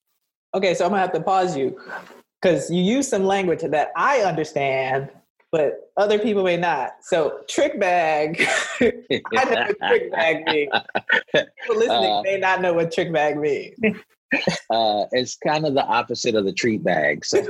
Okay, 0.53 0.73
so 0.73 0.85
I'm 0.85 0.91
gonna 0.91 1.01
have 1.01 1.13
to 1.13 1.21
pause 1.21 1.57
you 1.57 1.79
because 2.41 2.69
you 2.71 2.81
use 2.81 3.07
some 3.07 3.23
language 3.23 3.61
that 3.61 3.91
I 3.95 4.21
understand, 4.21 5.09
but 5.51 5.91
other 5.97 6.19
people 6.19 6.43
may 6.43 6.57
not. 6.57 6.91
So 7.01 7.41
trick 7.47 7.79
bag. 7.79 8.45
I 8.81 8.91
know 9.45 9.65
what 9.67 9.77
trick 9.87 10.11
bag 10.11 10.45
means. 10.45 10.71
People 11.33 11.47
listening 11.75 12.11
Uh, 12.11 12.21
may 12.23 12.37
not 12.37 12.61
know 12.61 12.73
what 12.73 12.91
trick 12.91 13.11
bag 13.11 13.37
means. 13.37 13.77
uh, 14.69 15.05
it's 15.11 15.37
kind 15.37 15.65
of 15.65 15.73
the 15.73 15.85
opposite 15.85 16.35
of 16.35 16.45
the 16.45 16.53
treat 16.53 16.83
bag. 16.83 17.25
So, 17.25 17.41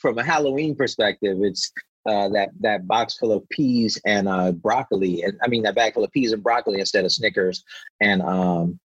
from 0.00 0.18
a 0.18 0.24
Halloween 0.24 0.74
perspective, 0.74 1.38
it's 1.42 1.70
uh, 2.06 2.28
that 2.30 2.50
that 2.60 2.88
box 2.88 3.16
full 3.16 3.32
of 3.32 3.48
peas 3.50 4.00
and 4.04 4.28
uh, 4.28 4.50
broccoli, 4.52 5.22
and 5.22 5.38
I 5.44 5.48
mean 5.48 5.62
that 5.62 5.76
bag 5.76 5.94
full 5.94 6.02
of 6.02 6.10
peas 6.10 6.32
and 6.32 6.42
broccoli 6.42 6.80
instead 6.80 7.04
of 7.04 7.12
Snickers, 7.12 7.62
and 8.00 8.20
um, 8.22 8.80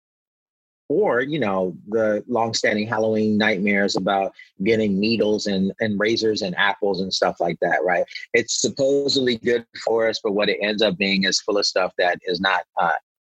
or 0.89 1.21
you 1.21 1.39
know 1.39 1.77
the 1.89 2.25
longstanding 2.29 2.87
Halloween 2.87 3.37
nightmares 3.37 3.97
about 3.97 4.33
getting 4.63 4.99
needles 4.99 5.47
and 5.47 5.73
and 5.81 5.99
razors 5.99 6.43
and 6.43 6.57
apples 6.57 7.01
and 7.01 7.13
stuff 7.13 7.41
like 7.41 7.59
that. 7.61 7.81
Right? 7.85 8.05
It's 8.33 8.61
supposedly 8.61 9.37
good 9.39 9.67
for 9.85 10.09
us, 10.09 10.21
but 10.23 10.33
what 10.33 10.49
it 10.49 10.59
ends 10.63 10.83
up 10.83 10.97
being 10.97 11.25
is 11.25 11.41
full 11.41 11.59
of 11.59 11.67
stuff 11.67 11.93
that 11.99 12.19
is 12.25 12.41
not 12.41 12.63
uh, 12.81 12.93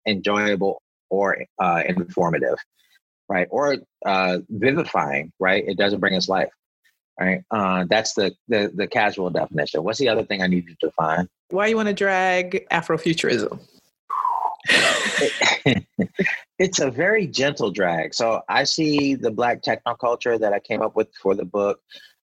enjoyable 0.07 0.81
or 1.09 1.43
uh, 1.59 1.83
informative, 1.87 2.57
right? 3.27 3.47
Or 3.49 3.77
uh, 4.05 4.39
vivifying, 4.49 5.31
right? 5.39 5.63
It 5.67 5.77
doesn't 5.77 5.99
bring 5.99 6.15
us 6.15 6.29
life, 6.29 6.51
right? 7.19 7.41
Uh, 7.51 7.85
that's 7.89 8.13
the, 8.13 8.33
the 8.47 8.71
the 8.75 8.87
casual 8.87 9.29
definition. 9.29 9.83
What's 9.83 9.99
the 9.99 10.09
other 10.09 10.23
thing 10.23 10.41
I 10.41 10.47
need 10.47 10.67
you 10.67 10.75
to 10.75 10.87
define? 10.87 11.27
Why 11.49 11.67
you 11.67 11.75
want 11.75 11.87
to 11.87 11.95
drag 11.95 12.67
Afrofuturism? 12.69 13.59
it's 16.59 16.79
a 16.79 16.91
very 16.91 17.27
gentle 17.27 17.71
drag. 17.71 18.13
So 18.13 18.41
I 18.47 18.63
see 18.63 19.15
the 19.15 19.31
black 19.31 19.61
technoculture 19.61 20.39
that 20.39 20.53
I 20.53 20.59
came 20.59 20.81
up 20.81 20.95
with 20.95 21.09
for 21.21 21.35
the 21.35 21.45
book 21.45 21.81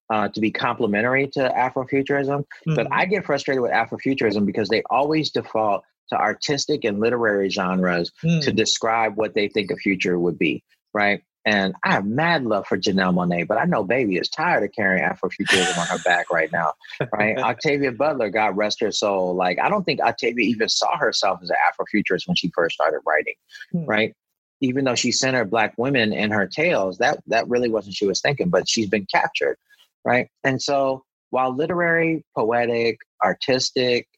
uh, 0.09 0.29
to 0.29 0.39
be 0.39 0.51
complementary 0.51 1.27
to 1.27 1.49
Afrofuturism. 1.49 2.45
But 2.65 2.87
Mhm. 2.87 2.91
I 2.91 3.05
get 3.05 3.25
frustrated 3.25 3.61
with 3.61 3.71
Afrofuturism 3.71 4.45
because 4.45 4.69
they 4.69 4.81
always 4.89 5.31
default 5.31 5.83
to 6.09 6.15
artistic 6.15 6.85
and 6.85 6.99
literary 7.01 7.49
genres 7.49 8.11
Mm. 8.23 8.41
to 8.43 8.51
describe 8.53 9.17
what 9.17 9.33
they 9.33 9.49
think 9.49 9.71
a 9.71 9.75
future 9.75 10.17
would 10.17 10.39
be, 10.39 10.63
right? 10.93 11.21
And 11.47 11.75
I 11.85 11.93
have 11.93 12.05
mad 12.05 12.43
love 12.43 12.67
for 12.67 12.77
Janelle 12.77 13.13
Monáe, 13.15 13.47
but 13.47 13.57
I 13.57 13.63
know 13.63 13.81
baby 13.81 14.17
is 14.17 14.27
tired 14.27 14.65
of 14.65 14.73
carrying 14.73 15.01
Afrofuturism 15.01 15.77
on 15.77 15.87
her 15.87 15.97
back 16.03 16.29
right 16.29 16.51
now, 16.51 16.73
right? 17.13 17.37
Octavia 17.39 17.93
Butler, 17.93 18.29
God 18.29 18.57
rest 18.57 18.81
her 18.81 18.91
soul. 18.91 19.33
Like, 19.33 19.57
I 19.57 19.69
don't 19.69 19.85
think 19.85 20.01
Octavia 20.01 20.45
even 20.45 20.67
saw 20.67 20.97
herself 20.97 21.39
as 21.41 21.49
an 21.49 21.55
Afrofuturist 21.71 22.27
when 22.27 22.35
she 22.35 22.51
first 22.53 22.75
started 22.75 22.99
writing, 23.07 23.35
Hmm. 23.71 23.85
right? 23.85 24.13
Even 24.59 24.83
though 24.83 24.95
she 24.95 25.09
centered 25.09 25.49
Black 25.49 25.73
women 25.77 26.11
in 26.11 26.31
her 26.31 26.47
tales, 26.47 26.97
that 26.97 27.19
that 27.27 27.47
really 27.47 27.69
wasn't 27.69 27.95
she 27.95 28.05
was 28.05 28.19
thinking, 28.19 28.49
but 28.49 28.67
she's 28.67 28.89
been 28.89 29.05
captured, 29.09 29.55
right? 30.03 30.27
And 30.43 30.61
so, 30.61 31.05
while 31.29 31.55
literary, 31.55 32.25
poetic, 32.35 32.97
artistic, 33.23 34.09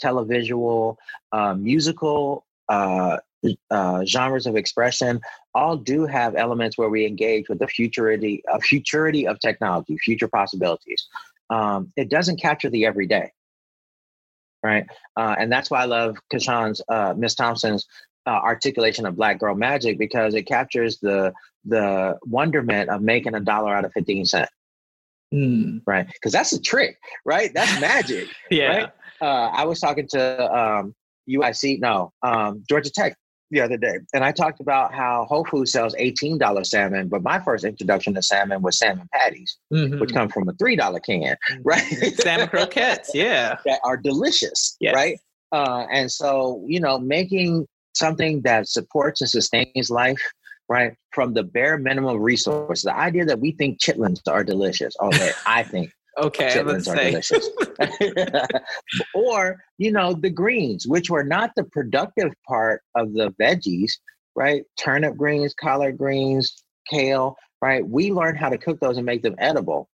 televisual, 0.00 0.94
uh, 1.32 1.54
musical, 1.54 2.46
uh, 2.68 3.16
uh, 3.70 4.04
genres 4.04 4.46
of 4.46 4.56
expression 4.56 5.20
all 5.54 5.76
do 5.76 6.06
have 6.06 6.34
elements 6.36 6.76
where 6.76 6.88
we 6.88 7.06
engage 7.06 7.48
with 7.48 7.58
the 7.58 7.66
futurity, 7.66 8.42
a 8.48 8.60
futurity 8.60 9.26
of 9.26 9.38
technology, 9.40 9.96
future 9.98 10.28
possibilities. 10.28 11.06
Um, 11.50 11.92
it 11.96 12.08
doesn't 12.10 12.40
capture 12.40 12.70
the 12.70 12.86
everyday, 12.86 13.32
right? 14.62 14.86
Uh, 15.16 15.36
and 15.38 15.50
that's 15.50 15.70
why 15.70 15.82
I 15.82 15.84
love 15.84 16.16
CaShawn's, 16.32 16.82
uh, 16.88 17.14
Miss 17.16 17.34
Thompson's 17.34 17.86
uh, 18.26 18.30
articulation 18.30 19.06
of 19.06 19.16
Black 19.16 19.38
Girl 19.38 19.54
Magic 19.54 19.98
because 19.98 20.34
it 20.34 20.42
captures 20.42 20.98
the 20.98 21.32
the 21.64 22.16
wonderment 22.24 22.90
of 22.90 23.00
making 23.02 23.34
a 23.34 23.40
dollar 23.40 23.74
out 23.74 23.84
of 23.84 23.92
fifteen 23.92 24.24
cents, 24.24 24.50
Mm. 25.32 25.82
right? 25.86 26.06
Because 26.06 26.32
that's 26.32 26.52
a 26.52 26.60
trick, 26.60 26.98
right? 27.24 27.52
That's 27.54 27.80
magic. 27.80 28.28
Yeah. 28.50 28.66
Right? 28.66 28.88
uh, 29.20 29.50
I 29.52 29.64
was 29.64 29.80
talking 29.80 30.06
to 30.08 30.56
um, 30.56 30.94
UIC, 31.28 31.80
no, 31.80 32.12
um, 32.22 32.62
Georgia 32.68 32.90
Tech 32.90 33.16
the 33.50 33.60
other 33.60 33.76
day, 33.76 33.98
and 34.14 34.24
I 34.24 34.32
talked 34.32 34.60
about 34.60 34.92
how 34.94 35.24
Whole 35.28 35.44
Foods 35.44 35.72
sells 35.72 35.94
eighteen 35.98 36.36
dollar 36.38 36.64
salmon, 36.64 37.08
but 37.08 37.22
my 37.22 37.38
first 37.40 37.64
introduction 37.64 38.14
to 38.14 38.22
salmon 38.22 38.60
was 38.62 38.78
salmon 38.78 39.08
patties, 39.12 39.56
Mhm. 39.72 40.00
which 40.00 40.12
come 40.12 40.28
from 40.28 40.48
a 40.48 40.52
three 40.54 40.76
dollar 40.76 40.98
can, 41.00 41.36
right? 41.62 41.82
Salmon 42.16 42.48
croquettes. 42.48 43.10
Yeah. 43.14 43.56
that 43.64 43.80
are 43.84 43.96
delicious, 43.96 44.76
Yes. 44.80 44.94
right? 44.94 45.18
Uh, 45.52 45.86
and 45.92 46.10
so, 46.10 46.64
you 46.66 46.80
know, 46.80 46.98
making 46.98 47.66
something 47.94 48.42
that 48.42 48.68
supports 48.68 49.20
and 49.20 49.30
sustains 49.30 49.90
life 49.90 50.20
right? 50.68 50.94
From 51.12 51.32
the 51.32 51.44
bare 51.44 51.78
minimum 51.78 52.18
resources. 52.20 52.82
The 52.82 52.96
idea 52.96 53.24
that 53.26 53.38
we 53.38 53.52
think 53.52 53.78
chitlins 53.78 54.18
are 54.26 54.42
delicious. 54.42 54.96
okay, 55.00 55.30
I 55.46 55.62
think 55.62 55.92
okay, 56.18 56.48
chitlins 56.48 56.88
are 56.88 56.96
say. 56.96 57.10
delicious. 57.10 57.50
or, 59.14 59.62
you 59.78 59.92
know, 59.92 60.14
the 60.14 60.30
greens, 60.30 60.86
which 60.86 61.10
were 61.10 61.24
not 61.24 61.50
the 61.56 61.64
productive 61.64 62.32
part 62.46 62.82
of 62.94 63.12
the 63.12 63.32
veggies, 63.40 63.92
right? 64.34 64.62
Turnip 64.78 65.16
greens, 65.16 65.54
collard 65.54 65.98
greens, 65.98 66.64
kale, 66.88 67.36
right? 67.62 67.86
We 67.86 68.12
learned 68.12 68.38
how 68.38 68.48
to 68.48 68.58
cook 68.58 68.80
those 68.80 68.96
and 68.96 69.06
make 69.06 69.22
them 69.22 69.34
edible 69.38 69.88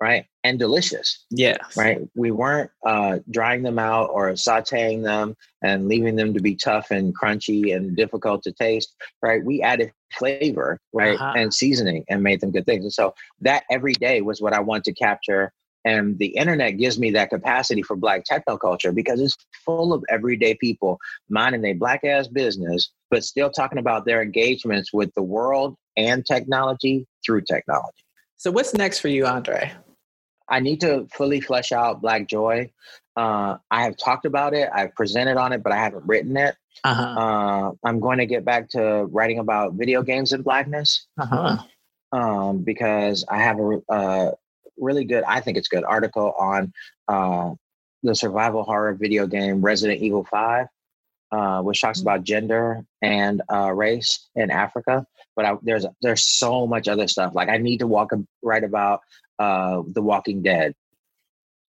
right? 0.00 0.24
And 0.42 0.58
delicious. 0.58 1.24
Yeah. 1.30 1.58
Right. 1.76 2.00
We 2.14 2.30
weren't 2.30 2.70
uh, 2.86 3.18
drying 3.30 3.62
them 3.62 3.78
out 3.78 4.08
or 4.10 4.30
sauteing 4.32 5.04
them 5.04 5.36
and 5.62 5.88
leaving 5.88 6.16
them 6.16 6.32
to 6.32 6.40
be 6.40 6.56
tough 6.56 6.90
and 6.90 7.16
crunchy 7.16 7.76
and 7.76 7.94
difficult 7.94 8.42
to 8.44 8.52
taste. 8.52 8.94
Right. 9.22 9.44
We 9.44 9.60
added 9.60 9.92
flavor, 10.12 10.80
right, 10.92 11.14
uh-huh. 11.14 11.34
and 11.36 11.52
seasoning 11.52 12.04
and 12.08 12.22
made 12.22 12.40
them 12.40 12.50
good 12.50 12.66
things. 12.66 12.84
And 12.84 12.92
so 12.92 13.14
that 13.42 13.64
every 13.70 13.92
day 13.92 14.22
was 14.22 14.40
what 14.40 14.54
I 14.54 14.60
want 14.60 14.84
to 14.84 14.94
capture. 14.94 15.52
And 15.84 16.18
the 16.18 16.26
internet 16.26 16.78
gives 16.78 16.98
me 16.98 17.10
that 17.12 17.30
capacity 17.30 17.82
for 17.82 17.96
black 17.96 18.24
techno 18.24 18.56
culture 18.56 18.92
because 18.92 19.20
it's 19.20 19.36
full 19.64 19.92
of 19.92 20.02
everyday 20.08 20.54
people 20.54 20.98
minding 21.28 21.64
a 21.64 21.74
black 21.74 22.04
ass 22.04 22.26
business, 22.26 22.90
but 23.10 23.24
still 23.24 23.50
talking 23.50 23.78
about 23.78 24.04
their 24.04 24.22
engagements 24.22 24.92
with 24.92 25.12
the 25.14 25.22
world 25.22 25.76
and 25.96 26.24
technology 26.24 27.06
through 27.24 27.42
technology. 27.42 28.04
So 28.36 28.50
what's 28.50 28.74
next 28.74 29.00
for 29.00 29.08
you, 29.08 29.26
Andre? 29.26 29.72
I 30.50 30.60
need 30.60 30.80
to 30.80 31.06
fully 31.12 31.40
flesh 31.40 31.72
out 31.72 32.02
Black 32.02 32.26
Joy. 32.26 32.70
Uh, 33.16 33.58
I 33.70 33.84
have 33.84 33.96
talked 33.96 34.24
about 34.24 34.54
it, 34.54 34.68
I've 34.72 34.94
presented 34.94 35.36
on 35.36 35.52
it, 35.52 35.62
but 35.62 35.72
I 35.72 35.76
haven't 35.76 36.06
written 36.06 36.36
it. 36.36 36.56
Uh-huh. 36.84 37.02
Uh, 37.02 37.72
I'm 37.84 38.00
going 38.00 38.18
to 38.18 38.26
get 38.26 38.44
back 38.44 38.68
to 38.70 39.04
writing 39.06 39.38
about 39.38 39.74
video 39.74 40.02
games 40.02 40.32
and 40.32 40.42
blackness 40.42 41.06
uh-huh. 41.18 41.58
um, 42.12 42.58
because 42.62 43.24
I 43.28 43.38
have 43.42 43.58
a, 43.58 43.80
a, 43.88 44.32
really 44.78 45.04
good, 45.04 45.24
I 45.24 45.40
think 45.40 45.58
it's 45.58 45.68
good 45.68 45.84
article 45.84 46.32
on 46.38 46.72
uh, 47.06 47.52
the 48.02 48.14
survival 48.14 48.62
horror 48.62 48.94
video 48.94 49.26
game 49.26 49.60
Resident 49.60 50.00
Evil 50.00 50.24
5. 50.24 50.66
Uh, 51.32 51.62
which 51.62 51.80
talks 51.80 52.00
mm. 52.00 52.02
about 52.02 52.24
gender 52.24 52.84
and 53.02 53.40
uh, 53.52 53.70
race 53.70 54.28
in 54.34 54.50
Africa. 54.50 55.06
But 55.36 55.44
I, 55.44 55.54
there's 55.62 55.86
there's 56.02 56.26
so 56.26 56.66
much 56.66 56.88
other 56.88 57.06
stuff. 57.06 57.36
Like 57.36 57.48
I 57.48 57.56
need 57.56 57.78
to 57.78 57.86
walk 57.86 58.10
write 58.42 58.64
about 58.64 59.02
uh, 59.40 59.82
The 59.88 60.02
Walking 60.02 60.42
Dead, 60.42 60.74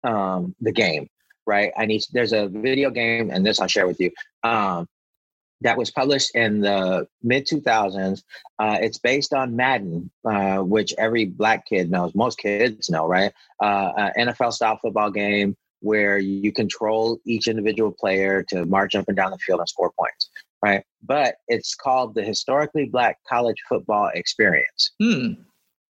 um, 0.03 0.55
the 0.61 0.71
game, 0.71 1.09
right? 1.45 1.71
I 1.77 1.85
need 1.85 2.03
there's 2.13 2.33
a 2.33 2.47
video 2.47 2.89
game, 2.89 3.29
and 3.29 3.45
this 3.45 3.61
I'll 3.61 3.67
share 3.67 3.87
with 3.87 3.99
you. 3.99 4.11
Um, 4.43 4.87
that 5.61 5.77
was 5.77 5.91
published 5.91 6.35
in 6.35 6.61
the 6.61 7.07
mid 7.23 7.47
2000s. 7.47 8.23
Uh, 8.59 8.77
it's 8.81 8.99
based 8.99 9.33
on 9.33 9.55
Madden, 9.55 10.09
uh, 10.23 10.57
which 10.57 10.93
every 10.97 11.25
black 11.25 11.67
kid 11.67 11.89
knows, 11.89 12.13
most 12.15 12.37
kids 12.37 12.89
know, 12.89 13.07
right? 13.07 13.31
Uh, 13.59 14.11
NFL 14.17 14.53
style 14.53 14.79
football 14.81 15.11
game 15.11 15.55
where 15.81 16.17
you 16.17 16.51
control 16.51 17.19
each 17.25 17.47
individual 17.47 17.91
player 17.91 18.43
to 18.43 18.65
march 18.65 18.95
up 18.95 19.05
and 19.07 19.17
down 19.17 19.31
the 19.31 19.37
field 19.37 19.59
and 19.59 19.69
score 19.69 19.91
points, 19.97 20.29
right? 20.63 20.83
But 21.03 21.35
it's 21.47 21.75
called 21.75 22.15
the 22.15 22.23
historically 22.23 22.85
black 22.85 23.17
college 23.29 23.57
football 23.69 24.09
experience, 24.13 24.91
hmm. 24.99 25.33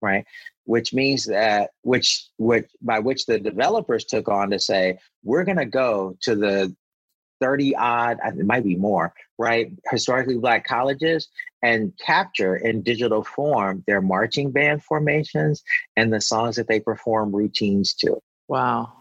Right? 0.01 0.25
which 0.65 0.93
means 0.93 1.25
that 1.25 1.71
which 1.81 2.27
which 2.37 2.69
by 2.81 2.99
which 2.99 3.25
the 3.25 3.39
developers 3.39 4.05
took 4.05 4.27
on 4.27 4.51
to 4.51 4.59
say 4.59 4.97
we're 5.23 5.43
going 5.43 5.57
to 5.57 5.65
go 5.65 6.15
to 6.21 6.35
the 6.35 6.73
30 7.41 7.75
odd 7.75 8.19
it 8.23 8.45
might 8.45 8.63
be 8.63 8.75
more 8.75 9.13
right 9.39 9.71
historically 9.89 10.37
black 10.37 10.65
colleges 10.65 11.27
and 11.63 11.91
capture 11.97 12.55
in 12.55 12.83
digital 12.83 13.23
form 13.23 13.83
their 13.87 14.01
marching 14.01 14.51
band 14.51 14.83
formations 14.83 15.63
and 15.97 16.13
the 16.13 16.21
songs 16.21 16.55
that 16.55 16.67
they 16.67 16.79
perform 16.79 17.35
routines 17.35 17.95
to 17.95 18.21
wow 18.47 18.93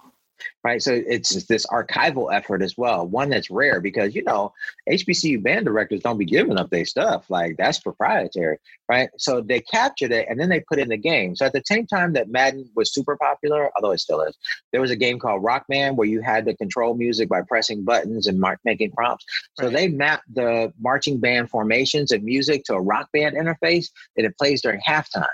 right? 0.64 0.82
So 0.82 0.92
it's 0.92 1.44
this 1.46 1.66
archival 1.66 2.32
effort 2.32 2.62
as 2.62 2.76
well, 2.76 3.06
one 3.06 3.30
that's 3.30 3.50
rare 3.50 3.80
because 3.80 4.14
you 4.14 4.22
know 4.24 4.52
HBCU 4.88 5.42
band 5.42 5.66
directors 5.66 6.00
don't 6.00 6.18
be 6.18 6.24
giving 6.24 6.58
up 6.58 6.70
their 6.70 6.84
stuff 6.84 7.28
like 7.30 7.56
that's 7.56 7.80
proprietary, 7.80 8.58
right? 8.88 9.10
So 9.18 9.40
they 9.40 9.60
captured 9.60 10.12
it 10.12 10.26
and 10.28 10.38
then 10.38 10.48
they 10.48 10.60
put 10.60 10.78
it 10.78 10.82
in 10.82 10.88
the 10.88 10.96
game. 10.96 11.36
So 11.36 11.46
at 11.46 11.52
the 11.52 11.62
same 11.64 11.86
time 11.86 12.12
that 12.14 12.28
Madden 12.28 12.68
was 12.74 12.92
super 12.92 13.16
popular, 13.16 13.70
although 13.76 13.92
it 13.92 14.00
still 14.00 14.22
is, 14.22 14.36
there 14.72 14.80
was 14.80 14.90
a 14.90 14.96
game 14.96 15.18
called 15.18 15.42
Rock 15.42 15.64
Band 15.68 15.96
where 15.96 16.08
you 16.08 16.20
had 16.20 16.44
to 16.46 16.56
control 16.56 16.94
music 16.94 17.28
by 17.28 17.42
pressing 17.42 17.84
buttons 17.84 18.26
and 18.26 18.38
mar- 18.38 18.60
making 18.64 18.92
prompts. 18.92 19.24
So 19.54 19.64
right. 19.64 19.72
they 19.72 19.88
mapped 19.88 20.32
the 20.34 20.72
marching 20.80 21.18
band 21.18 21.50
formations 21.50 22.12
and 22.12 22.24
music 22.24 22.64
to 22.64 22.74
a 22.74 22.80
rock 22.80 23.08
band 23.12 23.36
interface 23.36 23.86
that 24.16 24.24
it 24.24 24.36
plays 24.38 24.62
during 24.62 24.80
halftime. 24.86 25.26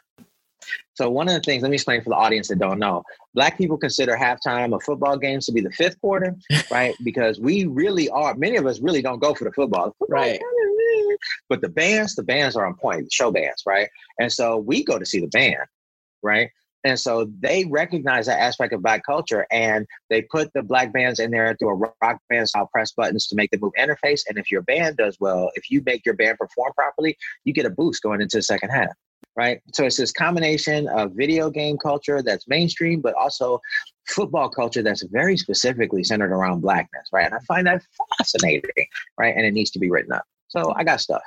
So 0.97 1.11
one 1.11 1.29
of 1.29 1.35
the 1.35 1.41
things, 1.41 1.63
let 1.63 1.71
me 1.71 1.75
explain 1.75 2.03
for 2.03 2.09
the 2.09 2.17
audience 2.17 2.49
that 2.49 2.59
don't 2.59 2.79
know. 2.79 3.03
Black 3.35 3.59
people 3.59 3.77
consider 3.77 4.17
halftime 4.17 4.75
of 4.75 4.83
football 4.83 5.19
games 5.19 5.45
to 5.47 5.53
be 5.53 5.61
the 5.61 5.71
fifth 5.71 6.01
quarter, 6.01 6.35
right? 6.71 6.95
because 7.05 7.39
we 7.39 7.67
really 7.67 8.09
are. 8.09 8.35
Many 8.35 8.57
of 8.57 8.67
us 8.67 8.81
really 8.81 9.03
don't 9.03 9.19
go 9.19 9.35
for 9.35 9.45
the 9.45 9.53
football, 9.53 9.95
right? 10.09 10.41
But 11.51 11.61
the 11.61 11.69
bands, 11.69 12.15
the 12.15 12.23
bands 12.23 12.57
are 12.57 12.67
on 12.67 12.75
point, 12.75 13.05
the 13.05 13.11
show 13.13 13.31
bands, 13.31 13.63
right? 13.67 13.89
And 14.19 14.33
so 14.33 14.57
we 14.57 14.85
go 14.85 14.99
to 14.99 15.05
see 15.05 15.21
the 15.21 15.29
band, 15.29 15.67
right? 16.23 16.51
And 16.83 16.99
so 16.99 17.31
they 17.41 17.65
recognize 17.65 18.27
that 18.27 18.41
aspect 18.41 18.73
of 18.73 18.81
black 18.81 19.03
culture 19.05 19.47
and 19.51 19.87
they 20.09 20.23
put 20.23 20.53
the 20.55 20.63
black 20.63 20.93
bands 20.93 21.19
in 21.19 21.31
there 21.31 21.55
through 21.59 21.71
a 21.71 21.91
rock 22.01 22.21
band 22.31 22.49
style 22.49 22.71
press 22.73 22.93
buttons 22.93 23.27
to 23.27 23.37
make 23.37 23.51
the 23.51 23.59
move 23.59 23.73
interface. 23.79 24.23
And 24.29 24.39
if 24.39 24.51
your 24.51 24.63
band 24.63 24.97
does 24.97 25.17
well, 25.21 25.51
if 25.57 25.71
you 25.71 25.83
make 25.85 26.07
your 26.07 26.15
band 26.15 26.39
perform 26.39 26.73
properly, 26.75 27.19
you 27.45 27.53
get 27.53 27.67
a 27.67 27.71
boost 27.71 28.03
going 28.03 28.21
into 28.21 28.39
the 28.39 28.43
second 28.43 28.71
half 28.71 28.95
right? 29.37 29.61
So 29.75 29.85
it's 29.85 29.97
this 29.97 30.13
combination 30.13 30.89
of 30.89 31.13
video 31.13 31.51
game 31.51 31.77
culture 31.79 32.23
that's 32.23 32.49
mainstream, 32.49 33.01
but 33.01 33.15
also 33.15 33.61
football 34.09 34.49
culture 34.49 34.83
that's 34.83 35.03
very 35.05 35.37
specifically 35.37 36.03
centered 36.03 36.33
around 36.33 36.61
blackness, 36.61 37.09
right? 37.13 37.27
And 37.27 37.35
I 37.35 37.39
find 37.41 37.67
that 37.67 37.83
fascinating, 38.19 38.87
right? 39.19 39.35
And 39.37 39.45
it 39.45 39.53
needs 39.53 39.71
to 39.73 39.79
be 39.79 39.91
written 39.91 40.13
up. 40.13 40.25
So 40.49 40.73
I 40.75 40.85
got 40.85 41.01
stuff. 41.01 41.23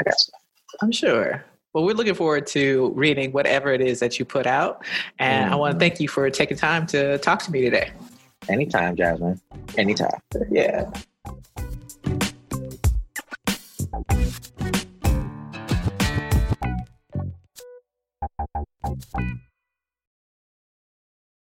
I 0.00 0.04
got 0.04 0.14
stuff. 0.14 0.40
I'm 0.80 0.92
sure. 0.92 1.44
Well, 1.72 1.84
we're 1.84 1.94
looking 1.94 2.14
forward 2.14 2.46
to 2.48 2.92
reading 2.96 3.32
whatever 3.32 3.72
it 3.72 3.80
is 3.80 4.00
that 4.00 4.18
you 4.18 4.24
put 4.24 4.46
out. 4.46 4.84
And 5.18 5.44
mm-hmm. 5.44 5.52
I 5.52 5.56
want 5.56 5.72
to 5.74 5.78
thank 5.78 6.00
you 6.00 6.08
for 6.08 6.28
taking 6.30 6.56
time 6.56 6.86
to 6.88 7.18
talk 7.18 7.42
to 7.44 7.50
me 7.50 7.62
today. 7.62 7.90
Anytime, 8.48 8.96
Jasmine. 8.96 9.40
Anytime. 9.76 10.20
Yeah. 10.50 10.90